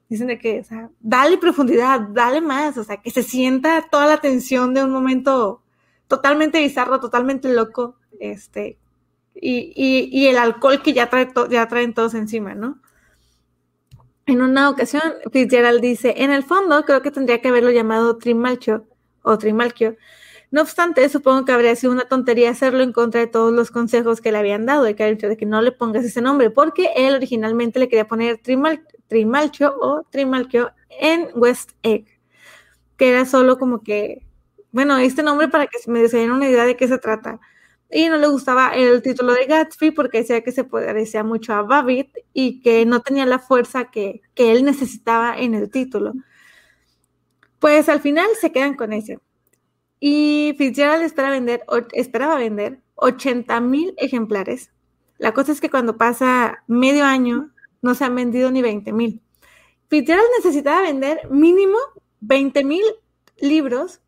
dicen 0.08 0.28
de 0.28 0.38
que, 0.38 0.60
o 0.60 0.64
sea, 0.64 0.90
dale 1.00 1.38
profundidad, 1.38 2.00
dale 2.00 2.40
más, 2.40 2.76
o 2.76 2.84
sea, 2.84 2.98
que 2.98 3.10
se 3.10 3.22
sienta 3.22 3.86
toda 3.90 4.06
la 4.06 4.20
tensión 4.20 4.74
de 4.74 4.84
un 4.84 4.90
momento 4.90 5.62
totalmente 6.06 6.60
bizarro, 6.60 7.00
totalmente 7.00 7.52
loco 7.52 7.96
este, 8.20 8.78
y, 9.34 10.26
el 10.26 10.36
alcohol 10.36 10.82
que 10.82 10.92
ya, 10.92 11.08
trae 11.08 11.28
ya 11.50 11.66
traen 11.66 11.94
todos 11.94 12.14
encima, 12.14 12.54
¿no? 12.54 12.80
En 14.26 14.40
una 14.40 14.70
ocasión, 14.70 15.02
Fitzgerald 15.32 15.80
dice, 15.80 16.14
en 16.18 16.30
el 16.30 16.44
fondo 16.44 16.84
creo 16.84 17.02
que 17.02 17.10
tendría 17.10 17.40
que 17.40 17.48
haberlo 17.48 17.70
llamado 17.70 18.18
Trimalchio 18.18 18.86
o 19.22 19.36
Trimalchio. 19.36 19.96
No 20.52 20.60
obstante, 20.62 21.08
supongo 21.08 21.44
que 21.44 21.50
habría 21.50 21.74
sido 21.74 21.92
una 21.92 22.04
tontería 22.04 22.50
hacerlo 22.50 22.84
en 22.84 22.92
contra 22.92 23.20
de 23.20 23.26
todos 23.26 23.52
los 23.52 23.72
consejos 23.72 24.20
que 24.20 24.30
le 24.30 24.38
habían 24.38 24.66
dado, 24.66 24.84
de 24.84 24.94
que, 24.94 25.16
de 25.16 25.36
que 25.36 25.46
no 25.46 25.60
le 25.62 25.72
pongas 25.72 26.04
ese 26.04 26.22
nombre, 26.22 26.50
porque 26.50 26.90
él 26.94 27.14
originalmente 27.16 27.80
le 27.80 27.88
quería 27.88 28.06
poner 28.06 28.38
Trimal, 28.38 28.86
Trimalchio 29.08 29.74
o 29.80 30.04
Trimalchio 30.10 30.70
en 30.90 31.28
West 31.34 31.72
Egg, 31.82 32.06
que 32.96 33.10
era 33.10 33.24
solo 33.24 33.58
como 33.58 33.82
que, 33.82 34.24
bueno, 34.70 34.96
este 34.98 35.24
nombre 35.24 35.48
para 35.48 35.66
que 35.66 35.78
me 35.88 36.06
den 36.06 36.30
una 36.30 36.48
idea 36.48 36.66
de 36.66 36.76
qué 36.76 36.86
se 36.86 36.98
trata 36.98 37.40
y 37.92 38.08
no 38.08 38.16
le 38.16 38.26
gustaba 38.26 38.70
el 38.70 39.02
título 39.02 39.34
de 39.34 39.44
Gatsby 39.46 39.90
porque 39.90 40.18
decía 40.18 40.40
que 40.42 40.50
se 40.50 40.64
parecía 40.64 41.22
mucho 41.22 41.52
a 41.52 41.62
Babbitt 41.62 42.16
y 42.32 42.60
que 42.60 42.86
no 42.86 43.00
tenía 43.00 43.26
la 43.26 43.38
fuerza 43.38 43.90
que, 43.90 44.22
él 44.36 44.64
necesitaba 44.64 45.36
en 45.38 45.54
el 45.54 45.70
título. 45.70 46.14
Pues 47.58 47.88
al 47.88 48.00
final 48.00 48.26
se 48.40 48.50
quedan 48.50 48.74
con 48.74 48.92
ese. 48.92 49.18
Y 50.04 50.56
Fitzgerald 50.58 51.04
esperaba 51.04 51.30
vender, 51.30 51.62
esperaba 51.92 52.34
vender 52.34 52.80
80 52.96 53.60
mil 53.60 53.94
ejemplares. 53.98 54.72
La 55.16 55.32
cosa 55.32 55.52
es 55.52 55.60
que 55.60 55.70
cuando 55.70 55.96
pasa 55.96 56.64
medio 56.66 57.04
año 57.04 57.52
no 57.82 57.94
se 57.94 58.04
han 58.04 58.16
vendido 58.16 58.50
ni 58.50 58.62
20 58.62 58.92
mil. 58.92 59.22
Fitzgerald 59.88 60.26
necesitaba 60.38 60.82
vender 60.82 61.20
mínimo 61.30 61.78
20 62.18 62.64
mil 62.64 62.82
libros 63.38 64.00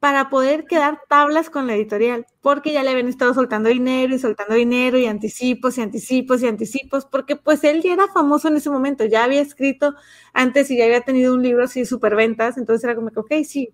para 0.00 0.28
poder 0.28 0.64
quedar 0.64 1.02
tablas 1.08 1.50
con 1.50 1.68
la 1.68 1.76
editorial, 1.76 2.26
porque 2.40 2.72
ya 2.72 2.82
le 2.82 2.90
habían 2.90 3.06
estado 3.06 3.32
soltando 3.32 3.68
dinero 3.68 4.16
y 4.16 4.18
soltando 4.18 4.56
dinero 4.56 4.98
y 4.98 5.06
anticipos 5.06 5.78
y 5.78 5.82
anticipos 5.82 6.42
y 6.42 6.48
anticipos, 6.48 7.06
porque 7.06 7.36
pues 7.36 7.62
él 7.62 7.80
ya 7.80 7.92
era 7.92 8.08
famoso 8.08 8.48
en 8.48 8.56
ese 8.56 8.70
momento, 8.70 9.04
ya 9.04 9.22
había 9.22 9.40
escrito 9.40 9.94
antes 10.32 10.68
y 10.72 10.78
ya 10.78 10.86
había 10.86 11.02
tenido 11.02 11.32
un 11.32 11.44
libro 11.44 11.62
así 11.62 11.84
super 11.84 12.16
ventas, 12.16 12.58
entonces 12.58 12.82
era 12.82 12.96
como 12.96 13.12
que, 13.12 13.20
ok, 13.20 13.32
sí, 13.44 13.72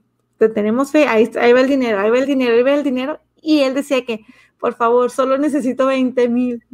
te 0.48 0.54
tenemos 0.54 0.90
fe, 0.90 1.06
ahí, 1.06 1.30
ahí 1.40 1.52
va 1.52 1.60
el 1.60 1.68
dinero, 1.68 1.98
ahí 1.98 2.10
va 2.10 2.18
el 2.18 2.26
dinero, 2.26 2.54
ahí 2.54 2.62
va 2.62 2.74
el 2.74 2.82
dinero, 2.82 3.20
y 3.40 3.60
él 3.60 3.74
decía 3.74 4.04
que, 4.04 4.24
por 4.58 4.74
favor, 4.74 5.10
solo 5.10 5.38
necesito 5.38 5.86
20 5.86 6.28
mil, 6.28 6.64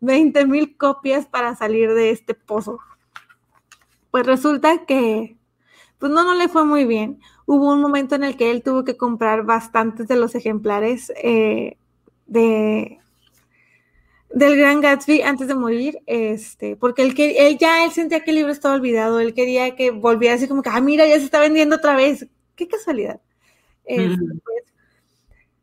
20 0.00 0.46
mil 0.46 0.76
copias 0.76 1.26
para 1.26 1.54
salir 1.56 1.92
de 1.94 2.10
este 2.10 2.34
pozo. 2.34 2.78
Pues 4.10 4.26
resulta 4.26 4.84
que, 4.86 5.36
pues 5.98 6.12
no, 6.12 6.24
no 6.24 6.34
le 6.34 6.48
fue 6.48 6.64
muy 6.64 6.84
bien. 6.84 7.20
Hubo 7.46 7.72
un 7.72 7.80
momento 7.80 8.14
en 8.14 8.24
el 8.24 8.36
que 8.36 8.50
él 8.50 8.62
tuvo 8.62 8.84
que 8.84 8.96
comprar 8.96 9.44
bastantes 9.44 10.08
de 10.08 10.16
los 10.16 10.34
ejemplares 10.34 11.12
eh, 11.22 11.76
de 12.26 13.00
del 14.32 14.56
Gran 14.56 14.80
Gatsby 14.80 15.22
antes 15.22 15.48
de 15.48 15.54
morir, 15.54 15.98
este, 16.06 16.76
porque 16.76 17.02
él, 17.02 17.14
él 17.18 17.58
ya 17.58 17.84
él 17.84 17.90
sentía 17.90 18.22
que 18.22 18.30
el 18.30 18.36
libro 18.36 18.52
estaba 18.52 18.74
olvidado, 18.74 19.18
él 19.20 19.34
quería 19.34 19.74
que 19.74 19.90
volviera 19.90 20.36
así 20.36 20.46
como 20.46 20.62
que, 20.62 20.70
ah, 20.70 20.80
mira, 20.80 21.06
ya 21.06 21.18
se 21.18 21.24
está 21.24 21.40
vendiendo 21.40 21.76
otra 21.76 21.96
vez, 21.96 22.26
qué 22.60 22.68
casualidad. 22.68 23.20
Este, 23.86 24.18
pues, 24.44 24.64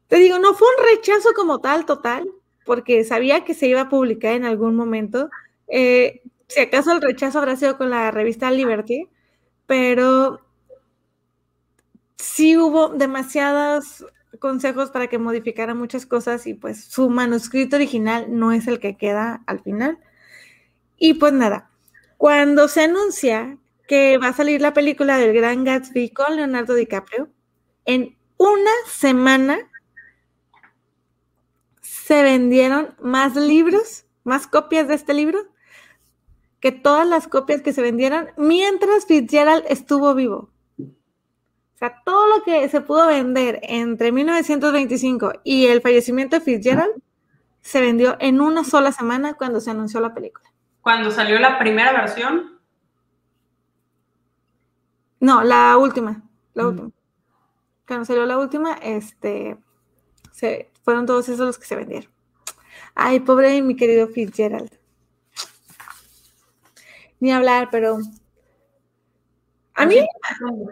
te 0.08 0.18
digo, 0.18 0.40
no 0.40 0.56
fue 0.56 0.68
un 0.68 0.86
rechazo 0.96 1.30
como 1.36 1.60
tal, 1.60 1.86
total, 1.86 2.28
porque 2.66 3.04
sabía 3.04 3.46
que 3.46 3.54
se 3.54 3.68
iba 3.68 3.82
a 3.82 3.90
publicar 3.90 4.34
en 4.34 4.46
algún 4.46 4.76
momento. 4.76 5.30
Eh, 5.68 6.22
si 6.48 6.60
acaso 6.60 6.92
el 6.92 7.02
rechazo 7.02 7.38
habrá 7.38 7.56
sido 7.56 7.78
con 7.78 7.92
la 7.92 8.10
revista 8.10 8.50
Liberty, 8.50 9.10
pero 9.68 10.42
sí 12.16 12.58
hubo 12.58 12.90
demasiadas 12.90 14.04
consejos 14.40 14.90
para 14.90 15.08
que 15.08 15.20
modificara 15.20 15.76
muchas 15.76 16.06
cosas 16.06 16.48
y 16.48 16.54
pues 16.56 16.84
su 16.86 17.10
manuscrito 17.10 17.76
original 17.76 18.26
no 18.30 18.52
es 18.52 18.68
el 18.68 18.80
que 18.80 18.98
queda 18.98 19.44
al 19.46 19.62
final. 19.62 20.00
Y 20.98 21.16
pues 21.16 21.34
nada, 21.34 21.70
cuando 22.18 22.68
se 22.68 22.86
anuncia 22.86 23.58
que 23.88 24.18
va 24.18 24.30
a 24.30 24.34
salir 24.34 24.62
la 24.62 24.74
película 24.74 25.18
del 25.18 25.34
Gran 25.34 25.64
Gatsby 25.64 26.10
con 26.10 26.36
Leonardo 26.36 26.74
DiCaprio, 26.74 27.30
en 27.86 28.18
una 28.38 28.72
semana 28.88 29.58
se 31.82 32.22
vendieron 32.22 32.96
más 33.02 33.36
libros, 33.36 34.06
más 34.24 34.48
copias 34.48 34.88
de 34.88 34.96
este 34.96 35.14
libro, 35.14 35.40
que 36.60 36.72
todas 36.72 37.08
las 37.08 37.28
copias 37.28 37.62
que 37.62 37.74
se 37.74 37.82
vendieron 37.82 38.30
mientras 38.38 39.06
Fitzgerald 39.06 39.64
estuvo 39.68 40.14
vivo. 40.16 40.50
O 40.80 41.78
sea, 41.78 42.02
todo 42.04 42.28
lo 42.28 42.44
que 42.44 42.68
se 42.70 42.82
pudo 42.82 43.08
vender 43.08 43.60
entre 43.64 44.12
1925 44.12 45.34
y 45.44 45.68
el 45.68 45.82
fallecimiento 45.82 46.36
de 46.36 46.42
Fitzgerald 46.42 47.02
se 47.62 47.82
vendió 47.82 48.18
en 48.20 48.42
una 48.42 48.64
sola 48.64 48.92
semana 48.92 49.36
cuando 49.36 49.60
se 49.60 49.70
anunció 49.70 50.00
la 50.00 50.14
película. 50.14 50.50
Cuando 50.82 51.12
salió 51.12 51.38
la 51.40 51.60
primera 51.60 51.92
versión. 51.92 52.57
No, 55.20 55.44
la 55.44 55.78
última. 55.78 56.24
La 56.54 56.64
mm. 56.64 56.68
última. 56.68 56.92
Cuando 57.88 58.06
salió 58.06 58.26
la 58.26 58.38
última, 58.38 58.74
este, 58.76 59.58
se, 60.32 60.70
fueron 60.84 61.06
todos 61.06 61.30
esos 61.30 61.46
los 61.46 61.58
que 61.58 61.66
se 61.66 61.76
vendieron. 61.76 62.12
Ay, 62.94 63.20
pobre 63.20 63.62
mi 63.62 63.76
querido 63.76 64.08
Fitzgerald. 64.08 64.72
Ni 67.20 67.32
hablar, 67.32 67.70
pero 67.72 68.00
a 69.78 69.86
mí. 69.86 69.96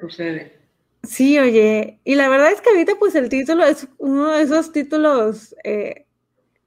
sucede. 0.02 0.60
Sí, 1.04 1.38
oye, 1.38 2.00
y 2.04 2.16
la 2.16 2.28
verdad 2.28 2.52
es 2.52 2.62
que 2.62 2.72
ahorita 2.72 2.94
pues 2.98 3.14
el 3.14 3.30
título 3.30 3.64
es 3.64 3.88
uno 4.00 4.32
de 4.32 4.42
esos 4.42 4.72
títulos 4.72 5.56
eh, 5.64 6.08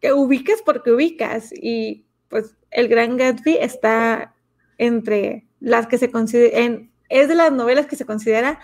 que 0.01 0.13
ubicas 0.13 0.63
porque 0.65 0.93
ubicas 0.93 1.51
y 1.53 2.07
pues 2.29 2.55
el 2.71 2.87
Gran 2.87 3.17
Gatsby 3.17 3.57
está 3.57 4.35
entre 4.79 5.49
las 5.59 5.89
que 5.89 5.99
se 5.99 6.13
consideran, 6.13 6.88
es 7.09 7.29
de 7.29 7.35
las 7.35 7.53
novelas 7.53 7.87
que 7.87 7.97
se 7.97 8.07
considera 8.07 8.61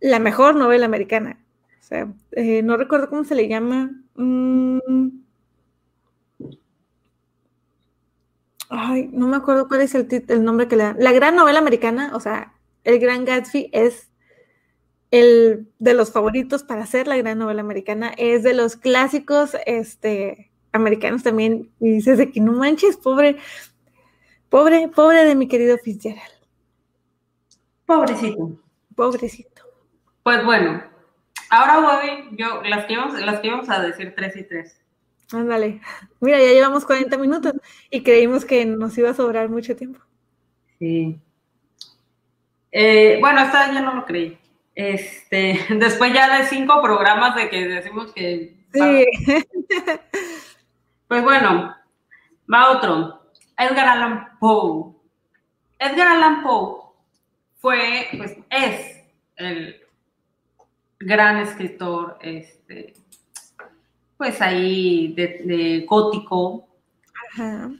la 0.00 0.18
mejor 0.18 0.54
novela 0.54 0.86
americana. 0.86 1.44
O 1.80 1.82
sea, 1.82 2.12
eh, 2.32 2.62
no 2.62 2.76
recuerdo 2.76 3.08
cómo 3.08 3.24
se 3.24 3.34
le 3.34 3.48
llama. 3.48 3.90
Mm. 4.14 5.08
Ay, 8.68 9.10
no 9.12 9.26
me 9.26 9.36
acuerdo 9.36 9.66
cuál 9.66 9.80
es 9.80 9.94
el, 9.94 10.06
el 10.28 10.44
nombre 10.44 10.68
que 10.68 10.76
le 10.76 10.84
dan. 10.84 10.96
La 11.00 11.12
gran 11.12 11.34
novela 11.34 11.58
americana, 11.58 12.12
o 12.14 12.20
sea, 12.20 12.54
el 12.84 12.98
Gran 13.00 13.24
Gatsby 13.24 13.68
es 13.72 14.10
el 15.10 15.68
de 15.78 15.94
los 15.94 16.12
favoritos 16.12 16.62
para 16.62 16.84
hacer 16.84 17.08
la 17.08 17.16
gran 17.16 17.38
novela 17.38 17.60
americana, 17.60 18.12
es 18.16 18.42
de 18.42 18.54
los 18.54 18.76
clásicos 18.76 19.56
este, 19.66 20.50
americanos 20.72 21.22
también. 21.22 21.70
Y 21.80 21.90
dices 21.90 22.18
de 22.18 22.30
que 22.30 22.40
no 22.40 22.52
manches, 22.52 22.96
pobre, 22.96 23.36
pobre, 24.48 24.88
pobre 24.88 25.24
de 25.24 25.34
mi 25.34 25.48
querido 25.48 25.78
Fitzgerald. 25.78 26.39
Pobrecito. 27.90 28.52
Pobrecito. 28.94 29.62
Pues 30.22 30.44
bueno, 30.44 30.80
ahora 31.50 31.80
voy, 31.80 32.36
yo, 32.36 32.62
las 32.62 32.84
que 32.86 32.92
íbamos, 32.92 33.20
las 33.20 33.40
que 33.40 33.48
íbamos 33.48 33.68
a 33.68 33.82
decir 33.82 34.14
tres 34.14 34.36
y 34.36 34.44
tres. 34.44 34.80
Ándale. 35.32 35.80
Mira, 36.20 36.38
ya 36.38 36.52
llevamos 36.52 36.84
40 36.84 37.18
minutos 37.18 37.52
y 37.90 38.04
creímos 38.04 38.44
que 38.44 38.64
nos 38.64 38.96
iba 38.96 39.10
a 39.10 39.14
sobrar 39.14 39.48
mucho 39.48 39.74
tiempo. 39.74 39.98
Sí. 40.78 41.18
Eh, 42.70 43.18
bueno, 43.20 43.40
esta 43.40 43.72
ya 43.72 43.80
no 43.80 43.96
lo 43.96 44.04
creí. 44.04 44.38
Este, 44.76 45.58
después 45.76 46.12
ya 46.14 46.38
de 46.38 46.46
cinco 46.46 46.80
programas 46.80 47.34
de 47.34 47.50
que 47.50 47.66
decimos 47.66 48.12
que. 48.12 48.56
Sí. 48.72 49.04
Pues 51.08 51.24
bueno, 51.24 51.74
va 52.52 52.70
otro. 52.70 53.32
Edgar 53.58 53.88
Allan 53.88 54.38
Poe. 54.38 54.94
Edgar 55.80 56.06
Allan 56.06 56.44
Poe 56.44 56.79
fue, 57.60 58.08
pues 58.16 58.36
es 58.50 59.04
el 59.36 59.76
gran 60.98 61.38
escritor, 61.38 62.18
este, 62.22 62.94
pues 64.16 64.40
ahí 64.40 65.14
de, 65.14 65.84
gótico. 65.86 66.66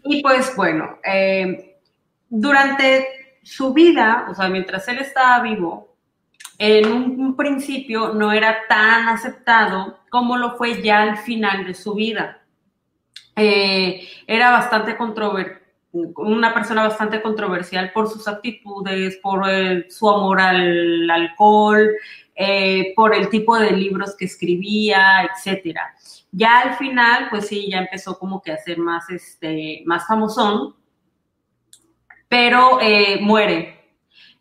Y 0.05 0.23
pues 0.23 0.55
bueno, 0.55 0.99
eh, 1.05 1.79
durante 2.29 3.39
su 3.43 3.73
vida, 3.73 4.27
o 4.31 4.35
sea, 4.35 4.49
mientras 4.49 4.87
él 4.89 4.99
estaba 4.99 5.43
vivo, 5.43 5.97
en 6.59 6.93
un, 6.93 7.37
principio 7.37 8.13
no 8.13 8.33
era 8.33 8.67
tan 8.69 9.09
aceptado 9.09 9.99
como 10.11 10.37
lo 10.37 10.57
fue 10.57 10.83
ya 10.83 11.03
al 11.03 11.17
final 11.17 11.67
de 11.67 11.73
su 11.75 11.95
vida. 11.95 12.43
Eh, 13.35 14.07
era 14.27 14.51
bastante 14.51 14.95
controvertido 14.97 15.60
una 15.93 16.55
persona 16.55 16.85
bastante 16.85 17.21
controversial 17.21 17.93
por 17.93 18.09
sus 18.09 18.29
actitudes, 18.29 19.17
por 19.17 19.45
su 19.89 20.09
amor 20.09 20.41
al 20.41 21.11
alcohol, 21.11 21.91
eh, 22.35 22.93
por 22.95 23.15
el 23.15 23.29
tipo 23.29 23.59
de 23.59 23.73
libros 23.73 24.17
que 24.17 24.25
escribía, 24.25 25.23
etcétera. 25.23 25.95
Ya 26.33 26.61
al 26.61 26.75
final, 26.77 27.29
pues 27.29 27.49
sí, 27.49 27.69
ya 27.71 27.79
empezó 27.79 28.19
como 28.19 28.41
que 28.41 28.53
a 28.53 28.57
ser 28.57 28.79
más, 28.79 29.11
este, 29.11 29.83
más 29.85 30.07
famosón, 30.07 30.75
pero 32.29 32.81
eh, 32.81 33.19
muere 33.21 33.81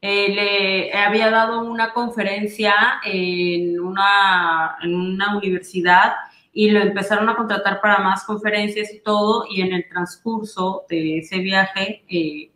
eh, 0.02 0.30
le 0.34 0.94
había 0.94 1.30
dado 1.30 1.62
una 1.62 1.92
conferencia 1.92 3.02
en 3.04 3.80
una 3.82 4.78
universidad 5.42 6.14
y 6.52 6.70
lo 6.72 6.80
empezaron 6.80 7.30
a 7.30 7.36
contratar 7.36 7.80
para 7.82 8.00
más 8.00 8.24
conferencias 8.24 8.94
y 8.94 9.02
todo, 9.02 9.46
y 9.50 9.62
en 9.62 9.74
el 9.74 9.88
transcurso 9.88 10.86
de 10.90 11.20
ese 11.20 11.40
viaje 11.40 12.04
eh, 12.10 12.52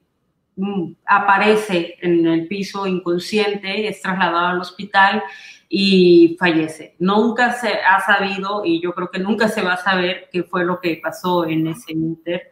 mm, 0.55 0.93
aparece 1.05 1.95
en 2.01 2.25
el 2.25 2.47
piso 2.47 2.87
inconsciente, 2.87 3.87
es 3.87 4.01
trasladado 4.01 4.47
al 4.47 4.61
hospital 4.61 5.23
y 5.69 6.35
fallece. 6.39 6.95
Nunca 6.99 7.53
se 7.53 7.73
ha 7.73 7.99
sabido, 7.99 8.63
y 8.65 8.81
yo 8.81 8.93
creo 8.93 9.09
que 9.09 9.19
nunca 9.19 9.47
se 9.47 9.61
va 9.61 9.73
a 9.73 9.83
saber 9.83 10.29
qué 10.31 10.43
fue 10.43 10.65
lo 10.65 10.79
que 10.79 10.99
pasó 11.01 11.45
en 11.45 11.67
ese 11.67 11.93
inter, 11.93 12.49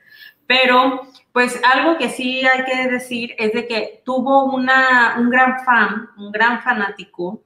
pero 0.47 1.01
pues 1.31 1.61
algo 1.63 1.97
que 1.97 2.09
sí 2.09 2.41
hay 2.45 2.65
que 2.65 2.89
decir 2.89 3.33
es 3.37 3.53
de 3.53 3.67
que 3.67 4.01
tuvo 4.03 4.53
una, 4.53 5.15
un 5.17 5.29
gran 5.29 5.63
fan, 5.63 6.09
un 6.17 6.29
gran 6.31 6.61
fanático, 6.61 7.43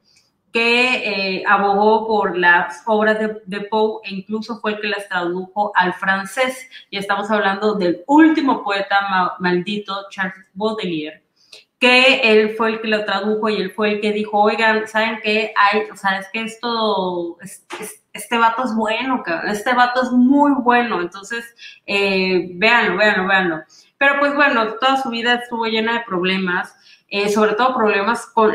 que 0.56 1.39
eh, 1.39 1.43
abogó 1.45 2.08
por 2.08 2.38
las 2.38 2.82
obras 2.86 3.20
de, 3.45 3.60
Poe 3.60 3.99
e 4.06 4.14
incluso 4.14 4.62
fue 4.62 4.72
el 4.72 4.80
que 4.80 4.88
las 4.88 5.10
tradujo 5.10 5.74
al 5.76 5.93
francés. 5.95 6.70
Y 6.89 6.97
estamos 6.97 7.30
hablando 7.30 7.74
del 7.74 8.06
último 8.08 8.64
poeta 8.64 9.36
maldito, 9.39 10.06
Charles 10.10 10.47
Baudelaire, 10.53 11.24
que 11.78 12.22
él 12.24 12.56
fue 12.56 12.70
el 12.70 12.80
que 12.80 12.88
lo 12.88 13.03
tradujo 13.03 13.49
y 13.49 13.58
él 13.58 13.72
fue 13.72 13.95
el 13.95 13.99
que 13.99 14.14
dijo, 14.14 14.43
oigan, 14.43 14.88
¿saben 14.88 15.20
qué? 15.22 15.53
Hay, 15.58 15.89
o 15.91 15.97
sea, 15.97 16.26
que 16.32 16.43
esto, 16.43 17.38
este 18.14 18.38
vato 18.38 18.64
es 18.64 18.74
bueno, 18.74 19.24
este 19.47 19.74
vato 19.74 20.03
es 20.03 20.12
muy 20.12 20.53
bueno, 20.53 21.01
entonces, 21.01 21.43
eh, 21.86 22.51
véanlo, 22.53 22.95
véanlo, 22.95 23.28
véanlo. 23.28 23.62
Pero 23.97 24.20
pues 24.20 24.34
bueno, 24.34 24.76
toda 24.76 25.03
su 25.03 25.10
vida 25.10 25.34
estuvo 25.34 25.66
llena 25.66 25.95
de 25.95 26.06
problemas, 26.06 26.74
eh, 27.10 27.28
sobre 27.28 27.56
todo 27.56 27.76
problemas 27.76 28.26
con, 28.28 28.53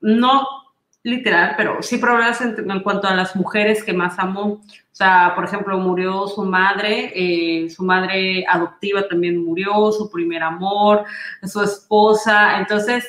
no 0.00 0.58
literal, 1.02 1.54
pero 1.56 1.82
sí 1.82 1.98
problemas 1.98 2.40
en, 2.40 2.80
cuanto 2.82 3.08
a 3.08 3.14
las 3.14 3.36
mujeres 3.36 3.82
que 3.82 3.92
más 3.92 4.18
amó. 4.18 4.44
O 4.44 4.94
sea, 4.98 5.32
por 5.34 5.44
ejemplo, 5.44 5.78
murió 5.78 6.26
su 6.26 6.44
madre, 6.44 7.12
eh, 7.14 7.70
su 7.70 7.84
madre 7.84 8.44
adoptiva 8.48 9.06
también 9.08 9.42
murió, 9.44 9.92
su 9.92 10.10
primer 10.10 10.42
amor, 10.42 11.04
su 11.44 11.62
esposa. 11.62 12.58
Entonces, 12.58 13.06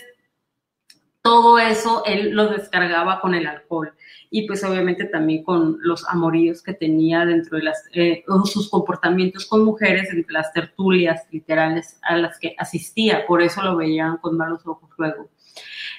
todo 1.22 1.60
eso 1.60 2.04
él 2.06 2.32
lo 2.32 2.48
descargaba 2.48 3.20
con 3.20 3.36
el 3.36 3.48
alcohol 3.48 3.94
y 4.32 4.48
pues 4.48 4.64
obviamente 4.64 5.06
también 5.06 5.44
con 5.44 5.78
los 5.82 6.08
amoríos 6.08 6.62
que 6.62 6.74
tenía 6.74 7.26
dentro 7.26 7.58
de 7.58 7.64
las, 7.64 7.84
eh, 7.94 8.24
sus 8.46 8.70
comportamientos 8.70 9.46
con 9.46 9.66
mujeres, 9.66 10.10
entre 10.12 10.32
las 10.32 10.54
tertulias 10.54 11.26
literales 11.32 12.00
a 12.04 12.16
las 12.16 12.38
que 12.40 12.56
asistía, 12.58 13.26
por 13.26 13.42
eso 13.42 13.62
lo 13.64 13.76
veían 13.76 14.18
con 14.18 14.38
malos 14.38 14.66
ojos 14.66 14.90
luego. 14.98 15.30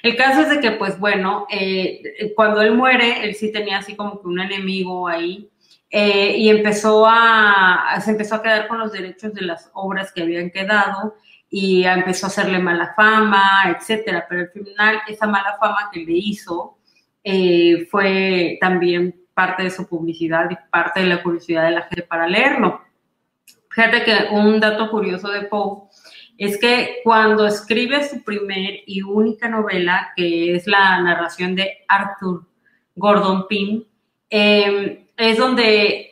El 0.03 0.17
caso 0.17 0.43
es 0.43 0.51
de 0.51 0.61
que, 0.61 0.73
pues 0.73 0.99
bueno, 0.99 1.47
eh, 1.51 2.33
cuando 2.35 2.63
él 2.63 2.75
muere, 2.75 3.25
él 3.25 3.35
sí 3.35 3.53
tenía 3.53 3.79
así 3.79 3.97
como 3.97 4.21
que 4.21 4.29
un 4.29 4.41
enemigo 4.41 5.09
ahí, 5.09 5.51
eh, 5.91 6.37
y 6.37 6.49
empezó 6.49 7.05
a, 7.07 8.01
se 8.01 8.13
empezó 8.13 8.37
a 8.37 8.43
quedar 8.43 8.69
con 8.69 8.79
los 8.79 8.93
derechos 8.93 9.35
de 9.35 9.43
las 9.43 9.71
obras 9.75 10.13
que 10.13 10.23
habían 10.23 10.51
quedado 10.51 11.17
y 11.51 11.85
empezó 11.85 12.27
a 12.27 12.29
hacerle 12.29 12.61
mala 12.61 12.95
fama, 12.95 13.65
etcétera. 13.77 14.25
Pero 14.29 14.43
al 14.43 14.51
final, 14.51 15.01
esa 15.09 15.27
mala 15.27 15.57
fama 15.59 15.91
que 15.93 16.01
le 16.05 16.13
hizo 16.13 16.79
eh, 17.25 17.89
fue 17.91 18.57
también 18.61 19.21
parte 19.35 19.65
de 19.65 19.71
su 19.71 19.89
publicidad 19.89 20.49
y 20.51 20.57
parte 20.71 21.01
de 21.01 21.07
la 21.07 21.23
curiosidad 21.23 21.65
de 21.65 21.73
la 21.73 21.83
gente 21.83 22.03
para 22.03 22.29
leerlo. 22.29 22.83
Fíjate 23.71 24.05
que 24.05 24.29
un 24.31 24.61
dato 24.61 24.91
curioso 24.91 25.29
de 25.29 25.43
Poe 25.43 25.89
es 26.41 26.59
que 26.59 27.01
cuando 27.05 27.47
escribe 27.47 28.03
su 28.09 28.25
primer 28.25 28.81
y 28.87 29.03
única 29.03 29.47
novela, 29.47 30.11
que 30.17 30.55
es 30.55 30.67
la 30.67 30.99
narración 31.03 31.55
de 31.55 31.85
Arthur 31.87 32.47
Gordon 32.95 33.47
Pym, 33.47 33.85
em, 34.31 35.07
es 35.19 35.37
donde 35.37 36.11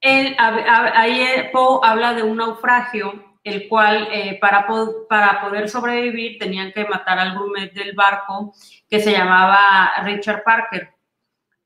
él, 0.00 0.36
ahí 0.38 1.20
eh, 1.20 1.50
Poe 1.52 1.80
habla 1.82 2.14
de 2.14 2.22
un 2.22 2.36
naufragio, 2.36 3.38
el 3.42 3.66
cual 3.66 4.06
eh, 4.12 4.38
para, 4.40 4.68
para 5.08 5.40
poder 5.40 5.68
sobrevivir 5.68 6.38
tenían 6.38 6.70
que 6.70 6.84
matar 6.84 7.18
al 7.18 7.34
grumet 7.34 7.72
del 7.72 7.92
barco 7.92 8.54
que 8.88 9.00
se 9.00 9.10
llamaba 9.10 9.94
Richard 10.04 10.44
Parker. 10.44 10.94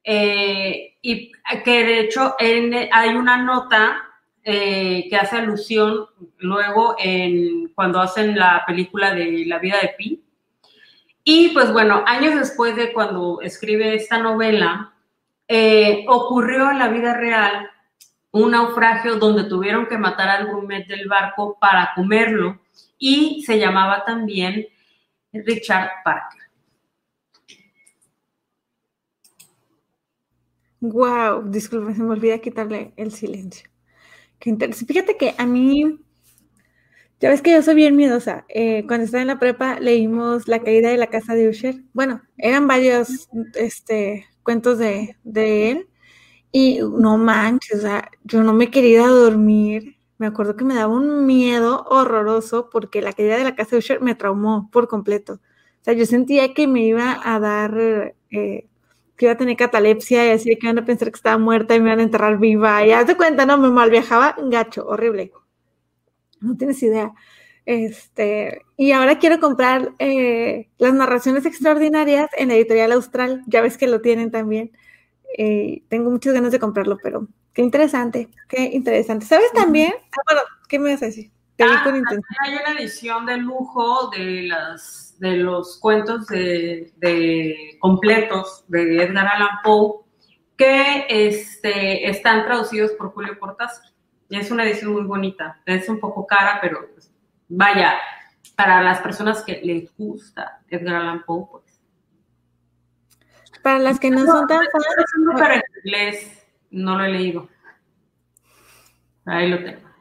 Eh, 0.03 0.97
y 1.03 1.33
que 1.65 1.85
de 1.85 2.01
hecho 2.01 2.35
hay 2.39 3.15
una 3.15 3.37
nota 3.43 4.14
que 4.45 5.19
hace 5.21 5.37
alusión 5.37 6.07
luego 6.39 6.97
en, 6.99 7.69
cuando 7.75 8.01
hacen 8.01 8.39
la 8.39 8.63
película 8.67 9.15
de 9.15 9.45
La 9.47 9.59
vida 9.59 9.77
de 9.81 9.95
Pi. 9.97 10.23
Y 11.25 11.49
pues 11.51 11.73
bueno, 11.73 12.05
años 12.07 12.35
después 12.35 12.77
de 12.77 12.93
cuando 12.93 13.41
escribe 13.41 13.95
esta 13.95 14.19
novela, 14.19 14.93
ocurrió 16.09 16.71
en 16.71 16.79
la 16.79 16.89
vida 16.89 17.15
real 17.15 17.71
un 18.35 18.51
naufragio 18.51 19.17
donde 19.17 19.45
tuvieron 19.45 19.87
que 19.87 19.97
matar 19.97 20.29
al 20.29 20.49
gourmet 20.49 20.87
del 20.89 21.09
barco 21.09 21.57
para 21.61 21.93
comerlo 21.95 22.59
y 22.99 23.45
se 23.45 23.61
llamaba 23.61 24.05
también 24.05 24.67
Richard 25.33 25.91
Parker. 26.05 26.43
Wow, 30.81 31.49
disculpe, 31.49 31.95
se 31.95 32.03
me 32.03 32.11
olvida 32.11 32.39
quitarle 32.39 32.93
el 32.97 33.13
silencio. 33.13 33.69
Fíjate 34.41 35.17
que 35.17 35.35
a 35.39 35.47
mí, 35.47 35.99
ya 37.21 37.31
ves 37.31 37.43
que 37.43 37.53
yo 37.53 37.63
soy 37.63 37.75
bien 37.75 37.97
miedosa. 37.97 38.45
Eh, 38.49 38.85
cuando 38.87 39.05
estaba 39.05 39.23
en 39.23 39.29
la 39.29 39.39
prepa 39.39 39.81
leímos 39.81 40.47
La 40.49 40.61
caída 40.61 40.91
de 40.91 40.99
la 40.99 41.09
casa 41.09 41.35
de 41.35 41.49
Usher. 41.49 41.83
Bueno, 41.93 42.23
eran 42.37 42.67
varios 42.69 43.29
este, 43.55 44.27
cuentos 44.43 44.79
de, 44.79 45.17
de 45.25 45.71
él 45.71 45.89
y 46.53 46.79
no 46.81 47.19
manches, 47.19 47.79
o 47.79 47.83
sea, 47.83 48.11
yo 48.25 48.43
no 48.45 48.53
me 48.55 48.71
quería 48.71 49.09
dormir. 49.09 49.97
Me 50.19 50.27
acuerdo 50.29 50.57
que 50.57 50.65
me 50.65 50.75
daba 50.77 50.95
un 50.95 51.27
miedo 51.27 51.85
horroroso 51.91 52.71
porque 52.71 53.03
la 53.03 53.13
caída 53.13 53.37
de 53.37 53.45
la 53.45 53.57
casa 53.57 53.73
de 53.73 53.79
Usher 53.79 54.01
me 54.01 54.15
traumó 54.15 54.71
por 54.71 54.87
completo. 54.89 55.35
O 55.35 55.85
sea, 55.85 55.95
yo 55.95 56.07
sentía 56.07 56.55
que 56.55 56.69
me 56.69 56.83
iba 56.83 57.21
a 57.25 57.41
dar, 57.41 58.15
eh, 58.31 58.69
que 59.17 59.27
iba 59.27 59.33
a 59.33 59.37
tener 59.37 59.57
catalepsia 59.57 60.27
y 60.27 60.31
así 60.31 60.57
que 60.57 60.67
iban 60.67 60.79
a 60.79 60.85
pensar 60.85 61.11
que 61.11 61.17
estaba 61.17 61.39
muerta 61.39 61.75
y 61.75 61.81
me 61.81 61.89
iban 61.89 62.01
a 62.01 62.03
enterrar 62.05 62.39
viva. 62.39 62.85
Y 62.87 62.93
haz 62.93 63.07
de 63.07 63.17
cuenta, 63.17 63.47
no, 63.47 63.59
me 63.59 63.71
mal 63.71 63.91
viajaba 63.91 64.37
gacho, 64.39 64.87
horrible. 64.87 65.33
No 66.41 66.57
tienes 66.57 66.83
idea. 66.83 67.13
Este, 67.67 68.61
y 68.77 68.93
ahora 68.93 69.19
quiero 69.19 69.41
comprar 69.41 69.93
eh, 69.99 70.69
las 70.79 70.93
narraciones 70.93 71.47
extraordinarias 71.47 72.29
en 72.37 72.49
la 72.49 72.55
editorial 72.55 72.93
Austral. 72.93 73.43
Ya 73.47 73.63
ves 73.63 73.79
que 73.79 73.87
lo 73.87 74.01
tienen 74.01 74.31
también. 74.31 74.73
Eh, 75.39 75.83
tengo 75.89 76.11
muchas 76.11 76.35
ganas 76.35 76.53
de 76.53 76.61
comprarlo, 76.61 76.99
pero 77.03 77.29
qué 77.53 77.63
interesante, 77.63 78.29
qué 78.49 78.71
interesante. 78.73 79.27
¿Sabes 79.27 79.53
también? 79.53 79.93
Ah, 80.13 80.21
bueno, 80.27 80.41
¿qué 80.69 80.79
me 80.79 80.93
vas 80.93 81.03
a 81.03 81.07
decir? 81.07 81.31
Ah, 81.61 81.85
hay 81.87 82.55
una 82.55 82.81
edición 82.81 83.27
de 83.27 83.37
lujo 83.37 84.11
de 84.11 84.43
las 84.43 85.17
de 85.19 85.37
los 85.37 85.79
cuentos 85.79 86.27
de, 86.27 87.77
completos 87.79 88.65
de 88.67 89.05
Edgar 89.05 89.29
Allan 89.29 89.63
Poe 89.63 90.01
que 90.57 91.07
este, 91.09 92.09
están 92.09 92.45
traducidos 92.45 92.93
por 92.93 93.13
Julio 93.13 93.39
Cortázar. 93.39 93.93
Y 94.29 94.37
es 94.37 94.51
una 94.51 94.65
edición 94.65 94.93
muy 94.93 95.05
bonita. 95.05 95.61
Es 95.67 95.89
un 95.89 96.01
poco 96.01 96.27
cara, 96.27 96.59
pero 96.61 96.89
pues, 96.93 97.13
vaya, 97.49 97.95
para 98.57 98.83
las 98.83 99.01
personas 99.01 99.43
que 99.43 99.61
les 99.63 99.97
gusta 99.97 100.61
Edgar 100.69 100.97
Allan 100.97 101.25
Poe, 101.25 101.47
pues 101.51 101.65
para 103.63 103.79
las 103.79 103.99
que 103.99 104.11
no, 104.11 104.27
son 104.27 104.47
tan 104.47 104.59
fans. 104.59 104.85
Pero 105.37 105.55
en 105.55 105.63
inglés 105.85 106.47
no 106.71 106.99
lo 106.99 107.05
he 107.05 107.09
leído. 107.09 107.49
Ahí 109.25 109.49
lo 109.49 109.65
tengo. 109.65 109.94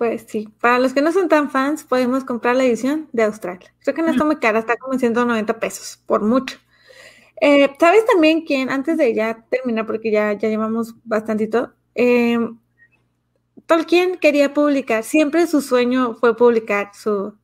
Pues 0.00 0.24
sí, 0.28 0.48
para 0.62 0.78
los 0.78 0.94
que 0.94 1.02
no 1.02 1.12
son 1.12 1.28
tan 1.28 1.50
fans, 1.50 1.84
podemos 1.84 2.24
comprar 2.24 2.56
la 2.56 2.64
edición 2.64 3.10
de 3.12 3.24
Australia. 3.24 3.70
Creo 3.80 3.94
que 3.94 4.00
no 4.00 4.08
está 4.08 4.24
muy 4.24 4.36
cara, 4.36 4.58
está 4.60 4.78
como 4.78 4.94
en 4.94 4.98
190 4.98 5.60
pesos, 5.60 6.02
por 6.06 6.22
mucho. 6.22 6.56
Eh, 7.38 7.68
¿Sabes 7.78 8.06
también 8.06 8.46
quién, 8.46 8.70
antes 8.70 8.96
de 8.96 9.12
ya 9.14 9.44
terminar, 9.50 9.86
porque 9.86 10.10
ya, 10.10 10.32
ya 10.32 10.48
llevamos 10.48 10.94
bastantito, 11.04 11.74
eh, 11.94 12.38
Tolkien 13.66 14.16
quería 14.16 14.54
publicar, 14.54 15.04
siempre 15.04 15.46
su 15.46 15.60
sueño 15.60 16.14
fue 16.14 16.34
publicar 16.34 16.92
su, 16.94 17.34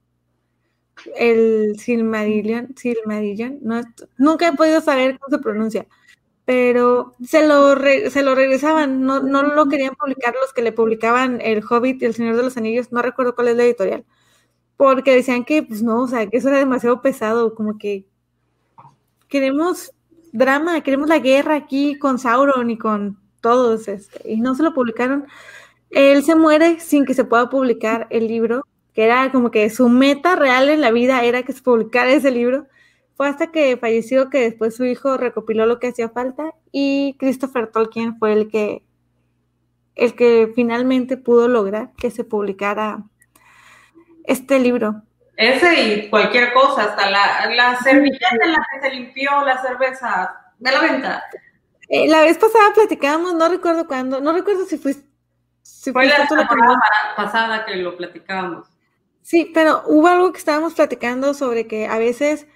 el 1.14 1.78
Silmarillion, 1.78 2.74
Silmarillion, 2.74 3.58
no, 3.60 3.82
nunca 4.16 4.48
he 4.48 4.56
podido 4.56 4.80
saber 4.80 5.18
cómo 5.18 5.36
se 5.36 5.42
pronuncia, 5.42 5.86
pero 6.46 7.14
se 7.22 7.46
lo, 7.46 7.76
se 7.76 8.22
lo 8.22 8.34
regresaban, 8.34 9.02
no, 9.02 9.20
no 9.20 9.42
lo 9.42 9.68
querían 9.68 9.94
publicar 9.94 10.34
los 10.40 10.54
que 10.54 10.62
le 10.62 10.72
publicaban 10.72 11.40
El 11.42 11.62
Hobbit 11.68 12.00
y 12.00 12.06
El 12.06 12.14
Señor 12.14 12.36
de 12.36 12.44
los 12.44 12.56
Anillos, 12.56 12.92
no 12.92 13.02
recuerdo 13.02 13.34
cuál 13.34 13.48
es 13.48 13.56
la 13.56 13.64
editorial, 13.64 14.06
porque 14.78 15.14
decían 15.14 15.44
que, 15.44 15.62
pues 15.62 15.82
no, 15.82 16.02
o 16.04 16.08
sea, 16.08 16.26
que 16.26 16.38
eso 16.38 16.48
era 16.48 16.58
demasiado 16.58 17.02
pesado, 17.02 17.54
como 17.54 17.76
que 17.76 18.06
queremos 19.28 19.92
drama, 20.32 20.80
queremos 20.82 21.08
la 21.08 21.18
guerra 21.18 21.56
aquí 21.56 21.98
con 21.98 22.18
Sauron 22.18 22.70
y 22.70 22.78
con 22.78 23.18
todos, 23.42 23.88
este, 23.88 24.32
y 24.32 24.40
no 24.40 24.54
se 24.54 24.62
lo 24.62 24.72
publicaron. 24.72 25.26
Él 25.90 26.24
se 26.24 26.34
muere 26.36 26.80
sin 26.80 27.04
que 27.04 27.14
se 27.14 27.24
pueda 27.24 27.50
publicar 27.50 28.06
el 28.10 28.28
libro 28.28 28.64
que 28.96 29.04
era 29.04 29.30
como 29.30 29.50
que 29.50 29.68
su 29.68 29.90
meta 29.90 30.36
real 30.36 30.70
en 30.70 30.80
la 30.80 30.90
vida 30.90 31.22
era 31.22 31.42
que 31.42 31.52
se 31.52 31.60
publicara 31.60 32.10
ese 32.12 32.30
libro. 32.30 32.66
Fue 33.16 33.28
hasta 33.28 33.50
que 33.50 33.76
falleció 33.78 34.28
que 34.28 34.40
después 34.40 34.76
su 34.76 34.84
hijo 34.84 35.16
recopiló 35.16 35.64
lo 35.64 35.78
que 35.78 35.88
hacía 35.88 36.10
falta 36.10 36.52
y 36.70 37.16
Christopher 37.18 37.68
Tolkien 37.68 38.18
fue 38.18 38.34
el 38.34 38.48
que 38.50 38.82
el 39.94 40.14
que 40.14 40.52
finalmente 40.54 41.16
pudo 41.16 41.48
lograr 41.48 41.92
que 41.96 42.10
se 42.10 42.22
publicara 42.22 43.04
este 44.24 44.58
libro. 44.58 45.02
Ese 45.36 45.82
y 45.82 46.10
cualquier 46.10 46.52
cosa, 46.52 46.84
hasta 46.84 47.10
la, 47.10 47.50
la 47.54 47.76
servilleta 47.78 48.28
en 48.42 48.52
la 48.52 48.58
que 48.58 48.88
se 48.88 48.94
limpió 48.94 49.30
la 49.42 49.62
cerveza 49.62 50.52
de 50.58 50.72
la 50.72 50.80
venta. 50.80 51.24
Eh, 51.88 52.08
la 52.08 52.20
vez 52.22 52.36
pasada 52.36 52.74
platicábamos, 52.74 53.34
no 53.34 53.48
recuerdo 53.48 53.86
cuándo, 53.86 54.20
no 54.20 54.32
recuerdo 54.32 54.66
si 54.66 54.76
fue... 54.76 54.94
Si 55.62 55.92
fue 55.92 56.06
la 56.06 56.26
temporada 56.26 56.78
pasada 57.16 57.64
que 57.64 57.76
lo 57.76 57.96
platicábamos. 57.96 58.68
Sí, 59.22 59.50
pero 59.52 59.82
hubo 59.86 60.06
algo 60.08 60.32
que 60.32 60.38
estábamos 60.38 60.74
platicando 60.74 61.32
sobre 61.34 61.66
que 61.66 61.86
a 61.86 61.98
veces 61.98 62.46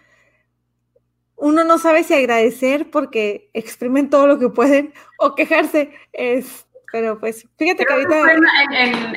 uno 1.41 1.65
no 1.65 1.79
sabe 1.79 2.05
si 2.05 2.15
agradecer 2.15 2.91
porque 2.91 3.51
exprimen 3.53 4.11
todo 4.11 4.27
lo 4.27 4.39
que 4.39 4.49
pueden 4.49 4.93
o 5.19 5.35
quejarse. 5.35 5.93
Es, 6.13 6.67
pero 6.93 7.19
pues, 7.19 7.49
fíjate 7.57 7.85
que 7.85 7.93
ahorita. 7.93 8.33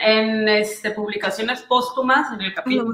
En, 0.02 0.48
este, 0.50 0.92
publicaciones 0.92 1.62
póstumas, 1.62 2.32
en 2.34 2.42
el 2.42 2.54
capítulo. 2.54 2.94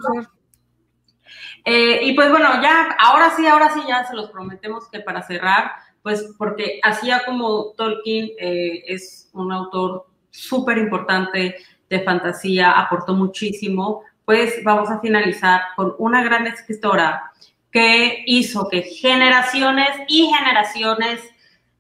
Eh, 1.65 1.99
y 2.03 2.13
pues 2.13 2.29
bueno, 2.31 2.61
ya, 2.61 2.95
ahora 2.99 3.31
sí, 3.35 3.45
ahora 3.45 3.73
sí, 3.73 3.81
ya 3.87 4.05
se 4.05 4.15
los 4.15 4.31
prometemos 4.31 4.89
que 4.89 5.01
para 5.01 5.21
cerrar, 5.21 5.71
pues 6.01 6.33
porque 6.37 6.79
así 6.83 7.09
como 7.25 7.73
Tolkien 7.73 8.31
eh, 8.39 8.83
es 8.87 9.29
un 9.33 9.51
autor 9.51 10.07
súper 10.31 10.77
importante 10.77 11.57
de 11.89 11.99
fantasía, 12.01 12.71
aportó 12.71 13.13
muchísimo 13.13 14.03
pues 14.29 14.63
vamos 14.63 14.91
a 14.91 14.99
finalizar 14.99 15.59
con 15.75 15.95
una 15.97 16.23
gran 16.23 16.45
escritora 16.45 17.31
que 17.71 18.23
hizo 18.25 18.67
que 18.69 18.81
generaciones 18.81 19.89
y 20.07 20.27
generaciones 20.27 21.21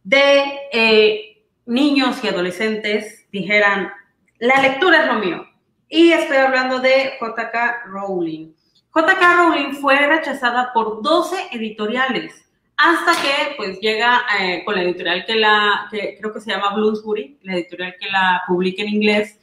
de 0.03 0.43
eh, 0.71 1.43
niños 1.65 2.23
y 2.23 2.27
adolescentes 2.27 3.27
dijeran, 3.31 3.91
la 4.39 4.61
lectura 4.61 5.01
es 5.01 5.07
lo 5.07 5.15
mío. 5.15 5.47
Y 5.87 6.11
estoy 6.11 6.37
hablando 6.37 6.79
de 6.79 7.13
JK 7.19 7.87
Rowling. 7.87 8.53
JK 8.95 9.21
Rowling 9.37 9.73
fue 9.73 9.97
rechazada 10.07 10.71
por 10.73 11.01
12 11.01 11.49
editoriales 11.51 12.49
hasta 12.79 13.11
que 13.21 13.55
pues 13.57 13.79
llega 13.81 14.21
eh, 14.39 14.63
con 14.63 14.75
la 14.75 14.83
editorial 14.83 15.25
que 15.25 15.35
la, 15.35 15.87
creo 15.91 16.33
que 16.33 16.39
se 16.39 16.49
llama 16.49 16.73
Bloomsbury, 16.73 17.39
la 17.43 17.55
editorial 17.55 17.93
que 17.99 18.09
la 18.09 18.41
publica 18.47 18.81
en 18.81 18.87
inglés, 18.87 19.37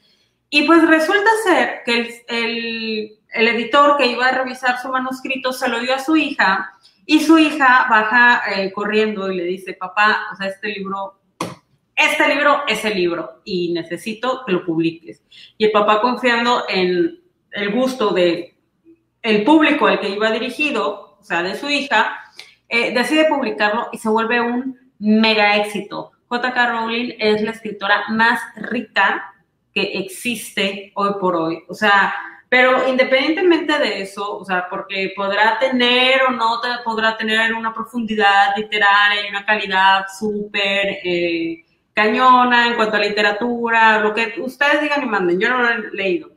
y 0.48 0.62
pues 0.66 0.86
resulta 0.86 1.28
ser 1.44 1.82
que 1.84 2.24
el, 2.28 3.18
editor 3.36 3.96
que 3.96 4.06
iba 4.06 4.26
a 4.26 4.32
revisar 4.32 4.80
su 4.80 4.88
manuscrito 4.88 5.52
se 5.52 5.68
lo 5.68 5.80
dio 5.80 5.94
a 5.94 5.98
su 5.98 6.16
hija 6.16 6.72
y 7.04 7.20
su 7.20 7.38
hija 7.38 7.86
baja 7.88 8.42
eh, 8.50 8.72
corriendo 8.72 9.30
y 9.30 9.36
le 9.36 9.44
dice, 9.44 9.74
papá, 9.74 10.26
o 10.32 10.36
sea, 10.36 10.48
este 10.48 10.68
libro, 10.68 11.20
este 11.94 12.28
libro 12.28 12.62
es 12.66 12.84
el 12.84 12.94
libro 12.94 13.42
y 13.44 13.72
necesito 13.72 14.42
que 14.44 14.52
lo 14.52 14.64
publiques. 14.64 15.22
Y 15.56 15.66
el 15.66 15.70
papá 15.70 16.00
confiando 16.00 16.64
en 16.68 17.20
el 17.52 17.72
gusto 17.72 18.10
de 18.10 18.56
el 19.22 19.44
público 19.44 19.86
al 19.86 20.00
que 20.00 20.10
iba 20.10 20.30
dirigido, 20.30 21.16
o 21.20 21.22
sea, 21.22 21.42
de 21.42 21.54
su 21.54 21.68
hija, 21.68 22.18
eh, 22.68 22.92
decide 22.92 23.26
publicarlo 23.28 23.88
y 23.92 23.98
se 23.98 24.08
vuelve 24.08 24.40
un 24.40 24.92
mega 24.98 25.56
éxito. 25.56 26.12
J.K. 26.28 26.70
Rowling 26.70 27.14
es 27.18 27.42
la 27.42 27.52
escritora 27.52 28.04
más 28.08 28.40
rica 28.56 29.32
que 29.72 29.98
existe 29.98 30.90
hoy 30.94 31.10
por 31.20 31.36
hoy. 31.36 31.62
O 31.68 31.74
sea, 31.74 32.14
Pero 32.56 32.88
independientemente 32.88 33.78
de 33.78 34.00
eso, 34.00 34.38
o 34.38 34.42
sea, 34.42 34.66
porque 34.70 35.12
podrá 35.14 35.58
tener 35.58 36.22
o 36.22 36.30
no 36.30 36.58
podrá 36.82 37.14
tener 37.14 37.52
una 37.52 37.74
profundidad 37.74 38.56
literaria 38.56 39.26
y 39.26 39.28
una 39.28 39.44
calidad 39.44 40.06
súper 40.18 41.00
eh, 41.04 41.66
cañona 41.92 42.68
en 42.68 42.76
cuanto 42.76 42.96
a 42.96 43.00
literatura, 43.00 43.98
lo 43.98 44.14
que 44.14 44.36
ustedes 44.38 44.80
digan 44.80 45.02
y 45.02 45.06
manden, 45.06 45.38
yo 45.38 45.50
no 45.50 45.58
lo 45.58 45.68
he 45.68 45.90
leído. 45.94 46.30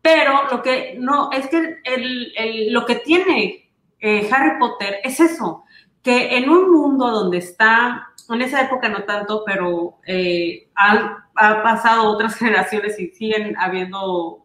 Pero 0.00 0.48
lo 0.50 0.60
que 0.64 0.96
no, 0.98 1.30
es 1.30 1.46
que 1.46 1.76
el, 1.84 2.72
lo 2.72 2.84
que 2.84 2.96
tiene 2.96 3.70
eh, 4.00 4.28
Harry 4.32 4.58
Potter 4.58 4.98
es 5.04 5.20
eso, 5.20 5.62
que 6.02 6.38
en 6.38 6.50
un 6.50 6.72
mundo 6.72 7.08
donde 7.08 7.38
está, 7.38 8.08
en 8.28 8.42
esa 8.42 8.62
época 8.62 8.88
no 8.88 9.04
tanto, 9.04 9.44
pero 9.46 10.00
eh, 10.08 10.70
han, 10.74 11.18
ha 11.36 11.62
pasado 11.62 12.10
otras 12.10 12.34
generaciones 12.38 12.98
y 12.98 13.10
siguen 13.10 13.54
habiendo 13.60 14.41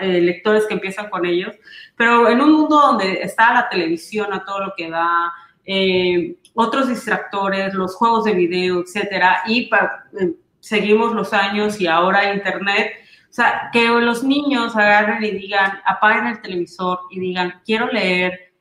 eh, 0.00 0.20
lectores 0.20 0.66
que 0.66 0.74
empiezan 0.74 1.10
con 1.10 1.26
ellos, 1.26 1.54
pero 1.96 2.28
en 2.28 2.40
un 2.40 2.52
mundo 2.52 2.76
donde 2.76 3.22
está 3.22 3.52
la 3.52 3.68
televisión 3.68 4.32
a 4.32 4.44
todo 4.44 4.66
lo 4.66 4.74
que 4.76 4.90
da, 4.90 5.32
eh, 5.64 6.36
otros 6.54 6.88
distractores, 6.88 7.74
los 7.74 7.94
juegos 7.94 8.24
de 8.24 8.32
video, 8.32 8.80
etcétera, 8.80 9.42
y 9.46 9.68
seguimos 10.60 11.14
los 11.14 11.32
años 11.32 11.80
y 11.80 11.86
ahora 11.86 12.32
internet, 12.32 12.92
o 13.28 13.32
sea, 13.32 13.68
que 13.72 13.86
los 13.88 14.24
niños 14.24 14.74
agarren 14.74 15.22
y 15.22 15.30
digan, 15.32 15.80
apaguen 15.84 16.28
el 16.28 16.40
televisor 16.40 17.00
y 17.10 17.20
digan, 17.20 17.60
quiero 17.64 17.88
leer, 17.92 18.54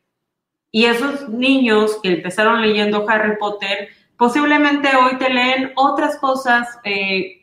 y 0.71 0.85
esos 0.85 1.29
niños 1.29 1.99
que 2.03 2.13
empezaron 2.13 2.61
leyendo 2.61 3.05
Harry 3.09 3.37
Potter, 3.37 3.89
posiblemente 4.17 4.89
hoy 4.95 5.17
te 5.17 5.29
leen 5.29 5.71
otras 5.75 6.17
cosas 6.17 6.79
eh, 6.83 7.36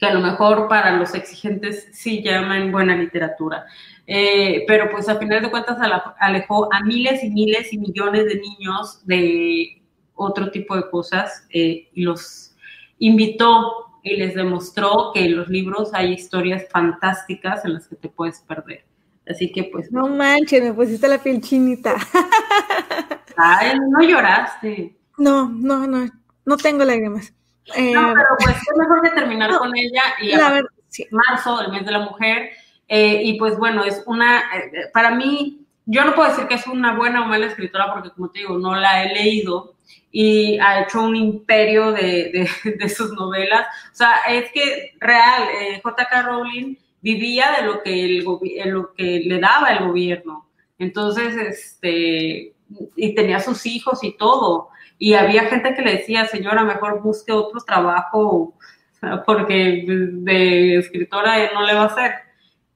que 0.00 0.06
a 0.06 0.14
lo 0.14 0.20
mejor 0.20 0.66
para 0.66 0.96
los 0.96 1.14
exigentes 1.14 1.88
sí 1.92 2.22
llaman 2.22 2.72
buena 2.72 2.96
literatura. 2.96 3.66
Eh, 4.06 4.64
pero 4.66 4.90
pues 4.90 5.08
a 5.10 5.16
final 5.16 5.42
de 5.42 5.50
cuentas 5.50 5.76
alejó 6.18 6.72
a 6.72 6.80
miles 6.80 7.22
y 7.22 7.28
miles 7.28 7.72
y 7.72 7.78
millones 7.78 8.24
de 8.24 8.40
niños 8.40 9.06
de 9.06 9.82
otro 10.14 10.50
tipo 10.50 10.74
de 10.74 10.88
cosas 10.90 11.46
eh, 11.50 11.88
y 11.92 12.02
los 12.02 12.56
invitó 12.98 14.00
y 14.02 14.16
les 14.16 14.34
demostró 14.34 15.10
que 15.12 15.26
en 15.26 15.36
los 15.36 15.48
libros 15.48 15.90
hay 15.92 16.14
historias 16.14 16.64
fantásticas 16.70 17.64
en 17.66 17.74
las 17.74 17.86
que 17.86 17.96
te 17.96 18.08
puedes 18.08 18.40
perder. 18.40 18.84
Así 19.28 19.52
que 19.52 19.64
pues. 19.64 19.92
No 19.92 20.08
manches, 20.08 20.62
me 20.62 20.72
pusiste 20.72 21.06
la 21.06 21.22
piel 21.22 21.42
chinita. 21.42 21.94
Ay, 23.36 23.78
no 23.78 24.00
lloraste. 24.02 24.96
No, 25.18 25.50
no, 25.50 25.86
no, 25.86 26.08
no 26.46 26.56
tengo 26.56 26.84
lágrimas. 26.84 27.34
Eh, 27.74 27.92
no, 27.92 28.12
pero 28.14 28.28
pues 28.38 28.56
es 28.56 28.76
mejor 28.76 29.02
que 29.02 29.10
terminar 29.10 29.56
con 29.58 29.76
ella 29.76 30.02
y 30.20 30.32
a 30.32 30.62
marzo, 31.10 31.60
el 31.62 31.72
mes 31.72 31.84
de 31.84 31.92
la 31.92 32.00
mujer. 32.00 32.50
Eh, 32.88 33.20
y 33.22 33.38
pues 33.38 33.56
bueno, 33.56 33.84
es 33.84 34.02
una, 34.06 34.40
eh, 34.56 34.90
para 34.92 35.12
mí, 35.12 35.64
yo 35.86 36.04
no 36.04 36.14
puedo 36.14 36.28
decir 36.28 36.46
que 36.46 36.54
es 36.54 36.66
una 36.66 36.96
buena 36.96 37.22
o 37.22 37.26
mala 37.26 37.46
escritora 37.46 37.92
porque 37.92 38.10
como 38.10 38.30
te 38.30 38.40
digo, 38.40 38.58
no 38.58 38.74
la 38.74 39.04
he 39.04 39.14
leído 39.14 39.74
y 40.10 40.58
ha 40.58 40.82
hecho 40.82 41.02
un 41.02 41.14
imperio 41.14 41.92
de, 41.92 42.48
de, 42.64 42.70
de 42.78 42.88
sus 42.88 43.12
novelas. 43.12 43.66
O 43.92 43.94
sea, 43.94 44.16
es 44.28 44.50
que 44.52 44.94
real, 44.98 45.44
J.K. 45.82 46.22
Rowling 46.22 46.76
vivía 47.00 47.56
de 47.58 47.66
lo 47.66 47.82
que, 47.82 48.04
el, 48.04 48.24
lo 48.70 48.92
que 48.92 49.22
le 49.24 49.38
daba 49.38 49.70
el 49.70 49.86
gobierno. 49.86 50.48
Entonces, 50.78 51.36
este, 51.36 52.54
y 52.96 53.14
tenía 53.14 53.40
sus 53.40 53.66
hijos 53.66 54.02
y 54.02 54.16
todo. 54.16 54.70
Y 55.00 55.14
había 55.14 55.46
gente 55.46 55.74
que 55.74 55.82
le 55.82 55.96
decía, 55.96 56.26
señora, 56.26 56.62
mejor 56.62 57.02
busque 57.02 57.32
otro 57.32 57.58
trabajo 57.60 58.54
porque 59.26 59.84
de 59.86 60.76
escritora 60.76 61.52
no 61.52 61.66
le 61.66 61.74
va 61.74 61.82
a 61.82 61.86
hacer. 61.86 62.12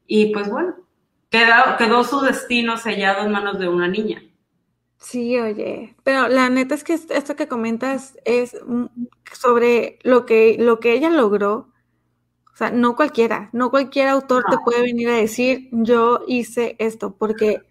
Y 0.06 0.32
pues 0.32 0.50
bueno, 0.50 0.74
quedó, 1.30 1.76
quedó 1.78 2.02
su 2.02 2.20
destino 2.20 2.78
sellado 2.78 3.24
en 3.24 3.30
manos 3.30 3.60
de 3.60 3.68
una 3.68 3.86
niña. 3.86 4.22
Sí, 4.98 5.38
oye, 5.38 5.94
pero 6.02 6.28
la 6.28 6.48
neta 6.48 6.74
es 6.74 6.82
que 6.82 6.94
esto 6.94 7.36
que 7.36 7.46
comentas 7.46 8.18
es 8.24 8.56
sobre 9.32 10.00
lo 10.02 10.24
que, 10.24 10.56
lo 10.58 10.80
que 10.80 10.94
ella 10.94 11.10
logró 11.10 11.74
o 12.54 12.56
sea, 12.56 12.70
no 12.70 12.94
cualquiera, 12.94 13.50
no 13.52 13.70
cualquier 13.70 14.06
autor 14.06 14.44
te 14.48 14.56
puede 14.64 14.82
venir 14.82 15.08
a 15.08 15.16
decir, 15.16 15.68
yo 15.72 16.20
hice 16.28 16.76
esto, 16.78 17.16
porque, 17.16 17.62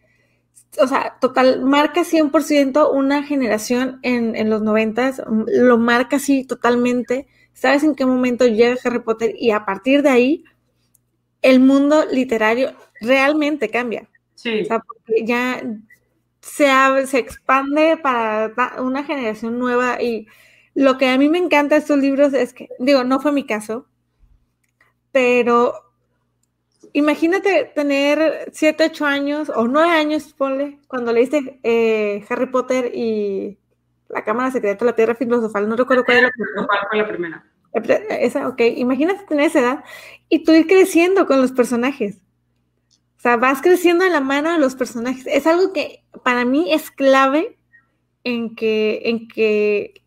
o 0.79 0.87
sea, 0.87 1.17
total, 1.19 1.63
marca 1.63 2.03
100% 2.03 2.91
una 2.91 3.23
generación 3.23 3.99
en, 4.01 4.35
en 4.35 4.49
los 4.49 4.61
noventas, 4.61 5.21
lo 5.27 5.77
marca 5.77 6.17
así 6.17 6.45
totalmente, 6.45 7.27
sabes 7.53 7.83
en 7.83 7.95
qué 7.95 8.05
momento 8.05 8.45
llega 8.45 8.79
Harry 8.83 8.99
Potter 8.99 9.35
y 9.37 9.51
a 9.51 9.65
partir 9.65 10.01
de 10.01 10.09
ahí, 10.09 10.43
el 11.41 11.59
mundo 11.59 12.05
literario 12.09 12.73
realmente 13.01 13.69
cambia. 13.69 14.09
Sí. 14.35 14.61
O 14.61 14.65
sea, 14.65 14.79
porque 14.79 15.25
ya 15.25 15.61
se, 16.41 16.67
se 17.07 17.19
expande 17.19 17.97
para 17.97 18.81
una 18.81 19.03
generación 19.03 19.59
nueva 19.59 20.01
y 20.01 20.27
lo 20.73 20.97
que 20.97 21.07
a 21.07 21.17
mí 21.17 21.29
me 21.29 21.37
encanta 21.37 21.75
de 21.75 21.81
estos 21.81 21.99
libros 21.99 22.33
es 22.33 22.53
que, 22.53 22.69
digo, 22.79 23.03
no 23.03 23.19
fue 23.19 23.31
mi 23.31 23.45
caso, 23.45 23.87
pero 25.11 25.73
imagínate 26.93 27.71
tener 27.75 28.49
7, 28.51 28.85
8 28.91 29.05
años 29.05 29.51
o 29.53 29.67
9 29.67 29.89
años, 29.89 30.33
ponle, 30.37 30.79
cuando 30.87 31.11
leíste 31.11 31.59
eh, 31.63 32.23
Harry 32.29 32.45
Potter 32.47 32.91
y 32.93 33.57
la 34.09 34.23
Cámara 34.23 34.51
Secreta 34.51 34.85
de 34.85 34.91
la 34.91 34.95
Tierra 34.95 35.15
Filosofal, 35.15 35.67
no 35.67 35.75
recuerdo 35.75 36.05
cuál 36.05 36.17
era 36.19 36.31
la 36.93 37.07
primera. 37.07 37.43
Esa, 38.09 38.47
ok, 38.47 38.61
imagínate 38.75 39.25
tener 39.25 39.47
esa 39.47 39.59
edad 39.59 39.83
y 40.29 40.43
tú 40.43 40.51
ir 40.51 40.67
creciendo 40.67 41.25
con 41.25 41.41
los 41.41 41.51
personajes. 41.51 42.17
O 43.17 43.21
sea, 43.23 43.37
vas 43.37 43.61
creciendo 43.61 44.03
de 44.03 44.11
la 44.11 44.21
mano 44.21 44.51
de 44.51 44.59
los 44.59 44.75
personajes. 44.75 45.25
Es 45.25 45.47
algo 45.47 45.73
que 45.73 46.03
para 46.23 46.45
mí 46.45 46.71
es 46.71 46.91
clave 46.91 47.57
en 48.23 48.55
que, 48.55 49.01
en 49.05 49.27
que 49.27 50.03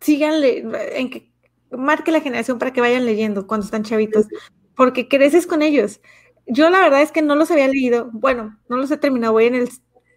sigan, 0.00 0.42
en 0.42 1.08
que 1.08 1.32
marque 1.70 2.12
la 2.12 2.20
generación 2.20 2.58
para 2.58 2.72
que 2.72 2.80
vayan 2.80 3.06
leyendo 3.06 3.46
cuando 3.46 3.64
están 3.64 3.84
chavitos, 3.84 4.26
porque 4.76 5.08
creces 5.08 5.46
con 5.46 5.62
ellos. 5.62 6.00
Yo 6.46 6.70
la 6.70 6.80
verdad 6.80 7.02
es 7.02 7.12
que 7.12 7.22
no 7.22 7.36
los 7.36 7.50
había 7.50 7.68
leído, 7.68 8.10
bueno, 8.12 8.58
no 8.68 8.76
los 8.76 8.90
he 8.90 8.96
terminado, 8.96 9.32
voy 9.32 9.46
en 9.46 9.54
el, 9.54 9.70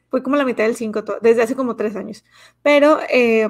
fue 0.09 0.23
como 0.23 0.35
la 0.35 0.45
mitad 0.45 0.63
del 0.63 0.75
5, 0.75 1.03
desde 1.21 1.43
hace 1.43 1.55
como 1.55 1.75
tres 1.75 1.95
años, 1.95 2.23
pero 2.63 2.99
eh, 3.09 3.47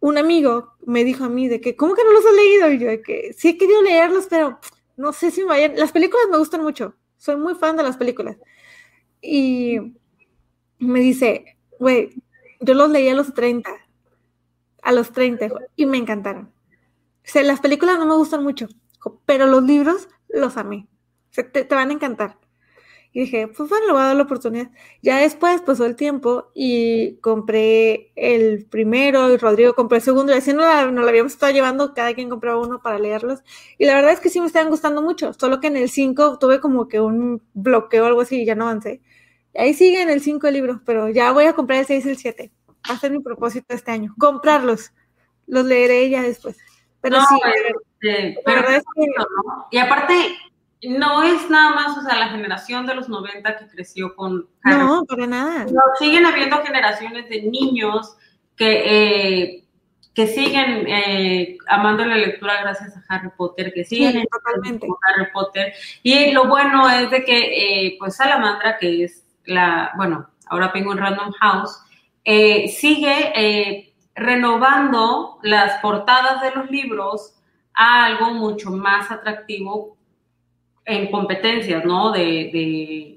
un 0.00 0.18
amigo 0.18 0.74
me 0.84 1.04
dijo 1.04 1.24
a 1.24 1.28
mí 1.28 1.48
de 1.48 1.60
que, 1.60 1.76
¿cómo 1.76 1.94
que 1.94 2.04
no 2.04 2.12
los 2.12 2.26
has 2.26 2.34
leído? 2.34 2.70
Y 2.70 2.78
yo 2.78 2.88
de 2.88 3.02
que 3.02 3.32
sí 3.32 3.48
he 3.48 3.58
querido 3.58 3.82
leerlos, 3.82 4.26
pero 4.28 4.58
no 4.96 5.12
sé 5.12 5.30
si 5.30 5.40
me 5.42 5.48
vayan, 5.48 5.76
las 5.76 5.92
películas 5.92 6.26
me 6.30 6.38
gustan 6.38 6.62
mucho, 6.62 6.94
soy 7.16 7.36
muy 7.36 7.54
fan 7.54 7.76
de 7.76 7.82
las 7.82 7.96
películas. 7.96 8.36
Y 9.22 9.78
me 10.78 11.00
dice, 11.00 11.56
güey, 11.78 12.22
yo 12.60 12.74
los 12.74 12.90
leí 12.90 13.08
a 13.08 13.14
los 13.14 13.32
30, 13.34 13.70
a 14.82 14.92
los 14.92 15.12
30, 15.12 15.48
y 15.76 15.86
me 15.86 15.96
encantaron 15.96 16.56
las 17.34 17.60
películas 17.60 17.98
no 17.98 18.06
me 18.06 18.14
gustan 18.14 18.42
mucho, 18.42 18.68
pero 19.24 19.46
los 19.46 19.62
libros 19.62 20.08
los 20.36 20.56
amé. 20.56 20.88
te, 21.32 21.64
van 21.64 21.90
a 21.90 21.92
encantar. 21.92 22.38
Y 23.12 23.20
dije, 23.20 23.48
pues 23.48 23.68
bueno, 23.70 23.86
le 23.86 23.92
voy 23.92 24.02
a 24.02 24.06
dar 24.06 24.16
la 24.16 24.24
oportunidad. 24.24 24.70
Ya 25.02 25.18
después 25.18 25.62
pasó 25.62 25.86
el 25.86 25.96
tiempo 25.96 26.50
y 26.54 27.16
compré 27.20 28.12
el 28.14 28.66
primero 28.66 29.32
y 29.32 29.38
Rodrigo 29.38 29.74
compró 29.74 29.96
el 29.96 30.02
segundo 30.02 30.34
y 30.34 30.36
así 30.36 30.52
nos, 30.52 30.66
la, 30.66 30.84
lo 30.84 31.08
habíamos 31.08 31.32
estado 31.32 31.50
llevando, 31.52 31.94
cada 31.94 32.12
quien 32.14 32.28
compraba 32.28 32.60
uno 32.60 32.82
para 32.82 32.98
leerlos. 32.98 33.42
Y 33.78 33.86
la 33.86 33.94
verdad 33.94 34.12
es 34.12 34.20
que 34.20 34.28
sí 34.28 34.38
me 34.38 34.46
estaban 34.46 34.68
gustando 34.68 35.00
mucho, 35.00 35.32
solo 35.32 35.60
que 35.60 35.68
en 35.68 35.78
el 35.78 35.88
5 35.88 36.38
tuve 36.38 36.60
como 36.60 36.88
que 36.88 37.00
un 37.00 37.42
bloqueo 37.54 38.04
o 38.04 38.06
algo 38.06 38.20
así 38.20 38.42
y 38.42 38.44
ya 38.44 38.54
no 38.54 38.68
avancé. 38.68 39.00
Ahí 39.54 39.72
sigue 39.72 40.02
en 40.02 40.10
el 40.10 40.20
5 40.20 40.46
el 40.48 40.54
libro, 40.54 40.82
pero 40.84 41.08
ya 41.08 41.32
voy 41.32 41.46
a 41.46 41.54
comprar 41.54 41.80
el 41.80 41.86
6 41.86 42.04
y 42.06 42.08
el 42.10 42.16
7. 42.18 42.52
Va 42.68 42.94
a 42.94 42.98
ser 42.98 43.12
mi 43.12 43.20
propósito 43.20 43.74
este 43.74 43.92
año, 43.92 44.14
comprarlos. 44.18 44.92
Los 45.46 45.64
leeré 45.64 46.10
ya 46.10 46.22
después. 46.22 46.58
Pero 47.00 47.20
sí, 47.20 47.40
este, 48.00 48.38
pero 48.44 48.68
es 48.68 48.82
que, 48.94 49.06
Y 49.70 49.78
aparte, 49.78 50.36
no 50.82 51.22
es 51.22 51.48
nada 51.50 51.74
más, 51.74 51.96
o 51.96 52.02
sea, 52.02 52.18
la 52.18 52.28
generación 52.28 52.86
de 52.86 52.94
los 52.94 53.08
90 53.08 53.58
que 53.58 53.66
creció 53.68 54.14
con 54.14 54.46
Harry 54.62 54.78
No, 54.78 55.04
para 55.04 55.26
nada. 55.26 55.66
siguen 55.98 56.26
habiendo 56.26 56.62
generaciones 56.62 57.28
de 57.28 57.42
niños 57.42 58.16
que, 58.56 58.82
eh, 58.84 59.64
que 60.14 60.26
siguen 60.26 60.86
eh, 60.86 61.58
amando 61.66 62.04
la 62.04 62.16
lectura 62.16 62.60
gracias 62.62 62.96
a 62.96 63.04
Harry 63.08 63.30
Potter, 63.36 63.72
que 63.72 63.84
siguen 63.84 64.26
totalmente. 64.30 64.86
Harry 65.08 65.30
Potter. 65.32 65.72
Y 66.02 66.32
lo 66.32 66.46
bueno 66.46 66.88
es 66.88 67.10
de 67.10 67.24
que, 67.24 67.86
eh, 67.86 67.96
pues, 67.98 68.16
Salamandra, 68.16 68.78
que 68.78 69.04
es 69.04 69.24
la, 69.44 69.92
bueno, 69.96 70.28
ahora 70.48 70.72
tengo 70.72 70.92
en 70.92 70.98
Random 70.98 71.32
House, 71.40 71.78
sigue 72.24 73.92
renovando 74.16 75.38
las 75.42 75.78
portadas 75.80 76.40
de 76.40 76.50
los 76.52 76.70
libros 76.70 77.34
a 77.74 78.06
algo 78.06 78.32
mucho 78.32 78.70
más 78.70 79.10
atractivo 79.10 79.98
en 80.86 81.10
competencias, 81.10 81.84
¿no? 81.84 82.12
De, 82.12 83.12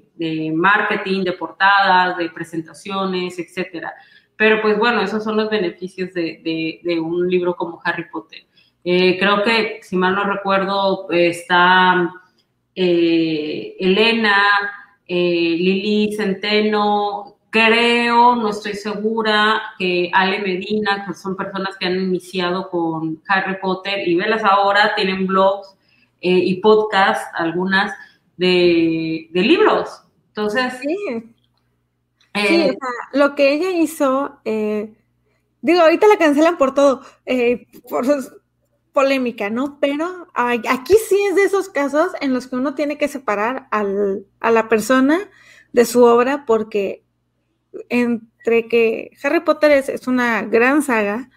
marketing, 0.54 1.24
de 1.24 1.32
portadas, 1.32 2.18
de 2.18 2.28
presentaciones, 2.28 3.38
etcétera. 3.38 3.94
Pero 4.36 4.60
pues 4.60 4.78
bueno, 4.78 5.00
esos 5.00 5.24
son 5.24 5.36
los 5.36 5.48
beneficios 5.48 6.12
de, 6.12 6.82
un 7.02 7.28
libro 7.28 7.56
como 7.56 7.80
Harry 7.84 8.04
Potter. 8.10 8.46
Eh, 8.84 9.18
creo 9.18 9.42
que, 9.42 9.80
si 9.82 9.96
mal 9.96 10.14
no 10.14 10.24
recuerdo, 10.24 11.10
está 11.10 12.12
eh, 12.74 13.76
Elena, 13.78 14.42
eh, 15.06 15.14
Lili 15.14 16.14
Centeno, 16.14 17.39
creo, 17.50 18.36
no 18.36 18.48
estoy 18.50 18.74
segura, 18.74 19.60
que 19.78 20.10
Ale 20.12 20.40
Medina, 20.40 21.04
que 21.06 21.14
son 21.14 21.36
personas 21.36 21.76
que 21.78 21.86
han 21.86 22.00
iniciado 22.00 22.70
con 22.70 23.22
Harry 23.28 23.58
Potter 23.60 24.06
y 24.06 24.14
velas 24.14 24.42
ahora, 24.44 24.94
tienen 24.94 25.26
blogs 25.26 25.76
eh, 26.20 26.30
y 26.30 26.60
podcasts, 26.60 27.26
algunas, 27.34 27.92
de, 28.36 29.28
libros. 29.32 30.02
Entonces... 30.28 30.74
Sí. 30.80 30.96
Eh, 32.32 32.76
lo 33.12 33.34
que 33.34 33.52
ella 33.52 33.70
hizo, 33.70 34.38
digo, 34.44 35.80
ahorita 35.80 36.06
la 36.06 36.16
cancelan 36.16 36.56
por 36.56 36.74
todo, 36.74 37.02
por 37.88 38.06
polémica, 38.92 39.50
¿no? 39.50 39.78
Pero 39.80 40.28
aquí 40.34 40.94
sí 41.08 41.18
es 41.28 41.36
de 41.36 41.44
esos 41.44 41.68
casos 41.68 42.12
en 42.20 42.32
los 42.32 42.46
que 42.46 42.56
uno 42.56 42.74
tiene 42.74 42.98
que 42.98 43.08
separar 43.08 43.68
al, 43.70 44.26
a 44.40 44.50
la 44.50 44.68
persona 44.68 45.18
de 45.72 45.84
su 45.84 46.04
obra 46.04 46.44
porque 46.46 47.04
entre 47.88 48.68
que 48.68 49.10
Harry 49.22 49.40
Potter 49.40 49.70
es, 49.70 50.06
una 50.06 50.42
gran 50.42 50.82
saga 50.82 51.30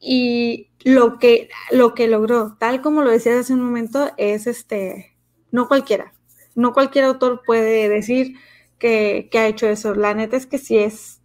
y 0.00 0.70
lo 0.84 1.18
que, 1.18 1.48
lo 1.70 1.94
que 1.94 2.08
logró, 2.08 2.56
tal 2.58 2.82
como 2.82 3.02
lo 3.02 3.10
decías 3.10 3.36
hace 3.36 3.54
un 3.54 3.62
momento, 3.62 4.10
es 4.16 4.46
este, 4.46 5.16
no 5.50 5.68
cualquiera, 5.68 6.12
no 6.54 6.72
cualquier 6.72 7.04
autor 7.04 7.42
puede 7.46 7.88
decir 7.88 8.36
que, 8.78 9.28
que 9.30 9.38
ha 9.38 9.46
hecho 9.46 9.68
eso. 9.68 9.94
La 9.94 10.14
neta 10.14 10.36
es 10.36 10.46
que 10.46 10.58
sí 10.58 10.76
es 10.76 11.20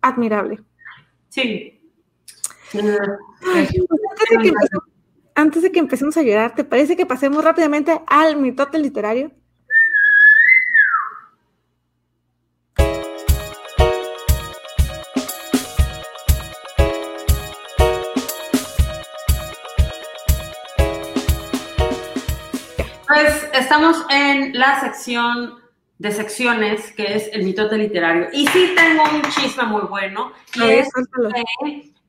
admirable. 0.00 0.60
Sí, 1.28 1.82
antes, 5.34 5.62
de 5.62 5.72
que 5.72 5.78
empecemos 5.78 6.16
a 6.16 6.22
llorar, 6.22 6.54
¿te 6.54 6.64
parece 6.64 6.96
que 6.96 7.06
pasemos 7.06 7.44
rápidamente 7.44 8.00
al 8.06 8.36
mitote 8.36 8.78
literario? 8.78 9.32
Estamos 23.52 24.04
en 24.10 24.58
la 24.58 24.80
sección 24.80 25.60
de 25.98 26.10
secciones, 26.10 26.92
que 26.92 27.14
es 27.14 27.30
el 27.32 27.44
mitote 27.44 27.78
literario. 27.78 28.28
Y 28.32 28.46
sí 28.48 28.74
tengo 28.74 29.04
un 29.04 29.22
chisme 29.30 29.64
muy 29.64 29.82
bueno, 29.82 30.32
y 30.54 30.62
es 30.62 30.88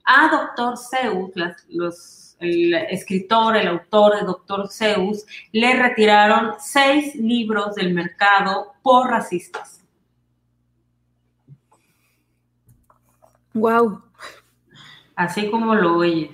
a 0.06 0.30
Doctor 0.30 0.78
Zeus, 0.78 1.32
los, 1.70 2.36
el 2.40 2.74
escritor, 2.74 3.56
el 3.56 3.68
autor 3.68 4.18
de 4.18 4.26
Doctor 4.26 4.70
Zeus, 4.70 5.26
le 5.52 5.76
retiraron 5.76 6.56
seis 6.60 7.16
libros 7.16 7.76
del 7.76 7.94
mercado 7.94 8.74
por 8.82 9.10
racistas. 9.10 9.82
Wow. 13.54 14.02
Así 15.16 15.50
como 15.50 15.76
lo 15.76 15.98
oyes. 15.98 16.32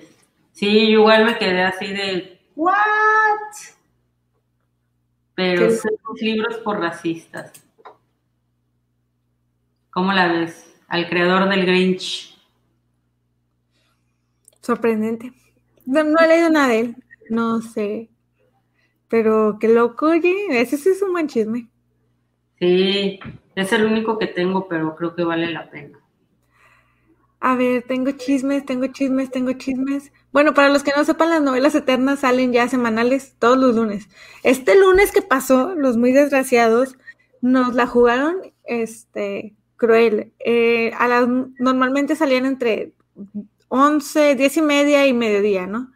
Sí, 0.52 0.66
igual 0.66 1.26
me 1.26 1.38
quedé 1.38 1.62
así 1.62 1.86
de 1.86 2.40
¿what? 2.56 2.74
Pero 5.40 5.70
seis 5.70 5.98
libros 6.20 6.58
por 6.58 6.80
racistas. 6.80 7.52
¿Cómo 9.90 10.12
la 10.12 10.30
ves? 10.30 10.70
Al 10.86 11.08
creador 11.08 11.48
del 11.48 11.64
Grinch. 11.64 12.36
Sorprendente. 14.60 15.32
No, 15.86 16.00
he 16.00 16.28
leído 16.28 16.50
nada 16.50 16.68
de 16.68 16.80
él, 16.80 16.96
no 17.30 17.62
sé. 17.62 18.10
Pero 19.08 19.56
qué 19.58 19.68
loco, 19.68 20.06
oye, 20.08 20.60
ese 20.60 20.76
sí 20.76 20.90
es 20.90 21.00
un 21.02 21.12
buen 21.12 21.26
chisme. 21.26 21.70
Sí, 22.58 23.18
es 23.54 23.72
el 23.72 23.86
único 23.86 24.18
que 24.18 24.26
tengo, 24.26 24.68
pero 24.68 24.94
creo 24.94 25.14
que 25.16 25.24
vale 25.24 25.50
la 25.50 25.70
pena. 25.70 25.98
A 27.40 27.56
ver, 27.56 27.82
tengo 27.82 28.12
chismes, 28.12 28.64
tengo 28.64 28.86
chismes, 28.88 29.30
tengo 29.30 29.52
chismes. 29.54 30.12
Bueno, 30.32 30.54
para 30.54 30.68
los 30.68 30.84
que 30.84 30.92
no 30.96 31.04
sepan, 31.04 31.30
las 31.30 31.42
novelas 31.42 31.74
eternas 31.74 32.20
salen 32.20 32.52
ya 32.52 32.68
semanales 32.68 33.34
todos 33.38 33.58
los 33.58 33.74
lunes. 33.74 34.08
Este 34.44 34.78
lunes 34.78 35.10
que 35.10 35.22
pasó, 35.22 35.74
los 35.74 35.96
muy 35.96 36.12
desgraciados 36.12 36.96
nos 37.40 37.74
la 37.74 37.86
jugaron 37.86 38.36
este 38.64 39.56
cruel. 39.76 40.32
Eh, 40.44 40.92
a 40.98 41.08
las, 41.08 41.26
normalmente 41.58 42.14
salían 42.14 42.46
entre 42.46 42.92
11, 43.68 44.36
10 44.36 44.56
y 44.58 44.62
media 44.62 45.06
y 45.06 45.12
mediodía, 45.12 45.66
¿no? 45.66 45.92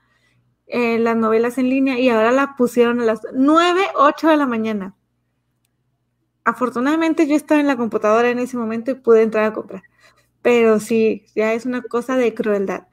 Eh, 0.66 0.98
las 0.98 1.16
novelas 1.16 1.58
en 1.58 1.68
línea 1.70 1.98
y 2.00 2.08
ahora 2.08 2.32
la 2.32 2.56
pusieron 2.56 3.00
a 3.00 3.04
las 3.04 3.20
9, 3.34 3.82
8 3.96 4.28
de 4.28 4.36
la 4.36 4.46
mañana. 4.46 4.96
Afortunadamente 6.44 7.26
yo 7.26 7.36
estaba 7.36 7.60
en 7.60 7.66
la 7.66 7.76
computadora 7.76 8.30
en 8.30 8.38
ese 8.38 8.56
momento 8.56 8.90
y 8.90 8.94
pude 8.94 9.22
entrar 9.22 9.44
a 9.44 9.52
comprar. 9.52 9.82
Pero 10.42 10.80
sí, 10.80 11.26
ya 11.34 11.52
es 11.54 11.66
una 11.66 11.82
cosa 11.82 12.16
de 12.16 12.34
crueldad. 12.34 12.86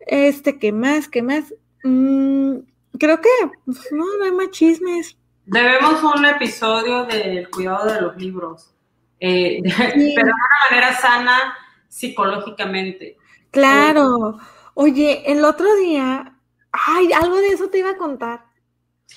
Este, 0.00 0.58
¿qué 0.58 0.72
más? 0.72 1.08
¿Qué 1.08 1.22
más? 1.22 1.54
Mm, 1.84 2.58
creo 2.98 3.20
que 3.20 3.28
pues, 3.64 3.88
no, 3.92 4.04
no 4.18 4.24
hay 4.24 4.32
más 4.32 4.50
chismes. 4.50 5.16
Debemos 5.46 6.02
un 6.02 6.26
episodio 6.26 7.04
del 7.04 7.48
cuidado 7.50 7.92
de 7.92 8.00
los 8.00 8.16
libros, 8.16 8.74
eh, 9.20 9.60
pero 9.64 9.94
de 9.94 10.22
una 10.22 10.70
manera 10.70 10.92
sana 10.94 11.56
psicológicamente. 11.88 13.16
Claro. 13.50 14.38
Oye, 14.74 15.22
el 15.26 15.44
otro 15.44 15.74
día, 15.76 16.34
ay, 16.70 17.12
algo 17.12 17.36
de 17.36 17.48
eso 17.48 17.68
te 17.70 17.78
iba 17.78 17.90
a 17.90 17.96
contar. 17.96 18.44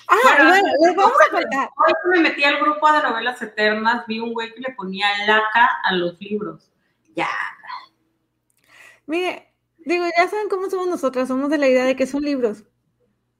Ah, 0.08 0.44
bueno, 0.48 0.68
les 0.86 0.96
vamos 0.96 1.18
a 1.28 1.32
contar. 1.32 1.70
Hoy 1.76 1.94
me 2.14 2.30
metí 2.30 2.44
al 2.44 2.60
grupo 2.60 2.92
de 2.92 3.04
novelas 3.04 3.42
eternas, 3.42 4.06
vi 4.08 4.20
un 4.20 4.34
güey 4.34 4.54
que 4.54 4.62
le 4.62 4.74
ponía 4.74 5.08
laca 5.28 5.70
a 5.84 5.94
los 5.94 6.20
libros. 6.20 6.72
Ya. 7.16 7.30
Mire, 9.06 9.51
digo, 9.86 10.06
ya 10.18 10.28
saben 10.28 10.50
cómo 10.50 10.70
somos 10.70 10.88
nosotras, 10.88 11.28
somos 11.28 11.50
de 11.50 11.58
la 11.58 11.68
idea 11.68 11.86
de 11.86 11.96
que 11.96 12.08
son 12.08 12.24
libros. 12.24 12.64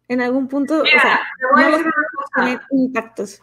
En 0.08 0.22
algún 0.22 0.48
punto, 0.48 0.82
o 0.82 0.86
sea, 0.86 1.22
no 1.56 1.70
los 1.70 2.60
intactos 2.72 3.42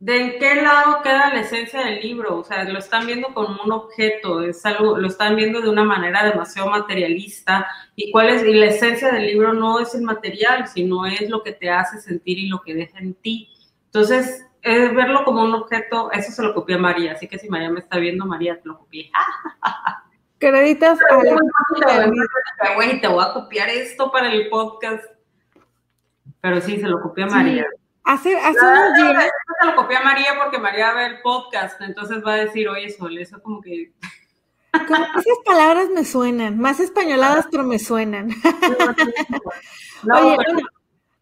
de 0.00 0.16
en 0.16 0.38
qué 0.38 0.54
lado 0.62 1.02
queda 1.02 1.34
la 1.34 1.40
esencia 1.40 1.84
del 1.84 2.00
libro, 2.00 2.38
o 2.38 2.44
sea, 2.44 2.62
lo 2.64 2.78
están 2.78 3.06
viendo 3.06 3.34
como 3.34 3.60
un 3.64 3.72
objeto, 3.72 4.42
es 4.42 4.64
algo, 4.64 4.96
lo 4.96 5.08
están 5.08 5.34
viendo 5.34 5.60
de 5.60 5.68
una 5.68 5.82
manera 5.82 6.24
demasiado 6.24 6.70
materialista, 6.70 7.66
y 7.96 8.12
cuál 8.12 8.28
es, 8.28 8.44
y 8.44 8.54
la 8.54 8.66
esencia 8.66 9.10
del 9.10 9.26
libro 9.26 9.52
no 9.52 9.80
es 9.80 9.94
el 9.94 10.02
material, 10.02 10.68
sino 10.68 11.04
es 11.06 11.28
lo 11.28 11.42
que 11.42 11.52
te 11.52 11.70
hace 11.70 12.00
sentir 12.00 12.38
y 12.38 12.46
lo 12.46 12.62
que 12.62 12.74
deja 12.74 12.98
en 12.98 13.14
ti. 13.14 13.48
Entonces, 13.86 14.46
es 14.62 14.94
verlo 14.94 15.24
como 15.24 15.42
un 15.42 15.54
objeto, 15.54 16.12
eso 16.12 16.30
se 16.30 16.42
lo 16.42 16.54
copié 16.54 16.78
María, 16.78 17.12
así 17.12 17.26
que 17.26 17.38
si 17.38 17.48
María 17.48 17.70
me 17.70 17.80
está 17.80 17.98
viendo, 17.98 18.24
María, 18.24 18.60
te 18.60 18.68
lo 18.68 18.78
copié. 18.78 19.10
Creditas 20.38 20.98
a 21.10 22.74
Güey, 22.74 23.00
te 23.00 23.08
voy 23.08 23.24
a 23.24 23.32
copiar 23.32 23.68
esto 23.68 24.10
para 24.10 24.32
el 24.32 24.48
podcast. 24.48 25.04
Pero 26.40 26.60
sí, 26.60 26.78
se 26.78 26.86
lo 26.86 27.00
copié 27.00 27.26
María. 27.26 27.66
Hace, 28.04 28.38
hace 28.38 28.58
unos 28.58 28.94
días. 28.94 29.30
Se 29.60 29.66
lo 29.66 29.74
copié 29.74 29.96
a 29.96 30.02
María 30.02 30.34
porque 30.42 30.58
María 30.58 30.94
ve 30.94 31.06
el 31.06 31.20
podcast, 31.20 31.80
entonces 31.80 32.22
va 32.24 32.34
a 32.34 32.36
decir, 32.36 32.68
oye, 32.68 32.88
Sol, 32.90 33.18
eso 33.18 33.42
como 33.42 33.60
que. 33.60 33.92
Como 34.86 35.04
esas 35.04 35.38
palabras 35.44 35.88
me 35.90 36.04
suenan, 36.04 36.58
más 36.58 36.78
españoladas, 36.78 37.48
pero 37.50 37.64
me 37.64 37.78
suenan. 37.78 38.30
oye, 40.14 40.36
bueno, 40.36 40.60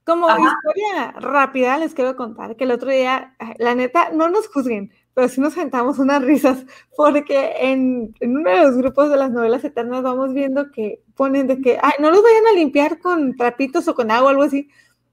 como 0.05 0.29
historia 0.29 1.13
rápida, 1.19 1.79
les 1.79 1.95
quiero 1.95 2.17
contar 2.17 2.55
que 2.57 2.65
el 2.65 2.71
otro 2.71 2.91
día, 2.91 3.35
la 3.59 3.75
neta, 3.75 4.11
no 4.13 4.29
nos 4.29 4.47
juzguen, 4.49 4.93
pero 5.17 5.31
sí 5.31 5.41
nos 5.41 5.55
sentamos 5.55 5.99
unas 5.99 6.23
risas, 6.23 6.67
porque 6.95 7.55
en, 7.63 8.15
uno 8.21 8.51
de 8.51 8.63
los 8.65 8.77
grupos 8.77 9.09
de 9.09 9.17
las 9.17 9.31
novelas 9.31 9.65
eternas 9.65 10.03
vamos 10.03 10.35
viendo 10.35 10.71
que 10.71 11.01
ponen 11.15 11.47
de 11.47 11.59
que, 11.63 11.79
ay, 11.83 11.95
no 12.01 12.11
los 12.11 12.23
vayan 12.23 12.47
a 12.47 12.53
limpiar 12.53 12.99
con 12.99 13.35
trapitos 13.35 13.89
o 13.89 13.95
con 13.95 14.11
agua 14.11 14.27
o 14.27 14.29
algo 14.29 14.43
así, 14.43 14.69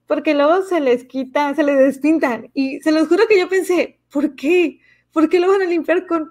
porque 0.06 0.34
luego 0.34 0.62
se 0.64 0.82
les 0.82 1.06
quita, 1.06 1.56
se 1.56 1.64
les 1.64 1.78
despintan. 1.78 2.52
Y 2.54 2.82
se 2.82 2.92
los 2.92 3.08
juro 3.08 3.28
que 3.30 3.40
yo 3.40 3.48
pensé, 3.48 4.02
¿por 4.12 4.36
qué? 4.36 4.82
¿Por 5.14 5.30
qué 5.30 5.40
lo 5.40 5.48
van 5.48 5.62
a 5.62 5.66
limpiar 5.66 6.06
con 6.06 6.30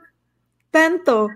tanto? 0.71 1.31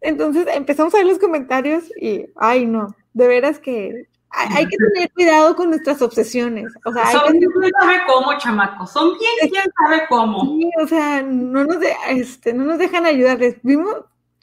Entonces 0.00 0.46
empezamos 0.54 0.94
a 0.94 0.98
ver 0.98 1.06
los 1.06 1.18
comentarios 1.18 1.90
y, 2.00 2.26
ay, 2.36 2.66
no, 2.66 2.94
de 3.14 3.26
veras 3.26 3.58
que 3.58 4.06
hay, 4.36 4.66
que 4.66 4.76
tener 4.76 5.12
cuidado 5.12 5.54
con 5.54 5.70
nuestras 5.70 6.02
obsesiones. 6.02 6.72
O 6.84 6.92
sea, 6.92 7.06
son 7.12 7.38
quién 7.38 7.50
sabe 7.80 8.00
cómo, 8.06 8.38
chamaco. 8.38 8.86
Son 8.86 9.16
bien 9.18 9.50
quién 9.50 9.64
sabe 9.82 10.02
cómo. 10.08 10.40
Sí, 10.42 10.70
o 10.82 10.86
sea, 10.86 11.22
no 11.22 11.64
nos, 11.64 11.78
este, 12.08 12.52
no 12.52 12.64
nos 12.64 12.78
dejan 12.78 13.06
ayudarles. 13.06 13.56
Vimos 13.62 13.94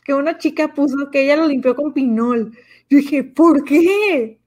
que 0.04 0.14
una 0.14 0.38
chica 0.38 0.74
puso 0.74 1.10
que 1.12 1.24
ella 1.24 1.36
lo 1.36 1.48
limpió 1.48 1.76
con 1.76 1.94
pinol. 1.94 2.58
Yo 2.90 2.98
dije, 2.98 3.24
¿por 3.24 3.64
qué? 3.64 4.40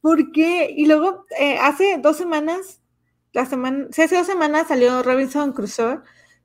¿Por 0.00 0.32
qué? 0.32 0.72
Y 0.76 0.86
luego, 0.86 1.26
eh, 1.38 1.58
hace 1.58 1.98
dos 1.98 2.16
semanas, 2.16 2.80
la 3.32 3.46
semana, 3.46 3.86
sí, 3.90 4.02
hace 4.02 4.16
dos 4.16 4.26
semanas 4.26 4.68
salió 4.68 5.02
Robinson 5.02 5.52
Crusoe 5.52 6.00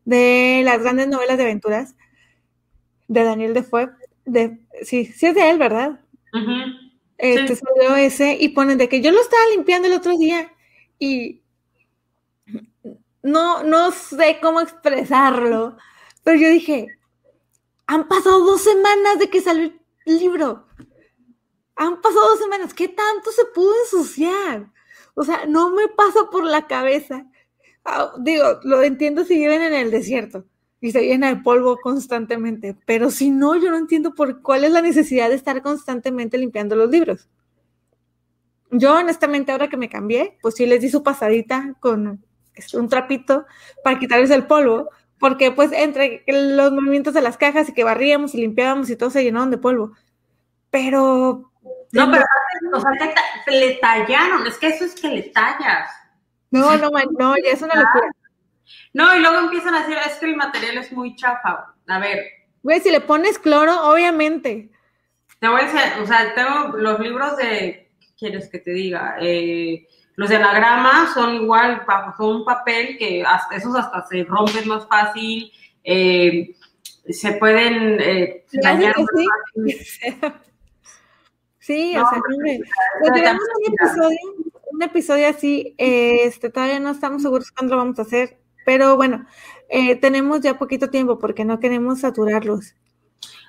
de 0.06 0.62
las 0.66 0.82
grandes 0.82 1.08
novelas 1.08 1.38
de 1.38 1.44
aventuras 1.44 1.96
de 3.08 3.24
Daniel 3.24 3.54
Defoe. 3.54 3.90
De, 4.26 4.60
sí, 4.84 5.06
sí 5.06 5.28
es 5.28 5.36
de 5.36 5.50
él, 5.50 5.58
¿verdad? 5.58 6.00
Este 7.24 7.56
salió 7.56 7.96
ese 7.96 8.38
y 8.38 8.50
ponen 8.50 8.78
de 8.78 8.90
que 8.90 9.00
yo 9.00 9.12
lo 9.12 9.22
estaba 9.22 9.42
limpiando 9.56 9.88
el 9.88 9.94
otro 9.94 10.18
día 10.18 10.52
y 11.00 11.42
no, 13.22 13.64
no 13.64 13.92
sé 13.92 14.40
cómo 14.42 14.60
expresarlo, 14.60 15.78
pero 16.24 16.38
yo 16.38 16.50
dije, 16.50 16.88
han 17.88 18.10
pasado 18.10 18.44
dos 18.44 18.62
semanas 18.62 19.20
de 19.20 19.30
que 19.30 19.40
salió 19.40 19.72
el 20.06 20.20
libro. 20.20 20.68
Han 21.76 22.02
pasado 22.02 22.28
dos 22.32 22.40
semanas, 22.40 22.74
¿qué 22.74 22.90
tanto 22.90 23.32
se 23.32 23.46
pudo 23.46 23.74
ensuciar? 23.86 24.70
O 25.16 25.24
sea, 25.24 25.46
no 25.46 25.70
me 25.70 25.88
pasa 25.88 26.30
por 26.30 26.44
la 26.44 26.68
cabeza. 26.68 27.26
Ah, 27.86 28.14
digo, 28.20 28.60
lo 28.64 28.84
entiendo 28.84 29.24
si 29.24 29.38
viven 29.38 29.62
en 29.62 29.74
el 29.74 29.92
desierto 29.92 30.46
y 30.84 30.92
se 30.92 31.02
llena 31.06 31.30
de 31.30 31.38
polvo 31.38 31.78
constantemente, 31.78 32.76
pero 32.86 33.10
si 33.10 33.32
no, 33.32 33.56
yo 33.56 33.72
no 33.72 33.78
entiendo 33.78 34.14
por 34.14 34.42
cuál 34.42 34.66
es 34.66 34.72
la 34.74 34.82
necesidad 34.82 35.30
de 35.30 35.36
estar 35.36 35.62
constantemente 35.62 36.38
limpiando 36.38 36.76
los 36.76 36.90
libros. 36.90 37.30
Yo, 38.70 38.94
honestamente, 38.98 39.54
ahora 39.54 39.70
que 39.70 39.78
me 39.78 39.88
cambié, 39.88 40.38
pues 40.42 40.56
sí 40.56 40.66
les 40.66 40.82
di 40.82 40.90
su 40.90 41.02
pasadita 41.02 41.74
con 41.80 42.26
un 42.74 42.90
trapito 42.90 43.46
para 43.82 43.98
quitarles 43.98 44.30
el 44.32 44.46
polvo, 44.46 44.90
porque 45.20 45.52
pues 45.52 45.72
entre 45.72 46.26
los 46.28 46.74
movimientos 46.74 47.14
de 47.14 47.22
las 47.22 47.38
cajas 47.38 47.70
y 47.70 47.74
que 47.74 47.86
barríamos 47.86 48.36
y 48.36 48.42
limpiábamos 48.42 48.90
y 48.90 48.98
todo 48.98 49.10
se 49.10 49.24
llenaron 49.24 49.52
de 49.52 49.60
polvo. 49.60 49.94
Pero... 50.70 51.50
No, 51.94 52.12
pero 52.12 52.26
o 52.74 52.82
sea, 52.82 52.92
le 53.48 53.76
tallaron, 53.76 54.46
es 54.48 54.58
que 54.58 54.68
eso 54.68 54.84
es 54.84 54.96
que 54.96 55.08
le 55.08 55.22
tallas. 55.30 55.90
No, 56.52 56.76
no, 56.76 56.90
no, 57.18 57.36
ya 57.38 57.52
es 57.54 57.62
una 57.62 57.76
locura. 57.76 58.12
No, 58.94 59.16
y 59.16 59.20
luego 59.20 59.40
empiezan 59.40 59.76
a 59.76 59.82
decir, 59.82 59.98
es 60.06 60.16
que 60.16 60.26
el 60.28 60.36
material 60.36 60.78
es 60.78 60.92
muy 60.92 61.16
chafa. 61.16 61.74
A 61.88 62.00
ver. 62.00 62.26
Güey, 62.62 62.80
si 62.80 62.92
le 62.92 63.02
pones 63.02 63.40
cloro, 63.40 63.90
obviamente. 63.92 64.70
Te 65.40 65.48
voy 65.48 65.62
a 65.62 65.66
decir, 65.66 65.80
o 66.02 66.06
sea, 66.06 66.34
tengo 66.34 66.78
los 66.78 67.00
libros 67.00 67.36
de, 67.38 67.92
¿qué 68.00 68.08
quieres 68.18 68.50
que 68.50 68.60
te 68.60 68.72
diga? 68.72 69.18
Eh, 69.20 69.88
los 70.16 70.30
de 70.30 70.38
anagrama 70.38 71.12
son 71.14 71.36
igual, 71.36 71.86
son 72.18 72.38
un 72.38 72.46
papel 72.46 72.98
que 72.98 73.24
hasta, 73.24 73.56
esos 73.56 73.76
hasta 73.76 74.06
se 74.08 74.24
rompen 74.24 74.68
más 74.68 74.88
fácil, 74.88 75.52
eh, 75.84 76.56
se 77.10 77.34
pueden 77.34 78.00
eh, 78.00 78.46
dañar 78.54 78.96
más 78.98 79.08
fácil. 79.08 80.34
Sí, 81.60 81.96
o 81.96 82.02
sea, 82.02 82.20
hombre. 82.20 82.60
Pues 83.00 83.14
tenemos 83.14 83.42
un 83.42 83.74
episodio, 83.74 84.20
un 84.74 84.84
episodio 84.84 85.28
así, 85.30 85.74
este, 85.78 86.50
todavía 86.50 86.82
no 86.82 86.92
estamos 86.92 87.22
seguros 87.22 87.52
cuándo 87.52 87.76
lo 87.76 87.84
vamos 87.84 88.00
a 88.00 88.02
hacer, 88.02 88.38
pero 88.66 88.96
bueno, 88.96 89.26
eh, 89.70 89.96
tenemos 89.96 90.42
ya 90.42 90.58
poquito 90.58 90.90
tiempo 90.90 91.20
porque 91.20 91.46
no 91.46 91.60
queremos 91.60 92.02
saturarlos. 92.02 92.74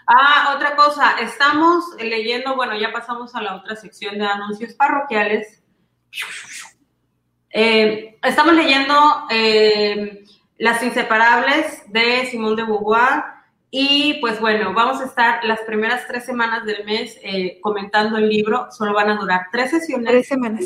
Ah, 0.07 0.55
otra 0.55 0.77
cosa, 0.77 1.17
estamos 1.21 1.85
leyendo, 1.99 2.57
bueno, 2.57 2.77
ya 2.79 2.93
pasamos 2.93 3.35
a 3.35 3.43
la 3.43 3.57
otra 3.57 3.75
sección 3.75 4.19
de 4.19 4.27
anuncios 4.27 4.75
parroquiales. 4.75 5.62
Eh, 7.51 8.19
estamos 8.23 8.55
leyendo 8.55 8.95
eh, 9.31 10.25
Las 10.59 10.83
Inseparables 10.83 11.85
de 11.87 12.27
Simón 12.27 12.57
de 12.57 12.65
Beauvoir 12.65 13.23
y 13.71 14.19
pues 14.21 14.41
bueno, 14.41 14.75
vamos 14.75 15.01
a 15.01 15.07
estar 15.07 15.45
las 15.45 15.61
primeras 15.61 16.07
tres 16.07 16.25
semanas 16.27 16.67
del 16.67 16.85
mes 16.85 17.19
eh, 17.23 17.59
comentando 17.62 18.19
el 18.19 18.29
libro. 18.29 18.69
Solo 18.71 18.93
van 18.93 19.11
a 19.11 19.17
durar 19.17 19.47
tres 19.51 19.71
sesiones. 19.71 20.11
Tres 20.11 20.29
semanas. 20.29 20.65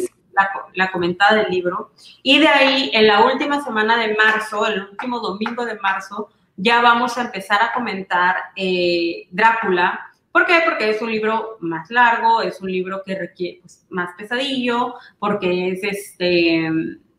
La, 0.74 0.90
comentada 0.90 1.42
del 1.42 1.50
libro. 1.50 1.92
Y 2.22 2.38
de 2.38 2.48
ahí, 2.48 2.90
en 2.92 3.06
la 3.06 3.24
última 3.24 3.62
semana 3.62 3.98
de 3.98 4.14
marzo, 4.14 4.66
el 4.66 4.82
último 4.90 5.20
domingo 5.20 5.64
de 5.64 5.78
marzo, 5.78 6.30
ya 6.56 6.80
vamos 6.80 7.16
a 7.18 7.22
empezar 7.22 7.62
a 7.62 7.72
comentar 7.72 8.36
eh, 8.56 9.28
Drácula. 9.30 10.00
¿Por 10.32 10.46
qué? 10.46 10.60
Porque 10.64 10.90
es 10.90 11.02
un 11.02 11.10
libro 11.10 11.56
más 11.60 11.90
largo, 11.90 12.42
es 12.42 12.60
un 12.60 12.70
libro 12.70 13.02
que 13.04 13.18
requiere 13.18 13.60
pues, 13.60 13.86
más 13.90 14.10
pesadillo, 14.16 14.94
porque 15.18 15.70
es 15.70 15.82
este 15.82 16.70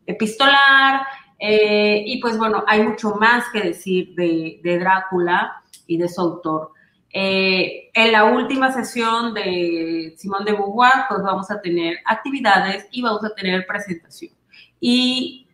epistolar, 0.06 1.02
eh, 1.38 2.04
y 2.06 2.20
pues 2.20 2.36
bueno, 2.36 2.62
hay 2.66 2.82
mucho 2.82 3.14
más 3.14 3.48
que 3.50 3.62
decir 3.62 4.14
de, 4.14 4.60
de 4.62 4.78
Drácula 4.78 5.62
y 5.86 5.96
de 5.96 6.08
su 6.08 6.20
autor. 6.20 6.72
Eh, 7.12 7.90
en 7.92 8.12
la 8.12 8.24
última 8.24 8.72
sesión 8.72 9.34
de 9.34 10.14
Simón 10.16 10.44
de 10.44 10.52
Beauvoir, 10.52 11.06
pues 11.08 11.22
vamos 11.22 11.50
a 11.50 11.60
tener 11.60 11.98
actividades 12.04 12.86
y 12.92 13.02
vamos 13.02 13.24
a 13.24 13.34
tener 13.34 13.66
presentación. 13.66 14.32
Y 14.78 15.48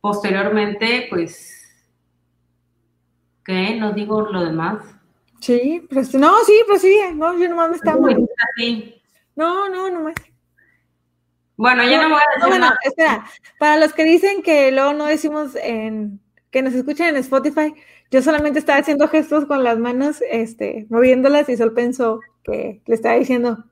posteriormente, 0.00 1.06
pues, 1.10 1.84
¿qué? 3.44 3.74
¿No 3.74 3.92
digo 3.92 4.22
lo 4.22 4.44
demás? 4.44 4.84
Sí, 5.40 5.86
pues, 5.90 6.14
no, 6.14 6.44
sí, 6.44 6.62
prosigue. 6.66 7.12
No, 7.14 7.36
yo 7.38 7.48
nomás 7.48 7.70
me 7.70 7.76
estaba... 7.76 7.98
No, 9.36 9.68
no, 9.68 9.90
nomás. 9.90 10.14
Bueno, 11.56 11.84
ya 11.84 12.02
no, 12.02 12.14
voy 12.14 12.20
a 12.20 12.38
decir 12.38 12.60
nada. 12.60 12.78
Espera, 12.82 13.26
para 13.58 13.76
los 13.76 13.92
que 13.92 14.04
dicen 14.04 14.42
que 14.42 14.72
luego 14.72 14.94
no 14.94 15.06
decimos 15.06 15.54
en, 15.56 16.20
que 16.50 16.62
nos 16.62 16.72
escuchan 16.72 17.08
en 17.08 17.16
Spotify, 17.16 17.74
yo 18.10 18.22
solamente 18.22 18.58
estaba 18.58 18.80
haciendo 18.80 19.08
gestos 19.08 19.46
con 19.46 19.62
las 19.62 19.78
manos, 19.78 20.22
este, 20.30 20.86
moviéndolas 20.90 21.48
y 21.48 21.56
solo 21.56 21.74
pensó 21.74 22.20
que 22.42 22.82
le 22.86 22.94
estaba 22.94 23.14
diciendo, 23.14 23.64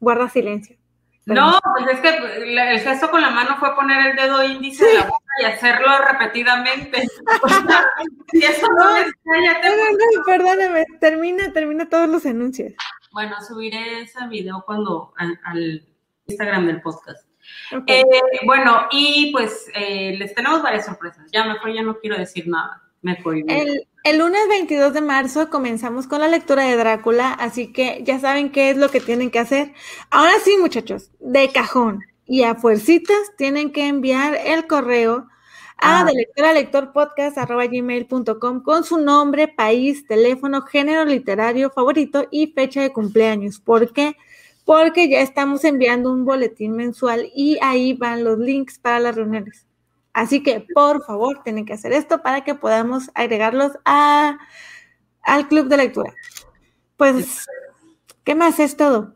guarda 0.00 0.28
silencio. 0.28 0.76
no, 1.24 1.58
pues 1.78 1.94
es 1.94 2.00
que 2.00 2.08
el 2.08 2.80
gesto 2.80 3.10
con 3.10 3.22
la 3.22 3.30
mano 3.30 3.56
fue 3.58 3.74
poner 3.74 4.10
el 4.10 4.16
dedo 4.16 4.44
índice 4.44 4.84
de 4.84 4.94
la 4.94 5.04
boca 5.04 5.24
y 5.40 5.44
hacerlo 5.46 5.88
repetidamente. 6.12 7.02
y 8.32 8.44
eso 8.44 8.66
no, 8.68 8.98
no, 8.98 9.04
no, 9.04 10.24
perdóname, 10.26 10.84
termina, 11.00 11.52
termina 11.52 11.88
todos 11.88 12.08
los 12.08 12.26
anuncios. 12.26 12.74
Bueno, 13.12 13.36
subiré 13.40 14.02
ese 14.02 14.26
video 14.28 14.62
cuando 14.66 15.14
al, 15.16 15.82
Instagram 16.26 16.66
del 16.66 16.82
podcast. 16.82 17.26
Eh, 17.86 18.02
bueno, 18.44 18.88
y 18.90 19.30
pues 19.32 19.68
eh, 19.74 20.16
les 20.18 20.34
tenemos 20.34 20.62
varias 20.62 20.84
sorpresas. 20.84 21.24
Ya 21.32 21.44
mejor 21.44 21.72
ya 21.72 21.82
no 21.82 21.98
quiero 21.98 22.18
decir 22.18 22.46
nada. 22.48 22.85
El, 24.04 24.18
lunes 24.18 24.40
22 24.48 24.92
de 24.92 25.00
marzo 25.00 25.50
comenzamos 25.50 26.06
con 26.06 26.20
la 26.20 26.28
lectura 26.28 26.64
de 26.64 26.76
Drácula, 26.76 27.32
así 27.32 27.72
que 27.72 28.02
ya 28.04 28.20
saben 28.20 28.50
qué 28.50 28.70
es 28.70 28.76
lo 28.76 28.88
que 28.88 29.00
tienen 29.00 29.30
que 29.30 29.38
hacer. 29.38 29.72
Ahora 30.10 30.32
sí, 30.44 30.56
muchachos, 30.60 31.10
de 31.20 31.50
cajón 31.50 32.00
y 32.26 32.42
a 32.42 32.54
fuercitas 32.54 33.18
tienen 33.36 33.72
que 33.72 33.86
enviar 33.86 34.36
el 34.44 34.66
correo 34.66 35.28
a 35.78 36.00
ah. 36.00 36.04
de 36.04 36.26
gmail.com 37.68 38.62
con 38.62 38.84
su 38.84 38.98
nombre, 38.98 39.48
país, 39.48 40.06
teléfono, 40.06 40.62
género 40.62 41.04
literario 41.04 41.70
favorito 41.70 42.26
y 42.30 42.48
fecha 42.48 42.80
de 42.82 42.92
cumpleaños. 42.92 43.60
¿Por 43.60 43.92
qué? 43.92 44.16
Porque 44.64 45.08
ya 45.08 45.20
estamos 45.20 45.64
enviando 45.64 46.10
un 46.10 46.24
boletín 46.24 46.72
mensual 46.72 47.30
y 47.34 47.58
ahí 47.60 47.92
van 47.92 48.24
los 48.24 48.38
links 48.38 48.78
para 48.78 48.98
las 48.98 49.14
reuniones. 49.14 49.65
Así 50.16 50.42
que, 50.42 50.66
por 50.72 51.04
favor, 51.04 51.42
tienen 51.44 51.66
que 51.66 51.74
hacer 51.74 51.92
esto 51.92 52.22
para 52.22 52.40
que 52.42 52.54
podamos 52.54 53.10
agregarlos 53.14 53.72
a, 53.84 54.38
al 55.22 55.46
club 55.46 55.68
de 55.68 55.76
lectura. 55.76 56.14
Pues, 56.96 57.46
¿qué 58.24 58.34
más 58.34 58.58
es 58.58 58.78
todo? 58.78 59.14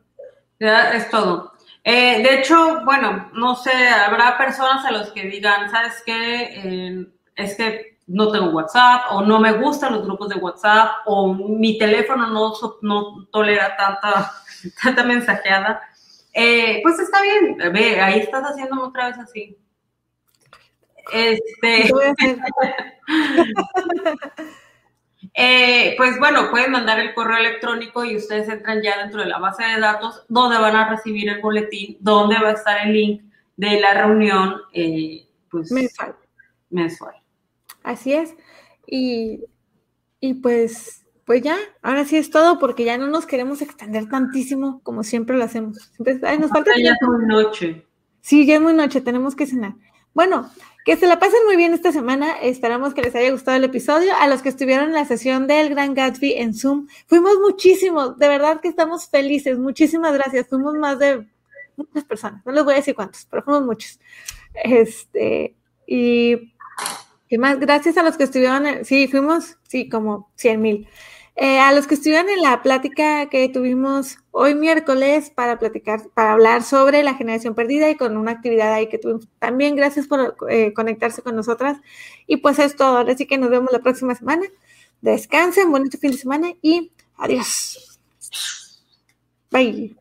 Ya 0.59 0.93
es 0.93 1.09
todo. 1.09 1.55
Eh, 1.85 2.23
de 2.23 2.35
hecho, 2.35 2.85
bueno, 2.85 3.31
no 3.33 3.57
sé, 3.57 3.73
habrá 3.89 4.37
personas 4.37 4.85
a 4.85 4.91
los 4.91 5.11
que 5.13 5.23
digan, 5.23 5.71
¿sabes 5.71 6.03
qué? 6.05 7.09
es 7.35 7.57
que 7.57 7.99
no 8.07 8.31
tengo 8.31 8.51
WhatsApp 8.51 9.05
o 9.13 9.23
no 9.23 9.41
me 9.41 9.55
gustan 9.55 9.95
los 9.95 10.05
grupos 10.05 10.29
de 10.29 10.35
WhatsApp 10.35 10.97
o 11.07 11.33
mi 11.33 11.79
teléfono 11.79 12.27
no, 12.27 12.53
no 12.83 13.27
tolera 13.33 13.75
tanta, 13.75 14.33
tanta 14.83 15.03
mensajeada. 15.03 15.81
Eh, 16.35 16.81
pues 16.83 16.99
está 16.99 17.23
bien, 17.23 17.57
ve, 17.73 17.99
ahí 18.03 18.19
estás 18.19 18.45
haciendo 18.45 18.85
otra 18.85 19.09
vez 19.09 19.19
así. 19.19 19.57
Este. 21.13 21.91
Eh, 25.35 25.95
pues 25.97 26.19
bueno, 26.19 26.51
pueden 26.51 26.73
mandar 26.73 26.99
el 26.99 27.15
correo 27.15 27.39
electrónico 27.39 28.05
y 28.05 28.17
ustedes 28.17 28.49
entran 28.49 28.83
ya 28.83 28.99
dentro 28.99 29.21
de 29.21 29.29
la 29.29 29.39
base 29.39 29.65
de 29.65 29.79
datos 29.79 30.25
donde 30.29 30.59
van 30.59 30.75
a 30.75 30.89
recibir 30.89 31.29
el 31.29 31.41
boletín, 31.41 31.99
donde 32.01 32.39
va 32.39 32.49
a 32.49 32.53
estar 32.53 32.87
el 32.87 32.93
link 32.93 33.23
de 33.57 33.81
la 33.81 33.95
reunión 33.95 34.57
eh, 34.73 35.29
pues, 35.51 35.71
mensual. 35.71 36.17
mensual. 36.71 37.15
Así 37.83 38.13
es. 38.13 38.35
Y, 38.87 39.45
y 40.21 40.35
pues, 40.35 41.07
pues 41.25 41.43
ya, 41.43 41.57
ahora 41.83 42.05
sí 42.05 42.17
es 42.17 42.31
todo 42.31 42.59
porque 42.59 42.85
ya 42.85 42.99
no 42.99 43.07
nos 43.07 43.27
queremos 43.27 43.63
extender 43.63 44.09
tantísimo 44.09 44.81
como 44.83 45.05
siempre 45.05 45.37
lo 45.37 45.45
hacemos. 45.45 45.93
nos 45.99 46.51
falta 46.51 46.73
ya 46.77 46.93
es 46.93 47.09
muy 47.09 47.27
noche. 47.27 47.87
Sí, 48.21 48.47
ya 48.47 48.57
es 48.57 48.61
muy 48.61 48.73
noche, 48.73 49.01
tenemos 49.01 49.37
que 49.37 49.47
cenar. 49.47 49.75
Bueno, 50.13 50.51
que 50.85 50.97
se 50.97 51.07
la 51.07 51.19
pasen 51.19 51.41
muy 51.47 51.57
bien 51.57 51.75
esta 51.75 51.93
semana. 51.93 52.33
Esperamos 52.41 52.95
que 52.95 53.03
les 53.03 53.15
haya 53.15 53.31
gustado 53.31 53.57
el 53.57 53.65
episodio. 53.65 54.13
A 54.19 54.27
los 54.27 54.43
que 54.43 54.49
estuvieron 54.49 54.89
en 54.89 54.95
la 54.95 55.05
sesión 55.05 55.47
del 55.47 55.71
Gran 55.71 55.95
Gatsby 55.95 56.35
en 56.35 56.55
Zoom, 56.55 56.89
fuimos 57.07 57.39
muchísimos. 57.41 58.19
De 58.19 58.29
verdad 58.29 58.61
que 58.61 58.69
estamos 58.69 59.09
felices. 59.09 59.59
Muchísimas 59.59 60.13
gracias. 60.15 60.49
Fuimos 60.49 60.75
más 60.75 60.99
de 60.99 61.27
muchas 61.77 62.05
personas. 62.05 62.45
No 62.45 62.53
les 62.53 62.65
voy 62.65 62.75
a 62.75 62.77
decir 62.77 62.95
cuántos, 62.95 63.27
pero 63.31 63.43
fuimos 63.43 63.65
muchos. 63.65 64.01
Este, 64.55 65.55
y, 65.87 66.53
y 67.29 67.39
más, 67.39 67.61
gracias 67.61 67.97
a 67.97 68.03
los 68.03 68.17
que 68.17 68.25
estuvieron. 68.25 68.85
sí, 68.85 69.07
fuimos, 69.09 69.59
sí, 69.69 69.89
como 69.89 70.31
100 70.37 70.61
mil. 70.61 70.89
Eh, 71.43 71.59
a 71.59 71.73
los 71.73 71.87
que 71.87 71.95
estuvieron 71.95 72.29
en 72.29 72.43
la 72.43 72.63
plática 72.63 73.31
que 73.31 73.49
tuvimos 73.49 74.19
hoy 74.31 74.55
miércoles 74.55 75.31
para 75.31 75.59
platicar, 75.59 76.03
para 76.13 76.33
hablar 76.33 76.63
sobre 76.63 77.03
la 77.03 77.15
generación 77.15 77.55
perdida 77.55 77.89
y 77.89 77.97
con 77.97 78.19
una 78.19 78.33
actividad 78.33 78.75
ahí 78.75 78.91
que 78.91 78.99
tuvimos. 78.99 79.27
También 79.39 79.75
gracias 79.75 80.07
por 80.07 80.37
eh, 80.51 80.75
conectarse 80.75 81.23
con 81.23 81.35
nosotras. 81.35 81.79
Y 82.27 82.37
pues 82.37 82.59
es 82.59 82.77
todo. 82.77 82.99
Así 82.99 83.27
que 83.27 83.39
nos 83.39 83.49
vemos 83.49 83.73
la 83.73 83.79
próxima 83.79 84.15
semana. 84.15 84.45
Descansen, 85.01 85.73
bonito 85.73 85.97
fin 85.97 86.11
de 86.11 86.19
semana 86.19 86.53
y 86.61 86.93
adiós. 87.17 87.99
Bye. 89.51 89.97